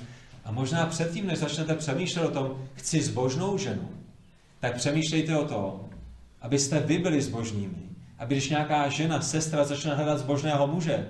a 0.45 0.51
možná 0.51 0.85
předtím, 0.85 1.27
než 1.27 1.39
začnete 1.39 1.75
přemýšlet 1.75 2.25
o 2.25 2.31
tom, 2.31 2.65
chci 2.73 3.01
zbožnou 3.01 3.57
ženu, 3.57 3.89
tak 4.59 4.75
přemýšlejte 4.75 5.37
o 5.37 5.47
tom, 5.47 5.89
abyste 6.41 6.79
vy 6.79 6.97
byli 6.97 7.21
zbožními. 7.21 7.89
Aby 8.19 8.35
když 8.35 8.49
nějaká 8.49 8.89
žena, 8.89 9.21
sestra 9.21 9.63
začne 9.63 9.95
hledat 9.95 10.19
zbožného 10.19 10.67
muže, 10.67 11.07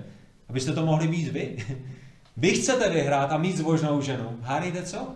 abyste 0.48 0.72
to 0.72 0.86
mohli 0.86 1.08
být 1.08 1.28
vy. 1.28 1.56
Vy 2.40 2.50
chcete 2.50 2.90
vyhrát 2.90 3.32
a 3.32 3.38
mít 3.38 3.56
zbožnou 3.56 4.00
ženu. 4.00 4.38
Hádejte 4.42 4.82
co? 4.82 5.08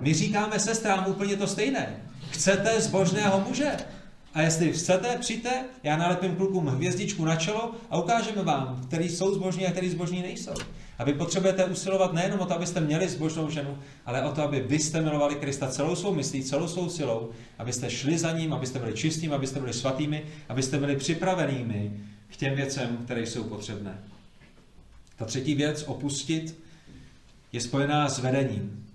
My 0.00 0.14
říkáme 0.14 0.58
sestrám 0.58 1.04
úplně 1.08 1.36
to 1.36 1.46
stejné. 1.46 1.96
Chcete 2.30 2.80
zbožného 2.80 3.44
muže? 3.48 3.70
A 4.34 4.42
jestli 4.42 4.72
chcete, 4.72 5.16
přijďte, 5.20 5.64
já 5.82 5.96
nalepím 5.96 6.36
klukům 6.36 6.66
hvězdičku 6.66 7.24
na 7.24 7.36
čelo 7.36 7.74
a 7.90 7.98
ukážeme 7.98 8.42
vám, 8.42 8.80
který 8.86 9.08
jsou 9.08 9.34
zbožní 9.34 9.66
a 9.66 9.70
který 9.70 9.90
zbožní 9.90 10.22
nejsou. 10.22 10.54
A 10.98 11.04
vy 11.04 11.12
potřebujete 11.12 11.64
usilovat 11.64 12.12
nejenom 12.12 12.40
o 12.40 12.46
to, 12.46 12.54
abyste 12.54 12.80
měli 12.80 13.08
zbožnou 13.08 13.50
ženu, 13.50 13.78
ale 14.06 14.22
o 14.22 14.32
to, 14.32 14.42
aby 14.42 14.60
vy 14.60 14.78
jste 14.78 15.00
milovali 15.00 15.34
Krista 15.34 15.68
celou 15.68 15.96
svou 15.96 16.14
myslí, 16.14 16.44
celou 16.44 16.68
svou 16.68 16.88
silou, 16.88 17.30
abyste 17.58 17.90
šli 17.90 18.18
za 18.18 18.32
ním, 18.32 18.52
abyste 18.52 18.78
byli 18.78 18.92
čistými, 18.94 19.34
abyste 19.34 19.60
byli 19.60 19.72
svatými, 19.72 20.22
abyste 20.48 20.78
byli 20.78 20.96
připravenými 20.96 22.00
k 22.28 22.36
těm 22.36 22.54
věcem, 22.54 22.98
které 23.04 23.22
jsou 23.22 23.44
potřebné. 23.44 23.98
Ta 25.16 25.24
třetí 25.24 25.54
věc, 25.54 25.84
opustit, 25.86 26.58
je 27.52 27.60
spojená 27.60 28.08
s 28.08 28.18
vedením. 28.18 28.86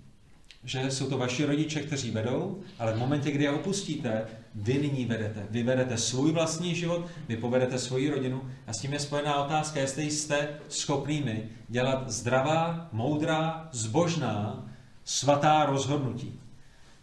Že 0.64 0.90
jsou 0.90 1.06
to 1.06 1.18
vaši 1.18 1.44
rodiče, 1.44 1.80
kteří 1.80 2.10
vedou, 2.10 2.62
ale 2.78 2.92
v 2.92 2.98
momentě, 2.98 3.30
kdy 3.30 3.44
je 3.44 3.50
opustíte, 3.50 4.26
vy 4.54 4.78
nyní 4.78 5.04
vedete. 5.06 5.46
Vy 5.50 5.62
vedete 5.62 5.98
svůj 5.98 6.32
vlastní 6.32 6.74
život, 6.74 7.06
vy 7.28 7.36
povedete 7.36 7.78
svoji 7.78 8.10
rodinu 8.10 8.42
a 8.66 8.72
s 8.72 8.78
tím 8.78 8.92
je 8.92 8.98
spojená 8.98 9.44
otázka, 9.44 9.80
jestli 9.80 10.10
jste 10.10 10.48
schopnými 10.68 11.48
dělat 11.68 12.10
zdravá, 12.10 12.88
moudrá, 12.92 13.68
zbožná, 13.72 14.66
svatá 15.04 15.66
rozhodnutí. 15.66 16.40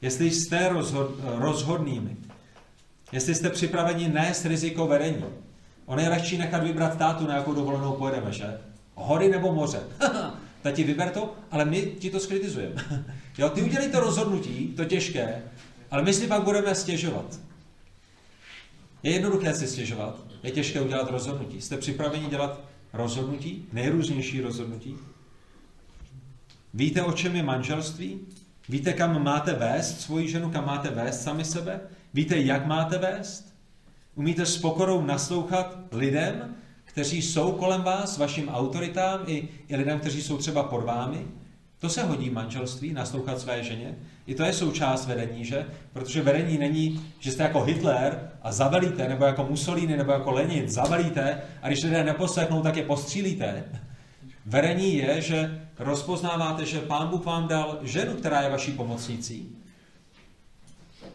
Jestli 0.02 0.32
jste 0.32 0.70
rozhod, 0.70 1.12
rozhodnými, 1.24 2.18
jestli 3.12 3.36
jste 3.36 3.50
připraveni 3.50 4.08
nést 4.08 4.46
riziko 4.46 4.88
vedení. 4.88 5.26
Ono 5.86 6.02
je 6.02 6.10
lehčí 6.10 6.38
nechat 6.38 6.64
vybrat 6.64 6.98
tátu, 6.98 7.28
na 7.28 7.36
jakou 7.36 7.54
dovolenou 7.54 7.94
pojedeme, 7.94 8.32
že? 8.32 8.60
Hory 9.00 9.30
nebo 9.30 9.54
moře. 9.54 9.80
Tati, 10.62 10.84
vyber 10.84 11.10
to, 11.10 11.36
ale 11.52 11.66
my 11.66 11.82
ti 11.82 12.10
to 12.10 12.20
skritizujeme. 12.20 13.06
jo, 13.38 13.50
ty 13.50 13.62
udělej 13.62 13.90
to 13.90 14.00
rozhodnutí, 14.00 14.68
to 14.78 14.86
těžké, 14.86 15.44
ale 15.92 16.04
my 16.04 16.14
si 16.14 16.28
pak 16.28 16.44
budeme 16.44 16.76
stěžovat. 16.76 17.40
Je 19.04 19.12
jednoduché 19.12 19.54
si 19.54 19.68
stěžovat, 19.68 20.20
je 20.44 20.52
těžké 20.52 20.82
udělat 20.82 21.12
rozhodnutí. 21.12 21.62
Jste 21.62 21.78
připraveni 21.78 22.28
dělat 22.28 22.62
rozhodnutí, 22.94 23.66
nejrůznější 23.74 24.42
rozhodnutí? 24.42 24.98
Víte, 26.74 27.04
o 27.04 27.12
čem 27.12 27.36
je 27.36 27.44
manželství? 27.44 28.20
Víte, 28.70 28.94
kam 28.94 29.24
máte 29.24 29.54
vést 29.54 30.02
svoji 30.02 30.30
ženu, 30.30 30.52
kam 30.52 30.66
máte 30.66 30.90
vést 30.90 31.22
sami 31.22 31.46
sebe? 31.46 31.80
Víte, 32.14 32.38
jak 32.38 32.66
máte 32.66 32.98
vést? 32.98 33.54
Umíte 34.16 34.46
s 34.46 34.58
pokorou 34.58 35.02
naslouchat 35.02 35.78
lidem, 35.92 36.56
kteří 37.00 37.22
jsou 37.22 37.52
kolem 37.52 37.82
vás, 37.82 38.18
vašim 38.18 38.50
autoritám 38.50 39.20
i, 39.28 39.48
i 39.68 39.76
lidem, 39.76 40.00
kteří 40.00 40.22
jsou 40.22 40.38
třeba 40.38 40.64
pod 40.64 40.84
vámi? 40.84 41.26
To 41.80 41.90
se 41.90 42.04
hodí 42.04 42.30
manželství, 42.30 42.94
naslouchat 42.94 43.40
své 43.40 43.64
ženě. 43.64 43.96
I 44.28 44.36
to 44.36 44.44
je 44.44 44.54
součást 44.54 45.08
vedení, 45.08 45.46
že? 45.46 45.66
Protože 45.94 46.22
vedení 46.22 46.58
není, 46.58 47.06
že 47.20 47.32
jste 47.32 47.44
jako 47.44 47.62
Hitler 47.62 48.32
a 48.42 48.52
zavelíte, 48.52 49.10
nebo 49.10 49.26
jako 49.26 49.48
Mussolini, 49.50 49.98
nebo 49.98 50.12
jako 50.12 50.32
Lenin, 50.32 50.70
zavelíte 50.70 51.42
a 51.62 51.68
když 51.68 51.84
lidé 51.84 52.04
neposlechnou, 52.04 52.62
tak 52.62 52.78
je 52.78 52.84
postřílíte. 52.84 53.64
Vedení 54.46 54.96
je, 54.96 55.22
že 55.22 55.62
rozpoznáváte, 55.80 56.66
že 56.66 56.80
Pán 56.80 57.08
Bůh 57.08 57.26
vám 57.26 57.48
dal 57.48 57.80
ženu, 57.82 58.14
která 58.14 58.42
je 58.42 58.50
vaší 58.50 58.72
pomocnicí. 58.72 59.56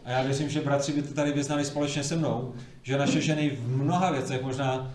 A 0.05 0.11
já 0.11 0.21
věřím, 0.21 0.49
že 0.49 0.61
bratři 0.61 0.93
by 0.93 1.01
to 1.01 1.13
tady 1.13 1.31
vyznali 1.31 1.65
společně 1.65 2.03
se 2.03 2.15
mnou, 2.15 2.53
že 2.83 2.97
naše 2.97 3.21
ženy 3.21 3.49
v 3.49 3.77
mnoha 3.77 4.11
věcech, 4.11 4.41
možná 4.41 4.91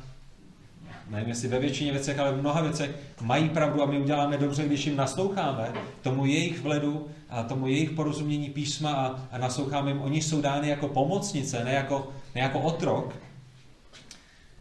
nevím 1.10 1.28
jestli 1.28 1.48
ve 1.48 1.58
většině 1.58 1.92
věcech, 1.92 2.18
ale 2.18 2.32
v 2.32 2.40
mnoha 2.40 2.60
věcech 2.60 2.90
mají 3.20 3.48
pravdu 3.48 3.82
a 3.82 3.86
my 3.86 3.98
uděláme 3.98 4.38
dobře, 4.38 4.64
když 4.66 4.86
jim 4.86 4.96
nasloucháme 4.96 5.72
tomu 6.02 6.26
jejich 6.26 6.60
vledu 6.60 7.08
a 7.30 7.42
tomu 7.42 7.66
jejich 7.66 7.90
porozumění 7.90 8.50
písma 8.50 8.92
a, 8.92 9.28
a 9.32 9.38
nasloucháme 9.38 9.90
jim. 9.90 10.00
Oni 10.00 10.22
jsou 10.22 10.40
dány 10.40 10.68
jako 10.68 10.88
pomocnice, 10.88 11.64
ne 11.64 11.72
jako, 11.72 12.12
ne 12.34 12.40
jako 12.40 12.60
otrok. 12.60 13.14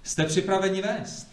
Jste 0.04 0.26
připraveni 0.26 0.82
vést? 0.82 1.30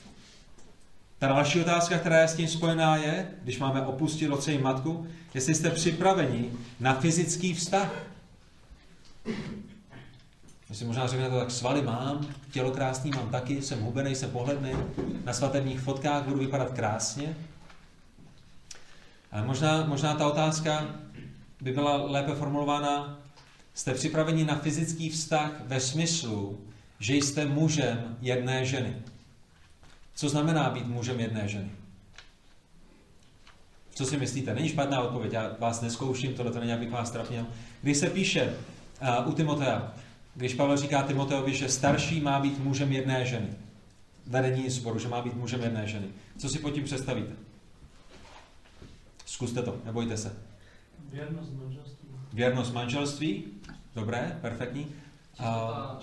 Ta 1.18 1.26
další 1.26 1.60
otázka, 1.60 1.98
která 1.98 2.20
je 2.20 2.28
s 2.28 2.36
tím 2.36 2.48
spojená, 2.48 2.96
je, 2.96 3.28
když 3.42 3.58
máme 3.58 3.86
opustit 3.86 4.30
otce 4.30 4.52
i 4.52 4.58
matku, 4.58 5.06
jestli 5.34 5.54
jste 5.54 5.70
připraveni 5.70 6.50
na 6.80 6.94
fyzický 6.94 7.54
vztah. 7.54 7.94
Vy 10.70 10.76
si 10.76 10.84
možná 10.84 11.06
řeknete, 11.06 11.38
tak 11.38 11.50
svaly 11.50 11.82
mám, 11.82 12.26
tělo 12.50 12.70
krásný 12.70 13.10
mám 13.10 13.30
taky, 13.30 13.62
jsem 13.62 13.80
hubený, 13.80 14.14
jsem 14.14 14.30
pohledný, 14.30 14.72
na 15.24 15.32
svatebních 15.32 15.80
fotkách 15.80 16.24
budu 16.24 16.38
vypadat 16.38 16.72
krásně. 16.72 17.36
Ale 19.32 19.46
možná, 19.46 19.84
možná 19.84 20.14
ta 20.14 20.26
otázka 20.26 20.86
by 21.60 21.72
byla 21.72 21.96
lépe 21.96 22.34
formulována, 22.34 23.18
jste 23.74 23.94
připraveni 23.94 24.44
na 24.44 24.56
fyzický 24.56 25.10
vztah 25.10 25.50
ve 25.64 25.80
smyslu, 25.80 26.60
že 26.98 27.14
jste 27.14 27.46
mužem 27.46 28.16
jedné 28.20 28.64
ženy. 28.64 28.96
Co 30.14 30.28
znamená 30.28 30.70
být 30.70 30.86
mužem 30.86 31.20
jedné 31.20 31.48
ženy? 31.48 31.70
Co 33.94 34.06
si 34.06 34.16
myslíte? 34.16 34.54
Není 34.54 34.68
špatná 34.68 35.00
odpověď, 35.00 35.32
já 35.32 35.56
vás 35.58 35.80
neskouším, 35.80 36.34
tohle 36.34 36.52
to 36.52 36.60
není, 36.60 36.72
abych 36.72 36.90
vás 36.90 37.10
trapnil. 37.10 37.46
Když 37.82 37.96
se 37.96 38.10
píše 38.10 38.54
uh, 39.02 39.28
u 39.28 39.32
Timotea, 39.32 39.92
když 40.36 40.54
Pavel 40.54 40.76
říká 40.76 41.02
Timoteovi, 41.02 41.54
že 41.54 41.68
starší 41.68 42.20
má 42.20 42.40
být 42.40 42.58
mužem 42.58 42.92
jedné 42.92 43.26
ženy. 43.26 43.48
Vedení 44.26 44.70
sboru, 44.70 44.98
že 44.98 45.08
má 45.08 45.22
být 45.22 45.34
mužem 45.34 45.62
jedné 45.62 45.86
ženy. 45.86 46.06
Co 46.38 46.48
si 46.48 46.58
pod 46.58 46.70
tím 46.70 46.84
představíte? 46.84 47.32
Zkuste 49.26 49.62
to, 49.62 49.76
nebojte 49.84 50.16
se. 50.16 50.36
Věrnost 51.12 51.52
manželství. 51.62 52.08
Věrnost 52.32 52.74
manželství. 52.74 53.44
Dobré, 53.94 54.38
perfektní. 54.40 54.86
A, 55.38 56.00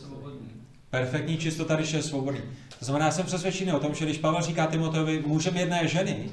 svobodný. 0.00 0.48
Perfektní 0.90 1.38
čistota, 1.38 1.76
když 1.76 1.92
je 1.92 2.02
svobodný. 2.02 2.40
To 2.78 2.84
znamená, 2.84 3.06
já 3.06 3.12
jsem 3.12 3.26
přesvědčený 3.26 3.72
o 3.72 3.80
tom, 3.80 3.94
že 3.94 4.04
když 4.04 4.18
Pavel 4.18 4.42
říká 4.42 4.66
Timoteovi 4.66 5.24
mužem 5.26 5.56
jedné 5.56 5.88
ženy, 5.88 6.30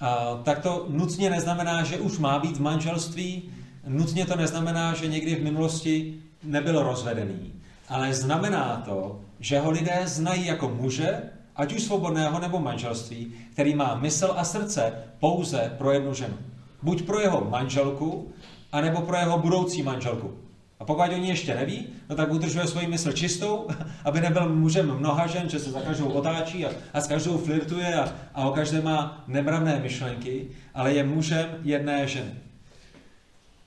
a, 0.00 0.40
tak 0.44 0.58
to 0.58 0.86
nutně 0.88 1.30
neznamená, 1.30 1.84
že 1.84 1.98
už 1.98 2.18
má 2.18 2.38
být 2.38 2.56
v 2.56 2.60
manželství, 2.60 3.42
nutně 3.86 4.26
to 4.26 4.36
neznamená, 4.36 4.94
že 4.94 5.08
někdy 5.08 5.34
v 5.34 5.42
minulosti 5.42 6.22
nebyl 6.44 6.82
rozvedený, 6.82 7.52
ale 7.88 8.14
znamená 8.14 8.82
to, 8.84 9.20
že 9.40 9.60
ho 9.60 9.70
lidé 9.70 10.02
znají 10.04 10.46
jako 10.46 10.68
muže, 10.68 11.22
ať 11.56 11.72
už 11.72 11.82
svobodného 11.82 12.38
nebo 12.38 12.58
manželství, 12.58 13.32
který 13.52 13.74
má 13.74 13.94
mysl 13.94 14.34
a 14.36 14.44
srdce 14.44 14.92
pouze 15.18 15.74
pro 15.78 15.92
jednu 15.92 16.14
ženu. 16.14 16.38
Buď 16.82 17.02
pro 17.02 17.20
jeho 17.20 17.46
manželku, 17.50 18.32
anebo 18.72 19.00
pro 19.00 19.16
jeho 19.16 19.38
budoucí 19.38 19.82
manželku. 19.82 20.34
A 20.80 20.84
pokud 20.84 21.02
oni 21.02 21.28
ještě 21.28 21.54
neví, 21.54 21.86
no 22.10 22.16
tak 22.16 22.32
udržuje 22.32 22.66
svoji 22.66 22.86
mysl 22.86 23.12
čistou, 23.12 23.68
aby 24.04 24.20
nebyl 24.20 24.48
mužem 24.48 24.98
mnoha 24.98 25.26
žen, 25.26 25.48
že 25.48 25.58
se 25.58 25.70
za 25.70 25.80
každou 25.80 26.08
otáčí 26.08 26.66
a, 26.66 26.70
a 26.92 27.00
s 27.00 27.06
každou 27.06 27.38
flirtuje 27.38 27.94
a, 27.94 28.12
a 28.34 28.48
o 28.48 28.52
každé 28.52 28.80
má 28.80 29.24
nemravné 29.26 29.78
myšlenky, 29.78 30.48
ale 30.74 30.92
je 30.92 31.04
mužem 31.04 31.46
jedné 31.62 32.06
ženy. 32.06 32.30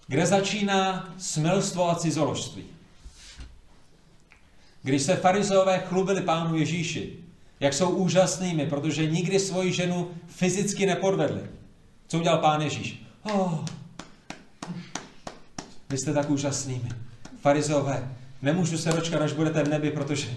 Kde 0.07 0.25
začíná 0.25 1.13
smilstvo 1.17 1.89
a 1.89 1.95
cizoložství? 1.95 2.63
Když 4.83 5.01
se 5.01 5.15
farizové 5.15 5.79
chlubili 5.79 6.21
pánu 6.21 6.55
Ježíši, 6.55 7.19
jak 7.59 7.73
jsou 7.73 7.89
úžasnými, 7.89 8.65
protože 8.65 9.11
nikdy 9.11 9.39
svoji 9.39 9.73
ženu 9.73 10.11
fyzicky 10.27 10.85
nepodvedli. 10.85 11.41
Co 12.07 12.17
udělal 12.17 12.37
pán 12.37 12.61
Ježíš? 12.61 13.05
Oh, 13.23 13.65
vy 15.89 15.97
jste 15.97 16.13
tak 16.13 16.29
úžasnými. 16.29 16.89
Farizové, 17.41 18.15
nemůžu 18.41 18.77
se 18.77 18.91
dočkat, 18.91 19.21
až 19.21 19.33
budete 19.33 19.63
v 19.63 19.69
nebi, 19.69 19.91
protože, 19.91 20.29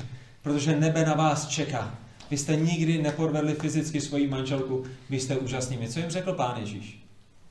protože 0.43 0.77
nebe 0.77 1.05
na 1.05 1.15
vás 1.15 1.49
čeká. 1.49 1.99
Vy 2.31 2.37
jste 2.37 2.57
nikdy 2.57 3.03
nepodvedli 3.03 3.55
fyzicky 3.55 4.01
svoji 4.01 4.29
manželku, 4.29 4.85
vy 5.11 5.21
jste 5.21 5.37
úžasnými. 5.37 5.89
Co 5.89 5.99
jim 5.99 6.11
řekl 6.11 6.33
pán 6.33 6.61
Ježíš? 6.61 7.05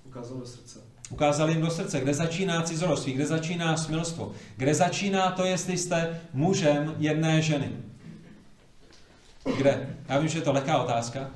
Ukázal 0.06 0.38
do 0.38 0.46
srdce. 0.46 0.87
Ukázal 1.10 1.50
jim 1.50 1.62
do 1.62 1.72
srdce, 1.72 2.00
kde 2.00 2.14
začíná 2.14 2.62
cizoložství, 2.62 3.14
kde 3.14 3.26
začíná 3.26 3.78
smilstvo, 3.78 4.32
kde 4.58 4.76
začíná 4.76 5.32
to, 5.32 5.46
jestli 5.46 5.78
jste 5.78 6.22
mužem 6.34 6.96
jedné 6.98 7.42
ženy. 7.42 7.72
Kde? 9.58 9.98
Já 10.10 10.20
vím, 10.20 10.28
že 10.28 10.38
je 10.38 10.42
to 10.42 10.54
lehká 10.54 10.78
otázka. 10.78 11.30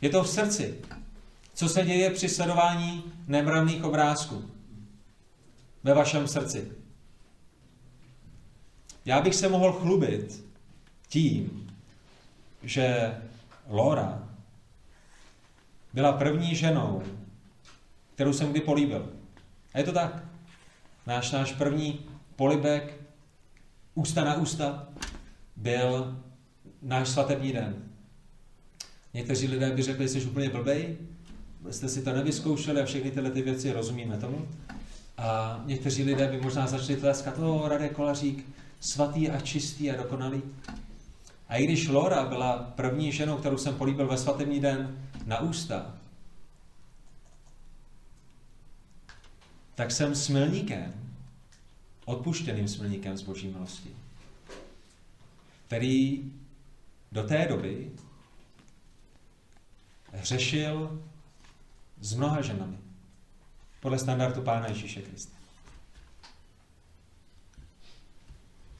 Je 0.00 0.08
to 0.08 0.22
v 0.22 0.28
srdci. 0.28 0.74
Co 1.54 1.68
se 1.68 1.82
děje 1.82 2.10
při 2.10 2.28
sledování 2.28 3.04
nemravných 3.26 3.84
obrázků? 3.84 4.50
Ve 5.84 5.94
vašem 5.94 6.28
srdci. 6.28 6.72
Já 9.04 9.20
bych 9.20 9.34
se 9.34 9.48
mohl 9.48 9.72
chlubit 9.72 10.44
tím, 11.08 11.72
že 12.62 13.14
Laura 13.68 14.28
byla 15.92 16.12
první 16.12 16.54
ženou, 16.54 17.02
kterou 18.16 18.32
jsem 18.32 18.50
kdy 18.50 18.60
políbil. 18.60 19.08
A 19.74 19.78
je 19.78 19.84
to 19.84 19.92
tak. 19.92 20.24
Náš, 21.06 21.30
náš 21.30 21.52
první 21.52 22.00
polibek, 22.36 23.00
ústa 23.94 24.24
na 24.24 24.34
ústa, 24.34 24.88
byl 25.56 26.16
náš 26.82 27.08
svatební 27.08 27.52
den. 27.52 27.74
Někteří 29.14 29.46
lidé 29.46 29.70
by 29.70 29.82
řekli, 29.82 30.08
že 30.08 30.08
jsi 30.08 30.26
úplně 30.26 30.48
blbej, 30.48 30.96
jste 31.70 31.88
si 31.88 32.02
to 32.02 32.12
nevyzkoušeli 32.12 32.80
a 32.80 32.84
všechny 32.84 33.10
tyhle 33.10 33.30
ty 33.30 33.42
věci 33.42 33.72
rozumíme 33.72 34.16
tomu. 34.16 34.48
A 35.18 35.60
někteří 35.66 36.02
lidé 36.02 36.28
by 36.28 36.40
možná 36.40 36.66
začali 36.66 37.00
tleskat, 37.00 37.38
o, 37.38 37.68
Radek 37.68 37.92
Kolařík, 37.92 38.46
svatý 38.80 39.30
a 39.30 39.40
čistý 39.40 39.90
a 39.90 40.02
dokonalý. 40.02 40.42
A 41.48 41.56
i 41.56 41.64
když 41.64 41.88
Laura 41.88 42.24
byla 42.24 42.72
první 42.76 43.12
ženou, 43.12 43.36
kterou 43.36 43.58
jsem 43.58 43.74
políbil 43.74 44.06
ve 44.06 44.18
svatební 44.18 44.60
den 44.60 44.96
na 45.26 45.40
ústa, 45.40 45.94
tak 49.76 49.92
jsem 49.92 50.14
smilníkem, 50.14 50.92
odpuštěným 52.04 52.68
smilníkem 52.68 53.16
z 53.16 53.22
boží 53.22 53.48
milosti, 53.48 53.90
který 55.66 56.32
do 57.12 57.22
té 57.22 57.46
doby 57.48 57.90
hřešil 60.12 61.02
s 62.00 62.14
mnoha 62.14 62.42
ženami. 62.42 62.76
Podle 63.80 63.98
standardu 63.98 64.42
Pána 64.42 64.66
Ježíše 64.68 65.02
Krista. 65.02 65.36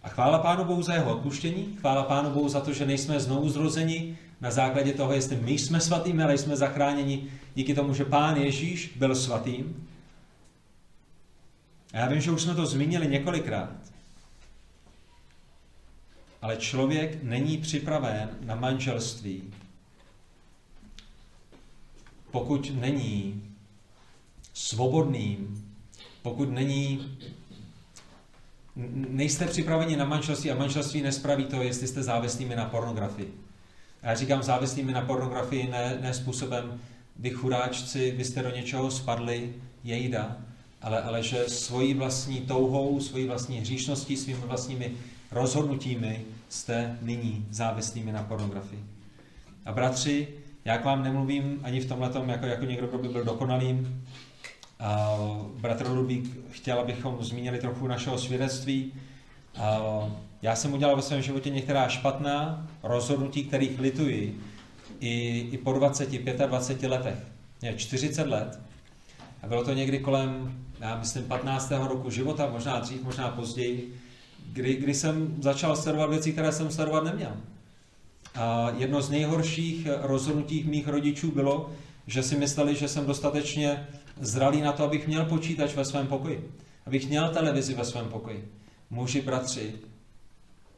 A 0.03 0.09
chvála 0.09 0.38
Pánu 0.38 0.64
Bohu 0.64 0.82
za 0.82 0.94
jeho 0.94 1.16
odpuštění, 1.16 1.76
chvála 1.80 2.03
Pánu 2.03 2.30
Bohu 2.30 2.49
za 2.49 2.61
to, 2.61 2.72
že 2.72 2.86
nejsme 2.86 3.20
znovu 3.20 3.49
zrozeni 3.49 4.18
na 4.40 4.51
základě 4.51 4.92
toho, 4.92 5.12
jestli 5.12 5.36
my 5.36 5.53
jsme 5.53 5.80
svatými, 5.80 6.22
ale 6.22 6.38
jsme 6.38 6.57
zachráněni 6.57 7.28
díky 7.55 7.74
tomu, 7.74 7.94
že 7.94 8.05
Pán 8.05 8.36
Ježíš 8.36 8.92
byl 8.97 9.14
svatým. 9.14 9.88
A 11.93 11.99
já 11.99 12.09
vím, 12.09 12.20
že 12.20 12.30
už 12.30 12.43
jsme 12.43 12.55
to 12.55 12.66
zmínili 12.66 13.09
několikrát, 13.09 13.76
ale 16.43 16.57
člověk 16.57 17.22
není 17.22 17.59
připraven 17.59 18.30
na 18.41 18.55
manželství, 18.55 19.43
pokud 22.30 22.72
není 22.80 23.43
svobodným, 24.55 25.64
pokud 26.22 26.51
není, 26.51 27.18
nejste 28.95 29.47
připraveni 29.47 29.97
na 29.97 30.05
manželství 30.05 30.51
a 30.51 30.59
manželství 30.59 31.03
nespraví 31.03 31.45
to, 31.45 31.62
jestli 31.62 31.87
jste 31.87 32.03
závislými 32.03 32.57
na 32.57 32.64
pornografii. 32.64 33.34
A 34.03 34.09
já 34.09 34.14
říkám 34.14 34.43
závislými 34.43 34.93
na 34.93 35.01
pornografii 35.01 35.68
ne, 35.70 35.99
ne 36.01 36.14
způsobem, 36.14 36.80
vy 37.16 37.30
chudáčci, 37.30 38.11
vy 38.11 38.24
jste 38.24 38.43
do 38.43 38.51
něčeho 38.51 38.91
spadli, 38.91 39.55
jejda, 39.84 40.37
ale, 40.82 41.02
ale 41.02 41.22
že 41.22 41.44
svojí 41.48 41.94
vlastní 41.94 42.40
touhou, 42.40 43.00
svojí 43.00 43.26
vlastní 43.26 43.58
hříšností, 43.58 44.16
svými 44.16 44.40
vlastními 44.40 44.92
rozhodnutími 45.32 46.24
jste 46.48 46.98
nyní 47.02 47.46
závislými 47.50 48.12
na 48.12 48.22
pornografii. 48.22 48.84
A 49.64 49.72
bratři, 49.72 50.28
já 50.64 50.78
k 50.78 50.84
vám 50.84 51.02
nemluvím 51.02 51.60
ani 51.62 51.80
v 51.80 51.88
tomhle 51.88 52.10
jako, 52.26 52.46
jako 52.46 52.64
někdo, 52.64 52.86
kdo 52.86 52.98
by 52.98 53.08
byl 53.08 53.24
dokonalým. 53.24 54.04
A 54.80 55.18
bratr 55.60 55.88
Ludvík 55.88 56.36
chtěl, 56.50 56.80
abychom 56.80 57.24
zmínili 57.24 57.58
trochu 57.58 57.86
našeho 57.86 58.18
svědectví. 58.18 58.92
A 59.58 59.80
já 60.42 60.56
jsem 60.56 60.74
udělal 60.74 60.96
ve 60.96 61.02
svém 61.02 61.22
životě 61.22 61.50
některá 61.50 61.88
špatná 61.88 62.66
rozhodnutí, 62.82 63.44
kterých 63.44 63.80
lituji 63.80 64.40
i, 65.00 65.38
i 65.52 65.58
po 65.58 65.72
20, 65.72 66.08
25 66.46 66.88
letech. 66.88 67.18
Je 67.62 67.74
40 67.74 68.26
let. 68.26 68.65
A 69.47 69.49
bylo 69.49 69.64
to 69.64 69.72
někdy 69.72 69.99
kolem, 69.99 70.59
já 70.80 70.99
myslím, 70.99 71.24
15. 71.24 71.72
roku 71.88 72.11
života, 72.11 72.49
možná 72.53 72.80
dřív, 72.80 73.05
možná 73.05 73.28
později, 73.28 73.94
kdy, 74.53 74.74
kdy 74.74 74.94
jsem 74.94 75.36
začal 75.42 75.76
sledovat 75.76 76.11
věci, 76.11 76.32
které 76.32 76.53
jsem 76.53 76.70
sledovat 76.70 77.05
neměl. 77.05 77.36
A 78.34 78.70
jedno 78.76 79.03
z 79.03 79.11
nejhorších 79.11 79.88
rozhodnutí 80.01 80.64
mých 80.64 80.88
rodičů 80.88 81.30
bylo, 81.30 81.70
že 82.07 82.22
si 82.22 82.36
mysleli, 82.36 82.74
že 82.74 82.88
jsem 82.88 83.07
dostatečně 83.07 83.86
zralý 84.20 84.61
na 84.61 84.72
to, 84.72 84.84
abych 84.84 85.07
měl 85.07 85.24
počítač 85.24 85.74
ve 85.74 85.84
svém 85.84 86.07
pokoji. 86.07 86.51
Abych 86.86 87.09
měl 87.09 87.28
televizi 87.28 87.74
ve 87.74 87.84
svém 87.84 88.09
pokoji. 88.09 88.49
Muži, 88.90 89.20
bratři, 89.20 89.72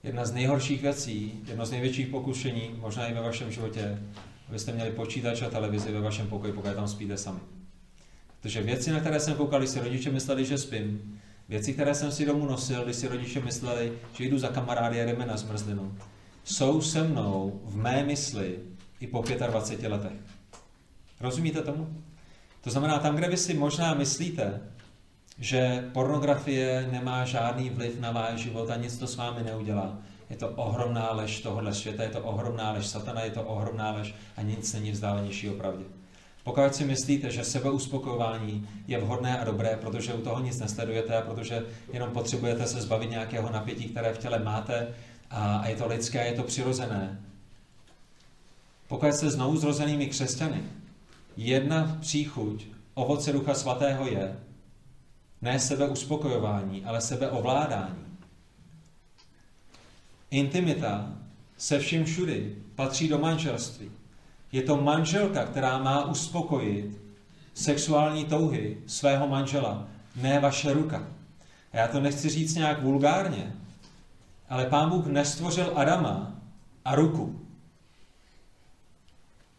jedna 0.02 0.24
z 0.24 0.32
nejhorších 0.32 0.82
věcí, 0.82 1.32
jedno 1.46 1.66
z 1.66 1.70
největších 1.70 2.06
pokušení, 2.06 2.70
možná 2.80 3.06
i 3.06 3.14
ve 3.14 3.20
vašem 3.20 3.52
životě, 3.52 4.02
abyste 4.48 4.72
měli 4.72 4.90
počítač 4.90 5.42
a 5.42 5.50
televizi 5.50 5.92
ve 5.92 6.00
vašem 6.00 6.26
pokoji, 6.26 6.52
pokud 6.52 6.74
tam 6.74 6.88
spíte 6.88 7.16
sami. 7.16 7.40
Protože 8.40 8.62
věci, 8.62 8.90
na 8.90 9.00
které 9.00 9.20
jsem 9.20 9.34
koukal, 9.34 9.66
si 9.66 9.80
rodiče 9.80 10.10
mysleli, 10.10 10.44
že 10.44 10.58
spím, 10.58 11.20
věci, 11.48 11.72
které 11.72 11.94
jsem 11.94 12.12
si 12.12 12.26
domů 12.26 12.46
nosil, 12.46 12.84
když 12.84 12.96
si 12.96 13.08
rodiče 13.08 13.40
mysleli, 13.40 13.92
že 14.12 14.24
jdu 14.24 14.38
za 14.38 14.48
kamarády 14.48 15.00
a 15.00 15.04
jdeme 15.04 15.26
na 15.26 15.36
zmrzlinu, 15.36 15.96
jsou 16.44 16.80
se 16.80 17.04
mnou 17.04 17.60
v 17.64 17.76
mé 17.76 18.04
mysli 18.04 18.58
i 19.00 19.06
po 19.06 19.24
25 19.46 19.88
letech. 19.88 20.12
Rozumíte 21.20 21.62
tomu? 21.62 22.02
To 22.60 22.70
znamená, 22.70 22.98
tam, 22.98 23.16
kde 23.16 23.28
vy 23.28 23.36
si 23.36 23.54
možná 23.54 23.94
myslíte, 23.94 24.60
že 25.38 25.90
pornografie 25.92 26.88
nemá 26.92 27.24
žádný 27.24 27.70
vliv 27.70 28.00
na 28.00 28.12
váš 28.12 28.40
život 28.40 28.70
a 28.70 28.76
nic 28.76 28.98
to 28.98 29.06
s 29.06 29.16
vámi 29.16 29.42
neudělá, 29.42 29.98
je 30.30 30.36
to 30.36 30.48
ohromná 30.48 31.12
lež 31.12 31.40
tohohle 31.40 31.74
světa, 31.74 32.02
je 32.02 32.08
to 32.08 32.20
ohromná 32.20 32.72
lež 32.72 32.86
satana, 32.86 33.22
je 33.22 33.30
to 33.30 33.42
ohromná 33.42 33.92
lež 33.92 34.14
a 34.36 34.42
nic 34.42 34.72
není 34.72 34.90
vzdálenější 34.90 35.50
o 35.50 35.52
pravdě. 35.52 35.84
Pokud 36.44 36.74
si 36.74 36.84
myslíte, 36.84 37.30
že 37.30 37.44
sebeuspokojování 37.44 38.68
je 38.86 38.98
vhodné 39.00 39.38
a 39.38 39.44
dobré, 39.44 39.78
protože 39.80 40.14
u 40.14 40.22
toho 40.22 40.40
nic 40.40 40.58
nesledujete 40.58 41.16
a 41.16 41.22
protože 41.22 41.66
jenom 41.92 42.10
potřebujete 42.10 42.66
se 42.66 42.80
zbavit 42.80 43.10
nějakého 43.10 43.50
napětí, 43.50 43.84
které 43.84 44.14
v 44.14 44.18
těle 44.18 44.38
máte 44.38 44.94
a, 45.30 45.68
je 45.68 45.76
to 45.76 45.88
lidské, 45.88 46.26
je 46.26 46.32
to 46.32 46.42
přirozené. 46.42 47.20
Pokud 48.88 49.12
jste 49.12 49.30
znovu 49.30 49.56
zrozenými 49.56 50.06
křesťany, 50.06 50.62
jedna 51.36 51.98
příchuť 52.00 52.66
ovoce 52.94 53.32
Ducha 53.32 53.54
Svatého 53.54 54.06
je 54.06 54.36
ne 55.42 55.60
sebeuspokojování, 55.60 56.84
ale 56.84 57.00
sebeovládání. 57.00 58.04
Intimita 60.30 61.12
se 61.56 61.78
vším 61.78 62.04
všudy 62.04 62.56
patří 62.74 63.08
do 63.08 63.18
manželství. 63.18 63.90
Je 64.52 64.62
to 64.62 64.76
manželka, 64.76 65.44
která 65.44 65.78
má 65.78 66.04
uspokojit 66.04 67.02
sexuální 67.54 68.24
touhy 68.24 68.76
svého 68.86 69.28
manžela, 69.28 69.86
ne 70.16 70.40
vaše 70.40 70.72
ruka. 70.72 71.06
A 71.72 71.76
já 71.76 71.88
to 71.88 72.00
nechci 72.00 72.28
říct 72.28 72.54
nějak 72.54 72.82
vulgárně, 72.82 73.52
ale 74.48 74.66
pán 74.66 74.90
Bůh 74.90 75.06
nestvořil 75.06 75.72
Adama 75.74 76.32
a 76.84 76.94
ruku. 76.94 77.40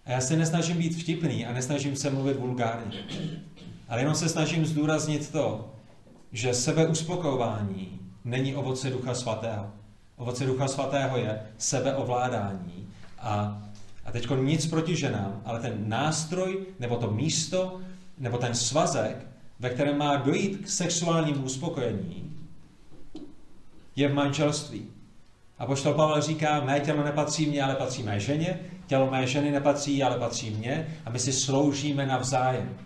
A 0.05 0.11
já 0.11 0.21
se 0.21 0.35
nesnažím 0.35 0.77
být 0.77 1.01
vtipný 1.01 1.45
a 1.45 1.53
nesnažím 1.53 1.95
se 1.95 2.09
mluvit 2.09 2.39
vulgárně. 2.39 3.03
Ale 3.89 4.01
jenom 4.01 4.15
se 4.15 4.29
snažím 4.29 4.65
zdůraznit 4.65 5.31
to, 5.31 5.73
že 6.31 6.53
sebeuspokojování 6.53 7.99
není 8.25 8.55
ovoce 8.55 8.89
Ducha 8.89 9.13
Svatého. 9.13 9.71
Ovoce 10.17 10.45
Ducha 10.45 10.67
Svatého 10.67 11.17
je 11.17 11.41
sebeovládání. 11.57 12.87
A, 13.19 13.61
a 14.09 14.11
teď 14.11 14.27
nic 14.43 14.67
proti 14.67 14.95
ženám, 14.95 15.41
ale 15.45 15.59
ten 15.59 15.73
nástroj, 15.89 16.65
nebo 16.79 16.95
to 16.95 17.11
místo, 17.11 17.79
nebo 18.17 18.37
ten 18.37 18.55
svazek, 18.55 19.27
ve 19.59 19.69
kterém 19.69 19.97
má 19.97 20.15
dojít 20.15 20.57
k 20.57 20.69
sexuálnímu 20.69 21.43
uspokojení, 21.43 22.33
je 23.95 24.07
v 24.07 24.13
manželství. 24.13 24.85
A 25.59 25.65
poštol 25.65 25.93
Pavel 25.93 26.21
říká, 26.21 26.61
mé 26.61 26.79
tělo 26.79 27.03
nepatří 27.03 27.45
mně, 27.45 27.63
ale 27.63 27.75
patří 27.75 28.03
mé 28.03 28.19
ženě, 28.19 28.59
tělo 28.87 29.11
mé 29.11 29.27
ženy 29.27 29.51
nepatří, 29.51 30.03
ale 30.03 30.19
patří 30.19 30.49
mně 30.49 30.87
a 31.05 31.09
my 31.09 31.19
si 31.19 31.33
sloužíme 31.33 32.05
navzájem. 32.05 32.77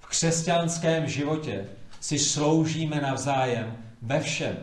V 0.00 0.06
křesťanském 0.06 1.06
životě 1.06 1.64
si 2.00 2.18
sloužíme 2.18 3.00
navzájem 3.00 3.76
ve 4.02 4.20
všem. 4.20 4.56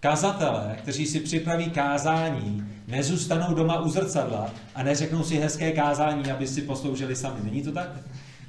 Kazatelé, 0.00 0.76
kteří 0.82 1.06
si 1.06 1.20
připraví 1.20 1.70
kázání, 1.70 2.64
nezůstanou 2.90 3.54
doma 3.54 3.80
u 3.80 3.90
zrcadla 3.90 4.50
a 4.74 4.82
neřeknou 4.82 5.22
si 5.24 5.36
hezké 5.36 5.72
kázání, 5.72 6.30
aby 6.30 6.46
si 6.46 6.62
posloužili 6.62 7.16
sami. 7.16 7.40
Není 7.42 7.62
to 7.62 7.72
tak? 7.72 7.88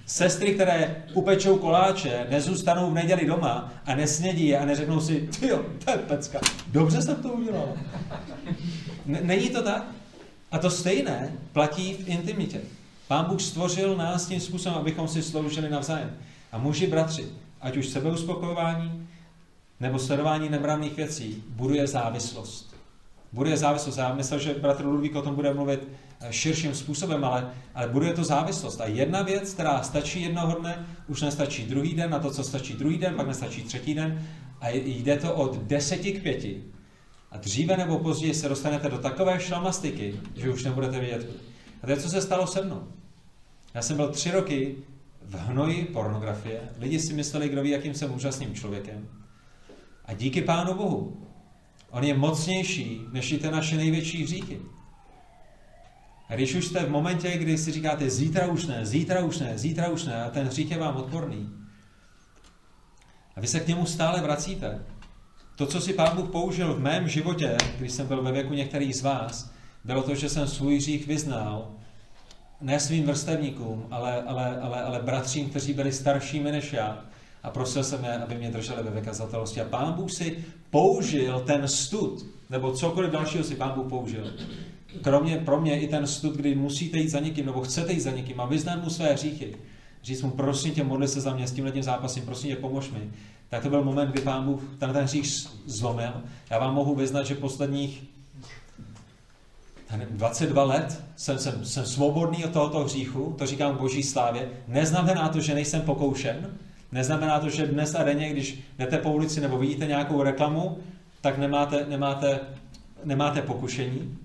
Sestry, 0.05 0.53
které 0.53 1.03
upečou 1.13 1.57
koláče, 1.57 2.27
nezůstanou 2.29 2.91
v 2.91 2.93
neděli 2.93 3.25
doma 3.25 3.73
a 3.85 3.95
nesnědí 3.95 4.47
je 4.47 4.59
a 4.59 4.65
neřeknou 4.65 5.01
si, 5.01 5.29
jo, 5.41 5.65
to 5.85 5.91
je 5.91 5.97
pecka, 5.97 6.39
dobře 6.67 7.01
jsem 7.01 7.15
to 7.15 7.29
udělal. 7.29 7.73
Není 9.05 9.49
to 9.49 9.63
tak? 9.63 9.85
A 10.51 10.59
to 10.59 10.69
stejné 10.69 11.31
platí 11.53 11.93
v 11.93 12.07
intimitě. 12.07 12.61
Pán 13.07 13.25
Bůh 13.25 13.41
stvořil 13.41 13.97
nás 13.97 14.25
tím 14.25 14.39
způsobem, 14.39 14.79
abychom 14.79 15.07
si 15.07 15.23
sloužili 15.23 15.69
navzájem. 15.69 16.17
A 16.51 16.57
muži, 16.57 16.87
bratři, 16.87 17.25
ať 17.61 17.77
už 17.77 17.87
sebeuspokojování 17.87 19.07
nebo 19.79 19.99
sledování 19.99 20.49
nemravných 20.49 20.95
věcí, 20.95 21.43
buduje 21.47 21.87
závislost. 21.87 22.70
Buduje 23.33 23.57
závislost. 23.57 23.97
Já 23.97 24.13
myslel, 24.15 24.39
že 24.39 24.53
bratr 24.53 24.85
Ludvík 24.85 25.15
o 25.15 25.21
tom 25.21 25.35
bude 25.35 25.53
mluvit 25.53 25.87
eh, 26.19 26.33
širším 26.33 26.75
způsobem, 26.75 27.23
ale, 27.23 27.51
ale 27.75 27.87
buduje 27.87 28.13
to 28.13 28.23
závislost. 28.23 28.81
A 28.81 28.85
jedna 28.85 29.21
věc, 29.21 29.53
která 29.53 29.83
stačí 29.83 30.21
jednoho 30.21 30.59
dne, 30.59 30.85
už 31.07 31.21
nestačí 31.21 31.65
druhý 31.65 31.93
den, 31.93 32.13
a 32.13 32.19
to, 32.19 32.31
co 32.31 32.43
stačí 32.43 32.73
druhý 32.73 32.97
den, 32.97 33.15
pak 33.15 33.27
nestačí 33.27 33.63
třetí 33.63 33.93
den. 33.93 34.27
A 34.61 34.69
jde 34.69 35.17
to 35.17 35.33
od 35.33 35.57
deseti 35.57 36.11
k 36.11 36.23
pěti. 36.23 36.63
A 37.31 37.37
dříve 37.37 37.77
nebo 37.77 37.99
později 37.99 38.33
se 38.33 38.49
dostanete 38.49 38.89
do 38.89 38.97
takové 38.97 39.39
šlamastiky, 39.39 40.19
že 40.35 40.49
už 40.49 40.63
nebudete 40.63 40.99
vědět. 40.99 41.29
A 41.83 41.85
to 41.85 41.91
je, 41.91 41.97
co 41.97 42.09
se 42.09 42.21
stalo 42.21 42.47
se 42.47 42.61
mnou. 42.61 42.87
Já 43.73 43.81
jsem 43.81 43.95
byl 43.95 44.09
tři 44.09 44.31
roky 44.31 44.75
v 45.21 45.35
hnoji 45.35 45.85
pornografie. 45.85 46.61
Lidi 46.79 46.99
si 46.99 47.13
mysleli, 47.13 47.49
kdo 47.49 47.61
ví, 47.61 47.69
jakým 47.69 47.93
jsem 47.93 48.15
úžasným 48.15 48.55
člověkem. 48.55 49.07
A 50.05 50.13
díky 50.13 50.41
Pánu 50.41 50.73
Bohu, 50.73 51.27
on 51.91 52.03
je 52.03 52.17
mocnější 52.17 53.01
než 53.11 53.31
i 53.31 53.37
ty 53.37 53.51
naše 53.51 53.77
největší 53.77 54.23
hříchy. 54.23 54.61
A 56.29 56.35
když 56.35 56.55
už 56.55 56.65
jste 56.65 56.85
v 56.85 56.89
momentě, 56.89 57.37
kdy 57.37 57.57
si 57.57 57.71
říkáte 57.71 58.09
zítra 58.09 58.47
už 58.47 58.67
ne, 58.67 58.85
zítra 58.85 59.23
už 59.23 59.39
ne, 59.39 59.57
zítra 59.57 59.89
už 59.89 60.03
ne, 60.03 60.23
a 60.23 60.29
ten 60.29 60.47
hřích 60.47 60.71
je 60.71 60.77
vám 60.77 60.95
odporný, 60.95 61.49
a 63.35 63.41
vy 63.41 63.47
se 63.47 63.59
k 63.59 63.67
němu 63.67 63.85
stále 63.85 64.21
vracíte, 64.21 64.85
to, 65.55 65.65
co 65.65 65.81
si 65.81 65.93
Pán 65.93 66.15
Bůh 66.15 66.29
použil 66.29 66.73
v 66.73 66.79
mém 66.79 67.07
životě, 67.07 67.57
když 67.77 67.91
jsem 67.91 68.07
byl 68.07 68.23
ve 68.23 68.31
věku 68.31 68.53
některých 68.53 68.95
z 68.95 69.01
vás, 69.01 69.51
bylo 69.83 70.03
to, 70.03 70.15
že 70.15 70.29
jsem 70.29 70.47
svůj 70.47 70.77
hřích 70.77 71.07
vyznal, 71.07 71.71
ne 72.61 72.79
svým 72.79 73.05
vrstevníkům, 73.05 73.87
ale, 73.91 74.23
ale, 74.23 74.59
ale, 74.61 74.83
ale 74.83 74.99
bratřím, 74.99 75.49
kteří 75.49 75.73
byli 75.73 75.91
staršími 75.91 76.51
než 76.51 76.73
já. 76.73 77.05
A 77.43 77.49
prosil 77.49 77.83
jsem 77.83 78.03
je, 78.03 78.17
aby 78.17 78.35
mě 78.35 78.51
drželi 78.51 78.83
ve 78.83 78.91
vykazatelnosti. 78.91 79.61
A 79.61 79.65
Pán 79.65 79.93
Bůh 79.93 80.11
si 80.11 80.37
použil 80.69 81.39
ten 81.39 81.67
stud, 81.67 82.25
nebo 82.49 82.71
cokoliv 82.71 83.11
dalšího 83.11 83.43
si 83.43 83.55
Pán 83.55 83.71
Bůh 83.75 83.87
použil. 83.89 84.33
Kromě 85.01 85.37
pro 85.37 85.61
mě 85.61 85.79
i 85.79 85.87
ten 85.87 86.07
stud, 86.07 86.35
kdy 86.35 86.55
musíte 86.55 86.97
jít 86.97 87.09
za 87.09 87.19
někým, 87.19 87.45
nebo 87.45 87.61
chcete 87.61 87.93
jít 87.93 87.99
za 87.99 88.11
někým 88.11 88.41
a 88.41 88.45
vyznat 88.45 88.83
mu 88.83 88.89
své 88.89 89.13
hříchy. 89.13 89.55
Říct 90.03 90.21
mu, 90.21 90.31
prosím 90.31 90.73
tě, 90.73 90.83
modli 90.83 91.07
se 91.07 91.21
za 91.21 91.33
mě 91.33 91.47
s 91.47 91.51
tímhle 91.51 91.83
zápasem, 91.83 92.25
prosím 92.25 92.49
tě, 92.49 92.55
pomož 92.55 92.89
mi 92.91 93.11
tak 93.51 93.63
to 93.63 93.69
byl 93.69 93.83
moment, 93.83 94.11
kdy 94.11 94.21
pán 94.21 94.45
Bůh 94.45 94.61
ten, 94.79 94.93
ten 94.93 95.03
hřích 95.03 95.47
zlomil. 95.65 96.13
Já 96.49 96.59
vám 96.59 96.73
mohu 96.73 96.95
vyznat, 96.95 97.23
že 97.23 97.35
posledních 97.35 98.03
22 100.09 100.63
let 100.63 101.03
jsem, 101.15 101.39
jsem, 101.39 101.65
jsem 101.65 101.85
svobodný 101.85 102.45
od 102.45 102.53
tohoto 102.53 102.83
hříchu, 102.83 103.35
to 103.37 103.45
říkám 103.45 103.77
boží 103.77 104.03
slávě. 104.03 104.49
Neznamená 104.67 105.29
to, 105.29 105.39
že 105.39 105.53
nejsem 105.53 105.81
pokoušen, 105.81 106.57
neznamená 106.91 107.39
to, 107.39 107.49
že 107.49 107.67
dnes 107.67 107.95
a 107.95 108.03
denně, 108.03 108.29
když 108.29 108.63
jdete 108.77 108.97
po 108.97 109.11
ulici 109.11 109.41
nebo 109.41 109.57
vidíte 109.57 109.85
nějakou 109.85 110.23
reklamu, 110.23 110.77
tak 111.21 111.37
nemáte, 111.37 111.85
nemáte, 111.89 112.39
nemáte 113.03 113.41
pokušení. 113.41 114.17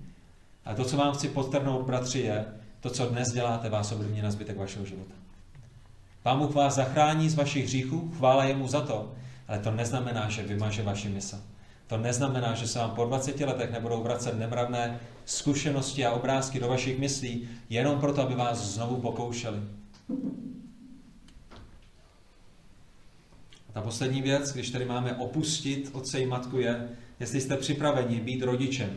A 0.65 0.73
to, 0.73 0.85
co 0.85 0.97
vám 0.97 1.13
chci 1.13 1.29
podtrhnout, 1.29 1.85
bratři, 1.85 2.19
je, 2.19 2.45
to, 2.79 2.89
co 2.89 3.05
dnes 3.05 3.31
děláte, 3.31 3.69
vás 3.69 3.91
ovlivní 3.91 4.21
na 4.21 4.31
zbytek 4.31 4.57
vašeho 4.57 4.85
života. 4.85 5.13
Pán 6.23 6.39
Bůh 6.39 6.55
vás 6.55 6.75
zachrání 6.75 7.29
z 7.29 7.35
vašich 7.35 7.65
hříchů, 7.65 8.11
chvála 8.17 8.43
jemu 8.43 8.67
za 8.67 8.81
to, 8.81 9.11
ale 9.47 9.59
to 9.59 9.71
neznamená, 9.71 10.29
že 10.29 10.43
vymaže 10.43 10.83
vaši 10.83 11.09
mysl. 11.09 11.41
To 11.87 11.97
neznamená, 11.97 12.53
že 12.53 12.67
se 12.67 12.79
vám 12.79 12.91
po 12.91 13.05
20 13.05 13.39
letech 13.39 13.71
nebudou 13.71 14.03
vracet 14.03 14.39
nemravné 14.39 14.99
zkušenosti 15.25 16.05
a 16.05 16.11
obrázky 16.11 16.59
do 16.59 16.67
vašich 16.67 16.99
myslí, 16.99 17.49
jenom 17.69 17.99
proto, 17.99 18.21
aby 18.21 18.35
vás 18.35 18.57
znovu 18.57 18.95
pokoušeli. 18.95 19.59
A 23.66 23.66
ta 23.77 23.81
poslední 23.81 24.21
věc, 24.21 24.53
když 24.53 24.69
tady 24.69 24.85
máme 24.85 25.13
opustit 25.13 25.89
otce 25.93 26.19
i 26.19 26.25
matku, 26.25 26.59
je, 26.59 26.89
jestli 27.19 27.41
jste 27.41 27.57
připraveni 27.57 28.19
být 28.19 28.41
rodičem. 28.41 28.89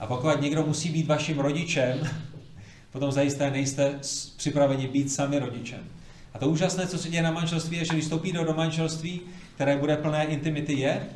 A 0.00 0.06
pokud 0.06 0.40
někdo 0.40 0.66
musí 0.66 0.88
být 0.88 1.06
vaším 1.06 1.38
rodičem, 1.38 2.00
potom 2.92 3.12
zajisté 3.12 3.50
nejste 3.50 3.98
připraveni 4.36 4.88
být 4.88 5.12
sami 5.12 5.38
rodičem. 5.38 5.80
A 6.34 6.38
to 6.38 6.48
úžasné, 6.48 6.86
co 6.86 6.98
se 6.98 7.08
děje 7.08 7.22
na 7.22 7.30
manželství, 7.30 7.76
je, 7.76 7.84
že 7.84 7.92
když 7.92 8.04
vstoupí 8.04 8.32
do 8.32 8.54
manželství, 8.54 9.20
které 9.54 9.76
bude 9.76 9.96
plné 9.96 10.24
intimity, 10.24 10.72
je, 10.72 11.08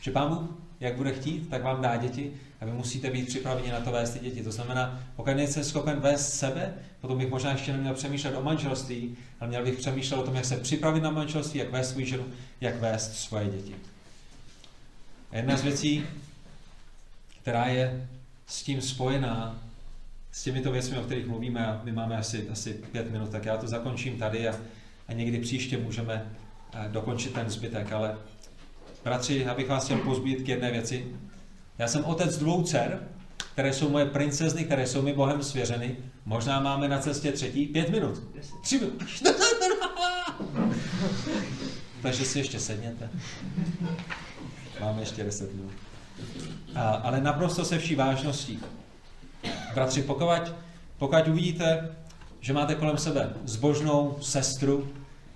že 0.00 0.10
Pán 0.10 0.28
Bůh, 0.28 0.50
jak 0.80 0.96
bude 0.96 1.12
chtít, 1.12 1.48
tak 1.50 1.62
vám 1.62 1.82
dá 1.82 1.96
děti 1.96 2.32
a 2.62 2.64
vy 2.64 2.72
musíte 2.72 3.10
být 3.10 3.28
připraveni 3.28 3.70
na 3.70 3.80
to 3.80 3.92
vést 3.92 4.10
ty 4.10 4.18
děti. 4.18 4.42
To 4.42 4.52
znamená, 4.52 5.02
pokud 5.16 5.34
nejste 5.34 5.64
schopen 5.64 6.00
vést 6.00 6.32
sebe, 6.32 6.74
potom 7.00 7.18
bych 7.18 7.30
možná 7.30 7.52
ještě 7.52 7.72
neměl 7.72 7.94
přemýšlet 7.94 8.36
o 8.36 8.42
manželství, 8.42 9.16
ale 9.40 9.48
měl 9.48 9.64
bych 9.64 9.78
přemýšlet 9.78 10.16
o 10.16 10.22
tom, 10.22 10.34
jak 10.34 10.44
se 10.44 10.56
připravit 10.56 11.02
na 11.02 11.10
manželství, 11.10 11.60
jak 11.60 11.70
vést 11.70 11.90
svůj 11.90 12.04
ženu, 12.04 12.24
jak 12.60 12.80
vést 12.80 13.14
svoje 13.14 13.50
děti. 13.50 13.74
A 15.30 15.36
jedna 15.36 15.56
z 15.56 15.62
věcí, 15.62 16.06
která 17.42 17.66
je 17.66 18.08
s 18.46 18.62
tím 18.62 18.80
spojená, 18.80 19.58
s 20.32 20.42
těmito 20.44 20.72
věcmi, 20.72 20.98
o 20.98 21.02
kterých 21.02 21.26
mluvíme, 21.26 21.66
a 21.66 21.80
my 21.84 21.92
máme 21.92 22.16
asi, 22.16 22.48
asi 22.48 22.72
pět 22.72 23.10
minut, 23.10 23.30
tak 23.30 23.44
já 23.44 23.56
to 23.56 23.68
zakončím 23.68 24.18
tady 24.18 24.48
a, 24.48 24.56
a 25.08 25.12
někdy 25.12 25.38
příště 25.38 25.78
můžeme 25.78 26.32
eh, 26.74 26.88
dokončit 26.88 27.34
ten 27.34 27.50
zbytek. 27.50 27.92
Ale 27.92 28.18
bratři, 29.04 29.42
já 29.46 29.54
bych 29.54 29.68
vás 29.68 29.84
chtěl 29.84 29.98
pozbudit 29.98 30.42
k 30.42 30.48
jedné 30.48 30.70
věci. 30.70 31.06
Já 31.82 31.88
jsem 31.88 32.04
otec 32.04 32.38
dvou 32.38 32.62
dcer, 32.62 33.00
které 33.52 33.72
jsou 33.72 33.88
moje 33.88 34.06
princezny, 34.06 34.64
které 34.64 34.86
jsou 34.86 35.02
mi 35.02 35.12
Bohem 35.12 35.42
svěřeny. 35.42 35.96
Možná 36.24 36.60
máme 36.60 36.88
na 36.88 36.98
cestě 36.98 37.32
třetí. 37.32 37.66
Pět 37.66 37.90
minut. 37.90 38.22
Tři 38.62 38.78
minut. 38.78 39.02
Takže 42.02 42.24
si 42.24 42.38
ještě 42.38 42.60
sedněte. 42.60 43.08
Máme 44.80 45.02
ještě 45.02 45.24
deset 45.24 45.54
minut. 45.54 45.72
A, 46.74 46.90
ale 46.90 47.20
naprosto 47.20 47.64
se 47.64 47.78
vší 47.78 47.94
vážností. 47.94 48.60
Bratři, 49.74 50.02
pokud, 50.02 50.54
pokud 50.98 51.28
uvidíte, 51.28 51.94
že 52.40 52.52
máte 52.52 52.74
kolem 52.74 52.98
sebe 52.98 53.30
zbožnou 53.44 54.18
sestru, 54.20 54.88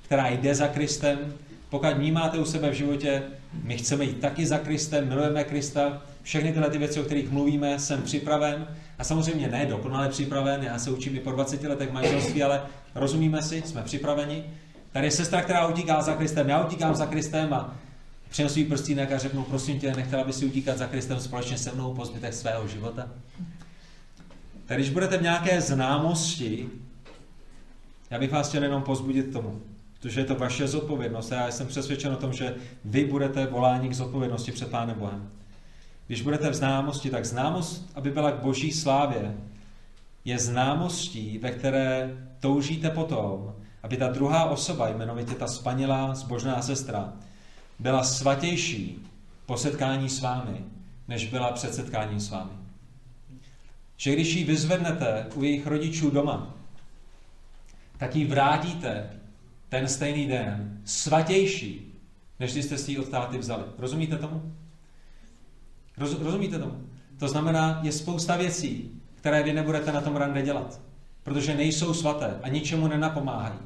která 0.03 0.29
jde 0.29 0.55
za 0.55 0.69
Kristem, 0.69 1.35
pokud 1.71 1.93
vnímáte 1.93 2.39
u 2.39 2.45
sebe 2.45 2.71
v 2.71 2.75
životě, 2.75 3.23
my 3.63 3.79
chceme 3.79 4.05
jít 4.05 4.21
taky 4.21 4.47
za 4.47 4.59
Kristem, 4.59 5.09
milujeme 5.09 5.45
Krista, 5.45 6.03
všechny 6.27 6.53
tyhle 6.53 6.71
ty 6.71 6.79
věci, 6.79 7.01
o 7.01 7.05
kterých 7.05 7.31
mluvíme, 7.31 7.79
jsem 7.79 8.03
připraven. 8.03 8.67
A 8.99 9.05
samozřejmě 9.05 9.49
ne 9.49 9.67
dokonale 9.67 10.09
připraven, 10.09 10.63
já 10.63 10.79
se 10.79 10.91
učím 10.91 11.17
i 11.17 11.21
po 11.21 11.31
20 11.31 11.63
letech 11.63 11.93
manželství, 11.93 12.43
ale 12.43 12.63
rozumíme 12.95 13.43
si, 13.43 13.63
jsme 13.63 13.83
připraveni. 13.83 14.45
Tady 14.93 15.07
je 15.07 15.11
sestra, 15.11 15.43
která 15.43 15.67
utíká 15.67 16.03
za 16.03 16.15
Kristem, 16.15 16.49
já 16.49 16.65
utíkám 16.65 16.95
za 16.95 17.07
Kristem 17.07 17.55
a 17.55 17.77
přinesu 18.29 18.59
jí 18.59 18.65
prstínek 18.65 19.13
a 19.13 19.19
řeknu, 19.19 19.43
prosím 19.43 19.81
tě, 19.81 19.93
nechtěla 19.95 20.25
by 20.25 20.33
si 20.33 20.47
utíkat 20.47 20.79
za 20.79 20.87
Kristem 20.87 21.21
společně 21.21 21.59
se 21.59 21.73
mnou 21.73 21.95
po 21.95 22.05
zbytek 22.05 22.35
svého 22.35 22.69
života. 22.69 23.09
Tak 24.67 24.77
když 24.77 24.91
budete 24.91 25.19
v 25.19 25.23
nějaké 25.23 25.61
známosti, 25.61 26.69
já 28.11 28.19
bych 28.19 28.33
vás 28.33 28.49
chtěl 28.49 28.63
jenom 28.63 28.83
pozbudit 28.83 29.33
tomu, 29.33 29.61
protože 30.01 30.21
je 30.21 30.25
to 30.25 30.35
vaše 30.35 30.69
zodpovědnost 30.69 31.33
a 31.33 31.37
já 31.37 31.51
jsem 31.51 31.67
přesvědčen 31.67 32.13
o 32.13 32.17
tom, 32.17 32.33
že 32.33 32.55
vy 32.85 33.05
budete 33.05 33.47
voláni 33.47 33.89
k 33.89 33.95
zodpovědnosti 33.95 34.53
před 34.53 34.71
Pánem 34.71 34.99
Bohem. 34.99 35.31
Když 36.07 36.23
budete 36.23 36.51
v 36.51 36.55
známosti, 36.55 37.11
tak 37.11 37.25
známost, 37.25 37.91
aby 37.95 38.11
byla 38.11 38.31
k 38.31 38.43
boží 38.43 38.73
slávě, 38.73 39.37
je 40.25 40.39
známostí, 40.39 41.39
ve 41.39 41.51
které 41.51 42.17
toužíte 42.41 42.91
potom, 42.91 43.55
aby 43.83 43.97
ta 43.97 44.09
druhá 44.09 44.45
osoba, 44.45 44.89
jmenovitě 44.89 45.35
ta 45.35 45.47
spanilá 45.47 46.15
zbožná 46.15 46.63
sestra, 46.63 47.13
byla 47.79 48.05
svatější 48.05 49.07
po 49.47 49.57
setkání 49.57 50.09
s 50.09 50.21
vámi, 50.21 50.65
než 51.09 51.31
byla 51.31 51.53
před 51.53 51.75
setkáním 51.75 52.21
s 52.21 52.31
vámi. 52.31 52.53
Že 53.97 54.13
když 54.13 54.35
ji 54.35 54.45
vyzvednete 54.45 55.27
u 55.35 55.43
jejich 55.43 55.67
rodičů 55.67 56.11
doma, 56.11 56.55
tak 57.99 58.17
ji 58.17 58.25
vrátíte 58.25 59.11
ten 59.69 59.89
stejný 59.89 60.27
den 60.27 60.81
svatější, 60.85 61.93
než 62.41 62.53
když 62.53 62.65
jste 62.65 62.79
si 62.79 62.91
ji 62.91 62.99
od 62.99 63.09
táty 63.09 63.39
vzali. 63.39 63.63
Rozumíte 63.79 64.17
tomu? 64.17 64.53
Roz, 65.99 66.21
rozumíte 66.21 66.59
tomu? 66.59 66.73
To 67.19 67.29
znamená, 67.29 67.81
je 67.83 67.93
spousta 67.93 68.37
věcí, 68.37 68.91
které 69.15 69.43
vy 69.43 69.53
nebudete 69.53 69.93
na 69.93 70.01
tom 70.01 70.17
rande 70.17 70.43
dělat, 70.43 70.81
protože 71.23 71.55
nejsou 71.55 71.95
svaté 71.95 72.41
a 72.43 72.49
ničemu 72.49 72.87
nenapomáhají. 72.87 73.59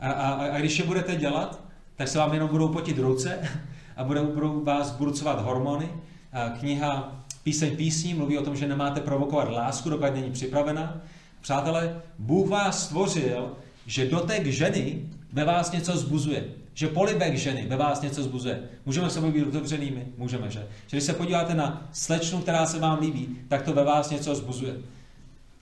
A, 0.00 0.10
a, 0.10 0.32
a 0.32 0.58
když 0.58 0.78
je 0.78 0.84
budete 0.84 1.16
dělat, 1.16 1.60
tak 1.96 2.08
se 2.08 2.18
vám 2.18 2.34
jenom 2.34 2.48
budou 2.48 2.68
potit 2.68 2.98
ruce 2.98 3.38
a 3.96 4.04
budou, 4.04 4.26
budou 4.26 4.64
vás 4.64 4.90
burcovat 4.90 5.40
hormony. 5.40 5.88
A 6.32 6.48
kniha 6.48 7.22
Píseň 7.42 7.76
písní 7.76 8.14
mluví 8.14 8.38
o 8.38 8.42
tom, 8.42 8.56
že 8.56 8.68
nemáte 8.68 9.00
provokovat 9.00 9.48
lásku, 9.50 9.90
dokud 9.90 10.14
není 10.14 10.32
připravena. 10.32 11.00
Přátelé, 11.40 12.02
Bůh 12.18 12.48
vás 12.48 12.84
stvořil, 12.84 13.52
že 13.86 14.10
dotek 14.10 14.46
ženy 14.46 15.08
ve 15.32 15.44
vás 15.44 15.72
něco 15.72 15.96
zbuzuje. 15.96 16.44
Že 16.74 16.88
polibek 16.88 17.36
ženy 17.36 17.66
ve 17.68 17.76
vás 17.76 18.00
něco 18.00 18.22
zbuzuje. 18.22 18.62
Můžeme 18.86 19.10
se 19.10 19.20
být 19.20 19.46
otevřenými? 19.46 20.06
Můžeme, 20.16 20.50
že? 20.50 20.60
Že 20.60 20.96
když 20.96 21.04
se 21.04 21.12
podíváte 21.12 21.54
na 21.54 21.88
slečnu, 21.92 22.40
která 22.40 22.66
se 22.66 22.78
vám 22.78 23.00
líbí, 23.00 23.38
tak 23.48 23.62
to 23.62 23.72
ve 23.72 23.84
vás 23.84 24.10
něco 24.10 24.34
zbuzuje. 24.34 24.74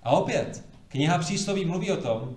A 0.02 0.10
opět, 0.10 0.64
kniha 0.88 1.18
přísloví 1.18 1.64
mluví 1.64 1.90
o 1.90 1.96
tom, 1.96 2.36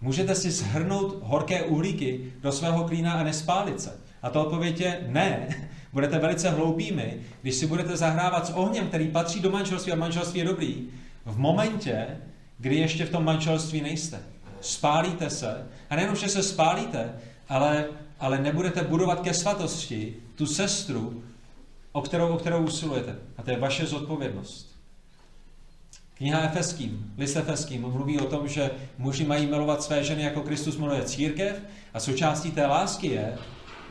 můžete 0.00 0.34
si 0.34 0.50
shrnout 0.50 1.18
horké 1.22 1.62
uhlíky 1.62 2.32
do 2.40 2.52
svého 2.52 2.84
klína 2.84 3.12
a 3.12 3.22
nespálit 3.22 3.80
se. 3.80 4.00
A 4.22 4.30
to 4.30 4.44
odpověď 4.44 4.80
je 4.80 5.00
ne. 5.08 5.48
Budete 5.92 6.18
velice 6.18 6.50
hloupými, 6.50 7.20
když 7.42 7.54
si 7.54 7.66
budete 7.66 7.96
zahrávat 7.96 8.46
s 8.46 8.50
ohněm, 8.50 8.86
který 8.86 9.08
patří 9.08 9.40
do 9.40 9.50
manželství 9.50 9.92
a 9.92 9.96
manželství 9.96 10.38
je 10.38 10.46
dobrý, 10.46 10.88
v 11.24 11.38
momentě, 11.38 12.06
kdy 12.58 12.76
ještě 12.76 13.04
v 13.04 13.10
tom 13.10 13.24
manželství 13.24 13.80
nejste. 13.80 14.18
Spálíte 14.60 15.30
se 15.30 15.66
a 15.90 15.96
nejenom, 15.96 16.16
že 16.16 16.28
se 16.28 16.42
spálíte, 16.42 17.12
ale, 17.50 17.84
ale 18.20 18.38
nebudete 18.38 18.82
budovat 18.82 19.20
ke 19.20 19.34
svatosti 19.34 20.16
tu 20.34 20.46
sestru, 20.46 21.22
o 21.92 22.02
kterou, 22.02 22.28
o 22.28 22.36
kterou 22.36 22.64
usilujete. 22.64 23.16
A 23.36 23.42
to 23.42 23.50
je 23.50 23.58
vaše 23.58 23.86
zodpovědnost. 23.86 24.70
Kniha 26.14 26.40
Efeským, 26.40 27.14
list 27.18 27.36
Efeským 27.36 27.80
mluví 27.80 28.20
o 28.20 28.24
tom, 28.24 28.48
že 28.48 28.70
muži 28.98 29.24
mají 29.24 29.46
milovat 29.46 29.82
své 29.82 30.04
ženy 30.04 30.22
jako 30.22 30.40
Kristus 30.40 30.76
miluje 30.76 31.02
církev 31.02 31.62
a 31.94 32.00
součástí 32.00 32.50
té 32.50 32.66
lásky 32.66 33.06
je, 33.06 33.38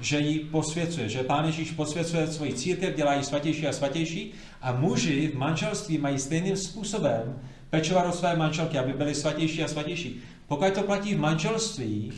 že 0.01 0.19
ji 0.19 0.39
posvěcuje, 0.39 1.09
že 1.09 1.23
Pán 1.23 1.45
Ježíš 1.45 1.71
posvěcuje 1.71 2.27
svoji 2.27 2.53
církev, 2.53 2.95
dělá 2.95 3.13
ji 3.13 3.23
svatější 3.23 3.67
a 3.67 3.73
svatější 3.73 4.33
a 4.61 4.71
muži 4.71 5.27
v 5.27 5.37
manželství 5.37 5.97
mají 5.97 6.19
stejným 6.19 6.57
způsobem 6.57 7.41
pečovat 7.69 8.05
o 8.05 8.11
své 8.11 8.35
manželky, 8.35 8.77
aby 8.77 8.93
byly 8.93 9.15
svatější 9.15 9.63
a 9.63 9.67
svatější. 9.67 10.21
Pokud 10.47 10.73
to 10.73 10.83
platí 10.83 11.15
v 11.15 11.19
manželství, 11.19 12.13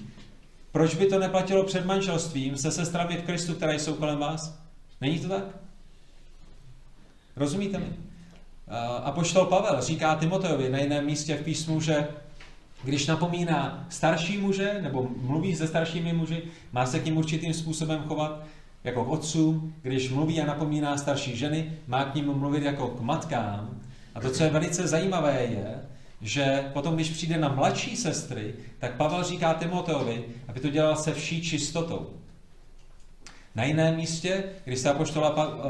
proč 0.72 0.96
by 0.96 1.06
to 1.06 1.20
neplatilo 1.20 1.64
před 1.64 1.86
manželstvím 1.86 2.58
se 2.58 2.72
sestrami 2.72 3.18
v 3.18 3.24
Kristu, 3.24 3.54
které 3.54 3.80
jsou 3.80 3.94
kolem 3.94 4.20
vás? 4.20 4.60
Není 5.02 5.20
to 5.20 5.28
tak? 5.28 5.44
Rozumíte 7.36 7.78
mi? 7.78 7.94
A 9.04 9.12
poštol 9.12 9.46
Pavel 9.46 9.82
říká 9.82 10.16
Timoteovi 10.16 10.70
na 10.70 10.80
jiném 10.80 11.06
místě 11.06 11.36
v 11.36 11.44
písmu, 11.44 11.82
že 11.82 12.08
když 12.84 13.08
napomíná 13.08 13.86
starší 13.90 14.38
muže, 14.38 14.80
nebo 14.82 15.10
mluví 15.22 15.56
se 15.56 15.68
staršími 15.68 16.14
muži, 16.14 16.44
má 16.72 16.86
se 16.86 17.00
k 17.00 17.06
ním 17.06 17.18
určitým 17.18 17.54
způsobem 17.54 18.04
chovat 18.08 18.44
jako 18.84 19.06
k 19.06 19.10
otcům. 19.10 19.76
Když 19.82 20.10
mluví 20.10 20.42
a 20.42 20.46
napomíná 20.46 20.98
starší 20.98 21.38
ženy, 21.38 21.78
má 21.88 22.06
k 22.06 22.16
ním 22.16 22.34
mluvit 22.34 22.64
jako 22.64 22.88
k 22.88 23.02
matkám. 23.02 23.82
A 24.16 24.20
to, 24.20 24.32
co 24.32 24.44
je 24.44 24.50
velice 24.50 24.88
zajímavé, 24.88 25.44
je, 25.44 25.82
že 26.22 26.70
potom, 26.74 26.96
když 26.96 27.10
přijde 27.10 27.38
na 27.38 27.50
mladší 27.50 27.96
sestry, 27.96 28.54
tak 28.80 28.96
Pavel 28.96 29.24
říká 29.24 29.54
Timoteovi, 29.54 30.24
aby 30.48 30.60
to 30.60 30.70
dělal 30.70 30.96
se 30.96 31.14
vší 31.14 31.42
čistotou. 31.42 32.10
Na 33.56 33.64
jiném 33.64 33.96
místě, 33.96 34.44
když 34.66 34.80
se 34.80 34.90
apoštola 34.90 35.30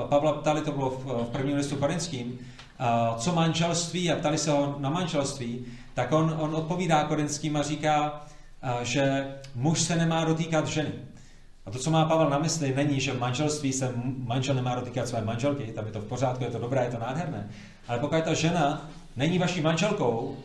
Pavla 0.09 0.33
ptali, 0.33 0.61
to 0.61 0.71
bylo 0.71 0.89
v 0.89 1.29
prvním 1.31 1.57
listu 1.57 1.75
korinským, 1.75 2.39
co 3.17 3.35
manželství 3.35 4.11
a 4.11 4.15
ptali 4.15 4.37
se 4.37 4.51
ho 4.51 4.75
na 4.79 4.89
manželství, 4.89 5.65
tak 5.93 6.11
on, 6.11 6.35
on 6.39 6.55
odpovídá 6.55 7.03
korinským 7.03 7.57
a 7.57 7.61
říká, 7.61 8.25
že 8.81 9.35
muž 9.55 9.81
se 9.81 9.95
nemá 9.95 10.25
dotýkat 10.25 10.67
ženy. 10.67 10.91
A 11.65 11.71
to, 11.71 11.79
co 11.79 11.91
má 11.91 12.05
Pavel 12.05 12.29
na 12.29 12.37
mysli, 12.37 12.75
není, 12.75 12.99
že 12.99 13.11
v 13.11 13.19
manželství 13.19 13.73
se 13.73 13.93
manžel 14.17 14.55
nemá 14.55 14.75
dotýkat 14.75 15.07
své 15.07 15.21
manželky, 15.21 15.63
tam 15.63 15.85
je 15.85 15.91
to 15.91 16.01
v 16.01 16.05
pořádku, 16.05 16.43
je 16.43 16.49
to 16.49 16.59
dobré, 16.59 16.83
je 16.83 16.91
to 16.91 16.99
nádherné. 16.99 17.49
Ale 17.87 17.99
pokud 17.99 18.23
ta 18.23 18.33
žena 18.33 18.89
není 19.15 19.39
vaší 19.39 19.61
manželkou, 19.61 20.37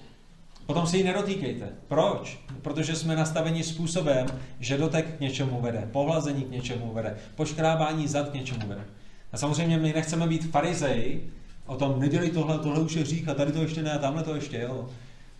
potom 0.66 0.86
se 0.86 0.96
jí 0.96 1.04
nedotýkejte. 1.04 1.68
Proč? 1.88 2.40
Protože 2.62 2.96
jsme 2.96 3.16
nastaveni 3.16 3.62
způsobem, 3.62 4.26
že 4.60 4.78
dotek 4.78 5.16
k 5.16 5.20
něčemu 5.20 5.60
vede, 5.60 5.88
pohlazení 5.92 6.42
k 6.42 6.50
něčemu 6.50 6.92
vede, 6.94 7.16
poškrábání 7.34 8.08
zad 8.08 8.28
k 8.28 8.34
něčemu 8.34 8.66
vede. 8.66 8.84
A 9.32 9.36
samozřejmě 9.36 9.78
my 9.78 9.92
nechceme 9.92 10.26
být 10.26 10.50
farizej, 10.50 11.20
o 11.66 11.76
tom 11.76 12.00
nedělej 12.00 12.30
tohle, 12.30 12.58
tohle 12.58 12.80
už 12.80 12.92
je 12.92 13.02
hřích 13.02 13.28
a 13.28 13.34
tady 13.34 13.52
to 13.52 13.62
ještě 13.62 13.82
ne 13.82 13.92
a 13.92 13.98
tamhle 13.98 14.22
to 14.22 14.34
ještě, 14.34 14.60
jo. 14.60 14.88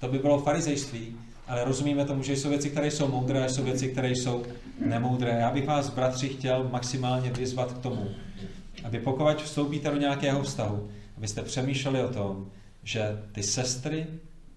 To 0.01 0.09
by 0.09 0.19
bylo 0.19 0.39
farizejství, 0.39 1.17
ale 1.49 1.65
rozumíme 1.65 2.05
tomu, 2.05 2.23
že 2.23 2.37
jsou 2.37 2.49
věci, 2.49 2.71
které 2.71 2.91
jsou 2.91 3.09
moudré 3.09 3.45
a 3.45 3.49
jsou 3.49 3.63
věci, 3.63 3.89
které 3.89 4.11
jsou 4.11 4.43
nemoudré. 4.87 5.39
Já 5.41 5.51
bych 5.51 5.67
vás, 5.67 5.91
bratři, 5.91 6.29
chtěl 6.29 6.69
maximálně 6.73 7.31
vyzvat 7.31 7.73
k 7.73 7.79
tomu, 7.79 8.09
aby 8.85 8.99
pokud 8.99 9.43
vstoupíte 9.43 9.91
do 9.91 9.97
nějakého 9.97 10.43
vztahu, 10.43 10.89
abyste 11.17 11.43
přemýšleli 11.43 12.05
o 12.05 12.09
tom, 12.09 12.47
že 12.87 13.23
ty 13.33 13.43
sestry, 13.43 14.07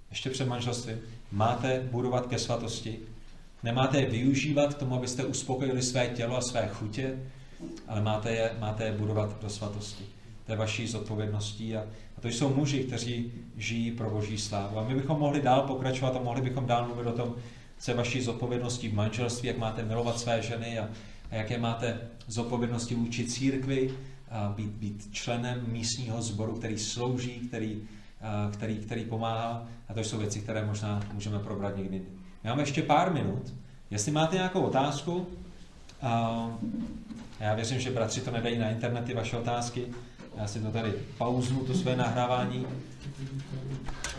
ještě 0.10 0.30
před 0.30 0.48
manželstvím, 0.48 0.98
máte 1.32 1.80
budovat 1.92 2.28
ke 2.28 2.40
svatosti, 2.40 3.00
nemáte 3.64 4.00
je 4.00 4.10
využívat 4.10 4.74
k 4.74 4.78
tomu, 4.78 4.96
abyste 4.96 5.26
uspokojili 5.26 5.82
své 5.82 6.08
tělo 6.08 6.38
a 6.38 6.42
své 6.42 6.68
chutě, 6.68 7.20
ale 7.88 8.02
máte 8.02 8.32
je, 8.32 8.52
máte 8.60 8.84
je 8.84 8.92
budovat 8.92 9.42
do 9.42 9.50
svatosti. 9.50 10.04
To 10.46 10.52
je 10.52 10.58
vaší 10.58 10.88
zodpovědností 10.88 11.76
a, 11.76 11.80
a 12.18 12.22
to 12.22 12.28
jsou 12.28 12.54
muži, 12.54 12.84
kteří 12.84 13.32
žijí 13.58 13.92
pro 13.92 14.10
boží 14.10 14.38
slávu. 14.38 14.78
A 14.78 14.88
my 14.88 14.96
bychom 14.96 15.20
mohli 15.20 15.42
dál 15.42 15.62
pokračovat 15.62 16.16
a 16.16 16.24
mohli 16.24 16.42
bychom 16.42 16.66
dál 16.66 16.86
mluvit 16.86 17.08
o 17.08 17.12
tom, 17.12 17.36
co 17.80 17.92
je 17.92 17.98
vaší 17.98 18.22
zodpovědností 18.22 18.90
v 18.90 18.94
manželství, 18.94 19.48
jak 19.48 19.58
máte 19.58 19.84
milovat 19.84 20.20
své 20.20 20.42
ženy 20.42 20.80
a, 20.80 20.90
a 21.32 21.36
jaké 21.36 21.58
máte 21.58 22.02
zodpovědnosti 22.28 22.96
vůči 22.96 23.28
církvi, 23.28 23.92
a 24.32 24.54
být, 24.56 24.72
být 24.72 25.10
členem 25.12 25.64
místního 25.68 26.22
sboru, 26.22 26.54
který 26.54 26.78
slouží, 26.78 27.32
který, 27.32 27.82
který, 28.53 28.78
který 28.78 29.05
pomáhá. 29.05 29.67
A 29.89 29.93
to 29.93 29.99
jsou 29.99 30.17
věci, 30.17 30.39
které 30.39 30.65
možná 30.65 31.01
můžeme 31.13 31.39
probrat 31.39 31.78
někdy. 31.78 32.01
Máme 32.43 32.61
ještě 32.61 32.82
pár 32.82 33.13
minut. 33.13 33.53
Jestli 33.91 34.11
máte 34.11 34.36
nějakou 34.36 34.61
otázku, 34.61 35.28
a 36.01 36.45
já 37.39 37.55
věřím, 37.55 37.80
že 37.80 37.91
bratři 37.91 38.22
to 38.22 38.32
nedají 38.32 38.57
na 38.57 38.70
internet, 38.70 39.05
ty 39.05 39.13
vaše 39.13 39.38
otázky, 39.38 39.86
já 40.36 40.47
si 40.47 40.59
to 40.59 40.72
tady 40.72 40.93
pauznu, 41.17 41.65
to 41.65 41.74
své 41.74 41.95
nahrávání. 41.95 42.65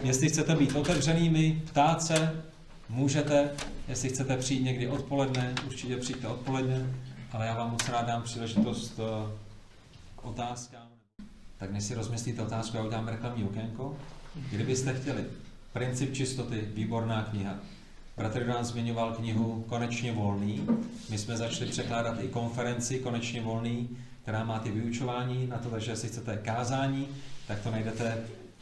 Jestli 0.03 0.29
chcete 0.29 0.57
být 0.57 0.77
otevřenými, 0.77 1.63
ptát 1.67 2.03
se, 2.03 2.43
můžete. 2.89 3.51
Jestli 3.89 4.09
chcete 4.09 4.37
přijít 4.37 4.65
někdy 4.65 4.89
odpoledne, 4.89 5.55
určitě 5.67 5.97
přijďte 5.97 6.29
odpoledne, 6.29 6.87
ale 7.33 7.47
já 7.47 7.57
vám 7.57 7.71
moc 7.71 7.89
rád 7.89 8.07
dám 8.07 8.23
příležitost 8.23 9.01
eh, 9.01 9.33
k 10.17 10.25
otázkám. 10.25 10.90
Tak 11.61 11.73
než 11.73 11.85
si 11.85 11.95
rozmyslíte 11.95 12.43
otázku, 12.43 12.77
já 12.77 12.83
udělám 12.83 13.09
reklamní 13.09 13.45
okénko. 13.45 13.97
Kdybyste 14.51 14.95
chtěli 14.95 15.25
Princip 15.73 16.15
čistoty, 16.15 16.69
výborná 16.75 17.23
kniha. 17.23 17.55
Bratr 18.17 18.47
Dan 18.47 18.65
zmiňoval 18.65 19.13
knihu 19.13 19.65
Konečně 19.69 20.13
volný. 20.13 20.67
My 21.11 21.19
jsme 21.19 21.37
začali 21.37 21.71
překládat 21.71 22.17
i 22.21 22.29
konferenci 22.29 22.99
Konečně 22.99 23.43
volný, 23.43 23.89
která 24.23 24.45
má 24.45 24.59
ty 24.59 24.71
vyučování 24.71 25.47
na 25.47 25.59
to, 25.59 25.79
že 25.79 25.91
jestli 25.91 26.09
chcete 26.09 26.37
kázání, 26.37 27.09
tak 27.47 27.61
to 27.61 27.71
najdete 27.71 28.19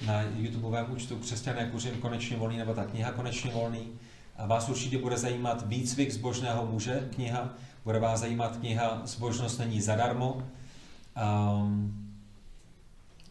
na 0.07 0.23
YouTubeovém 0.23 0.87
účtu 0.93 1.17
Křesťané 1.17 1.71
kuřím 1.71 1.95
konečně 1.95 2.37
volný, 2.37 2.57
nebo 2.57 2.75
ta 2.75 2.85
kniha 2.85 3.13
konečně 3.13 3.51
volný. 3.51 3.89
A 4.37 4.47
vás 4.47 4.69
určitě 4.69 4.99
bude 4.99 5.17
zajímat 5.17 5.69
výcvik 5.69 6.13
zbožného 6.13 6.67
muže, 6.67 7.09
kniha. 7.15 7.55
Bude 7.85 7.99
vás 7.99 8.21
zajímat 8.21 8.57
kniha 8.57 9.03
Zbožnost 9.05 9.59
není 9.59 9.81
zadarmo. 9.81 10.43
Um, 11.63 12.08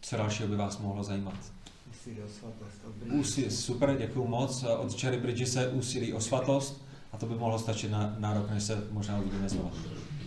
co 0.08 0.16
dalšího 0.16 0.48
by 0.48 0.56
vás 0.56 0.78
mohlo 0.78 1.04
zajímat? 1.04 1.34
Úsilí, 3.12 3.50
super, 3.50 3.96
děkuji 3.98 4.28
moc. 4.28 4.64
Od 4.78 5.02
Jerry 5.04 5.16
Bridgese 5.16 5.68
úsilí 5.68 6.12
o 6.12 6.20
svatlost. 6.20 6.84
A 7.12 7.16
to 7.16 7.26
by 7.26 7.34
mohlo 7.34 7.58
stačit 7.58 7.90
na, 7.90 8.14
na 8.18 8.34
rok, 8.34 8.50
než 8.50 8.62
se 8.62 8.84
možná 8.90 9.18
uvidíme 9.18 9.48
znovu. 9.48 9.70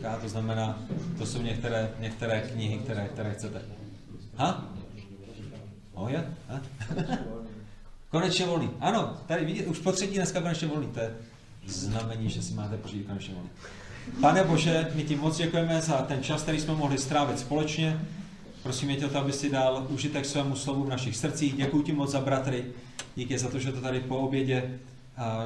Já 0.01 0.17
to 0.17 0.29
znamená, 0.29 0.79
to 1.17 1.25
jsou 1.25 1.41
některé, 1.41 1.91
některé 1.99 2.41
knihy, 2.41 2.77
které, 2.77 3.07
které 3.07 3.33
chcete. 3.33 3.61
Ha? 4.35 4.73
Oh, 5.93 6.11
je? 6.11 6.33
Ha? 6.49 6.61
konečně 8.09 8.45
volný. 8.45 8.69
Ano, 8.79 9.17
tady 9.27 9.45
vidíte, 9.45 9.65
už 9.65 9.79
po 9.79 9.91
třetí 9.91 10.15
dneska 10.15 10.41
konečně 10.41 10.67
volný. 10.67 10.87
To 10.87 10.99
je, 10.99 11.15
znamení, 11.67 12.29
že 12.29 12.41
si 12.41 12.53
máte 12.53 12.77
pořídit 12.77 13.07
konečně 13.07 13.33
modlit. 13.33 13.53
Pane 14.21 14.43
Bože, 14.43 14.91
my 14.95 15.03
ti 15.03 15.15
moc 15.15 15.37
děkujeme 15.37 15.81
za 15.81 15.97
ten 15.97 16.23
čas, 16.23 16.41
který 16.41 16.59
jsme 16.59 16.75
mohli 16.75 16.97
strávit 16.97 17.39
společně. 17.39 17.99
Prosíme 18.63 18.95
tě 18.95 19.07
to, 19.07 19.17
aby 19.17 19.33
si 19.33 19.49
dal 19.49 19.87
užitek 19.89 20.25
svému 20.25 20.55
slovu 20.55 20.83
v 20.83 20.89
našich 20.89 21.17
srdcích. 21.17 21.55
Děkuji 21.55 21.83
ti 21.83 21.93
moc 21.93 22.11
za 22.11 22.19
bratry. 22.19 22.65
Díky 23.15 23.37
za 23.37 23.49
to, 23.49 23.59
že 23.59 23.71
to 23.71 23.81
tady 23.81 23.99
po 23.99 24.17
obědě, 24.17 24.79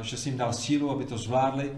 že 0.02 0.18
jsi 0.18 0.30
jim 0.30 0.38
dal 0.38 0.54
sílu, 0.54 0.92
aby 0.92 1.06
to 1.06 1.18
zvládli. 1.18 1.72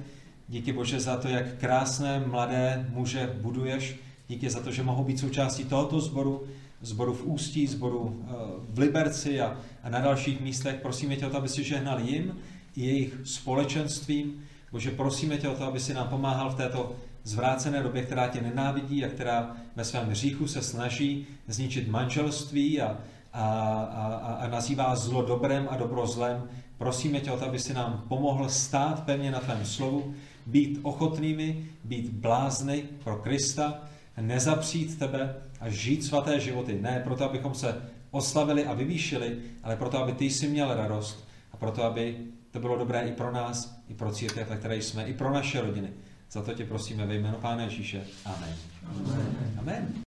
Díky 0.49 0.73
Bože 0.73 0.99
za 0.99 1.17
to, 1.17 1.27
jak 1.27 1.57
krásné 1.57 2.19
mladé 2.19 2.87
muže 2.89 3.35
buduješ. 3.41 3.95
Díky 4.27 4.49
za 4.49 4.59
to, 4.59 4.71
že 4.71 4.83
mohou 4.83 5.03
být 5.03 5.19
součástí 5.19 5.63
tohoto 5.63 5.99
sboru, 5.99 6.43
zboru 6.81 7.13
v 7.13 7.23
Ústí, 7.23 7.67
zboru 7.67 8.23
eh, 8.23 8.33
v 8.69 8.79
Liberci 8.79 9.41
a, 9.41 9.57
a 9.83 9.89
na 9.89 9.99
dalších 9.99 10.41
místech. 10.41 10.75
Prosíme 10.75 11.15
tě 11.15 11.27
o 11.27 11.29
to, 11.29 11.37
aby 11.37 11.49
si 11.49 11.63
žehnal 11.63 11.99
jim 11.99 12.37
i 12.75 12.85
jejich 12.85 13.13
společenstvím. 13.23 14.43
Bože, 14.71 14.91
prosíme 14.91 15.37
tě 15.37 15.49
o 15.49 15.55
to, 15.55 15.63
aby 15.63 15.79
si 15.79 15.93
nám 15.93 16.07
pomáhal 16.07 16.49
v 16.49 16.55
této 16.55 16.95
zvrácené 17.27 17.83
době, 17.83 18.03
která 18.03 18.27
tě 18.27 18.41
nenávidí 18.41 19.05
a 19.05 19.09
která 19.09 19.55
ve 19.75 19.83
svém 19.83 20.09
hříchu 20.09 20.47
se 20.47 20.61
snaží 20.61 21.27
zničit 21.47 21.87
manželství 21.87 22.81
a, 22.81 22.97
a, 23.33 23.43
a, 23.43 24.33
a 24.33 24.47
nazývá 24.47 24.95
zlo 24.95 25.21
dobrem 25.21 25.67
a 25.71 25.77
dobro 25.77 26.07
zlem. 26.07 26.43
Prosíme 26.77 27.19
tě 27.19 27.31
o 27.31 27.37
to, 27.37 27.45
aby 27.45 27.59
si 27.59 27.73
nám 27.73 28.03
pomohl 28.07 28.49
stát 28.49 29.03
pevně 29.03 29.31
na 29.31 29.39
tvém 29.39 29.65
slovu, 29.65 30.13
být 30.45 30.79
ochotnými, 30.81 31.65
být 31.83 32.09
blázny 32.09 32.83
pro 33.03 33.15
Krista, 33.15 33.79
nezapřít 34.21 34.99
tebe 34.99 35.35
a 35.59 35.69
žít 35.69 36.03
svaté 36.03 36.39
životy. 36.39 36.79
Ne 36.81 37.01
proto, 37.03 37.23
abychom 37.23 37.53
se 37.53 37.81
oslavili 38.11 38.65
a 38.65 38.73
vyvýšili, 38.73 39.37
ale 39.63 39.75
proto, 39.75 40.03
aby 40.03 40.13
ty 40.13 40.25
jsi 40.25 40.47
měl 40.47 40.75
radost 40.75 41.27
a 41.51 41.57
proto, 41.57 41.83
aby 41.83 42.17
to 42.51 42.59
bylo 42.59 42.77
dobré 42.77 43.01
i 43.01 43.11
pro 43.11 43.31
nás, 43.31 43.81
i 43.89 43.93
pro 43.93 44.11
církev, 44.11 44.49
ve 44.49 44.57
které 44.57 44.75
jsme, 44.77 45.07
i 45.07 45.13
pro 45.13 45.33
naše 45.33 45.61
rodiny. 45.61 45.89
Za 46.31 46.41
to 46.41 46.53
tě 46.53 46.65
prosíme 46.65 47.05
ve 47.05 47.15
jménu 47.15 47.37
Pána 47.37 47.63
Ježíše. 47.63 48.03
Amen. 48.25 48.55
Amen. 48.85 49.55
Amen. 49.59 50.06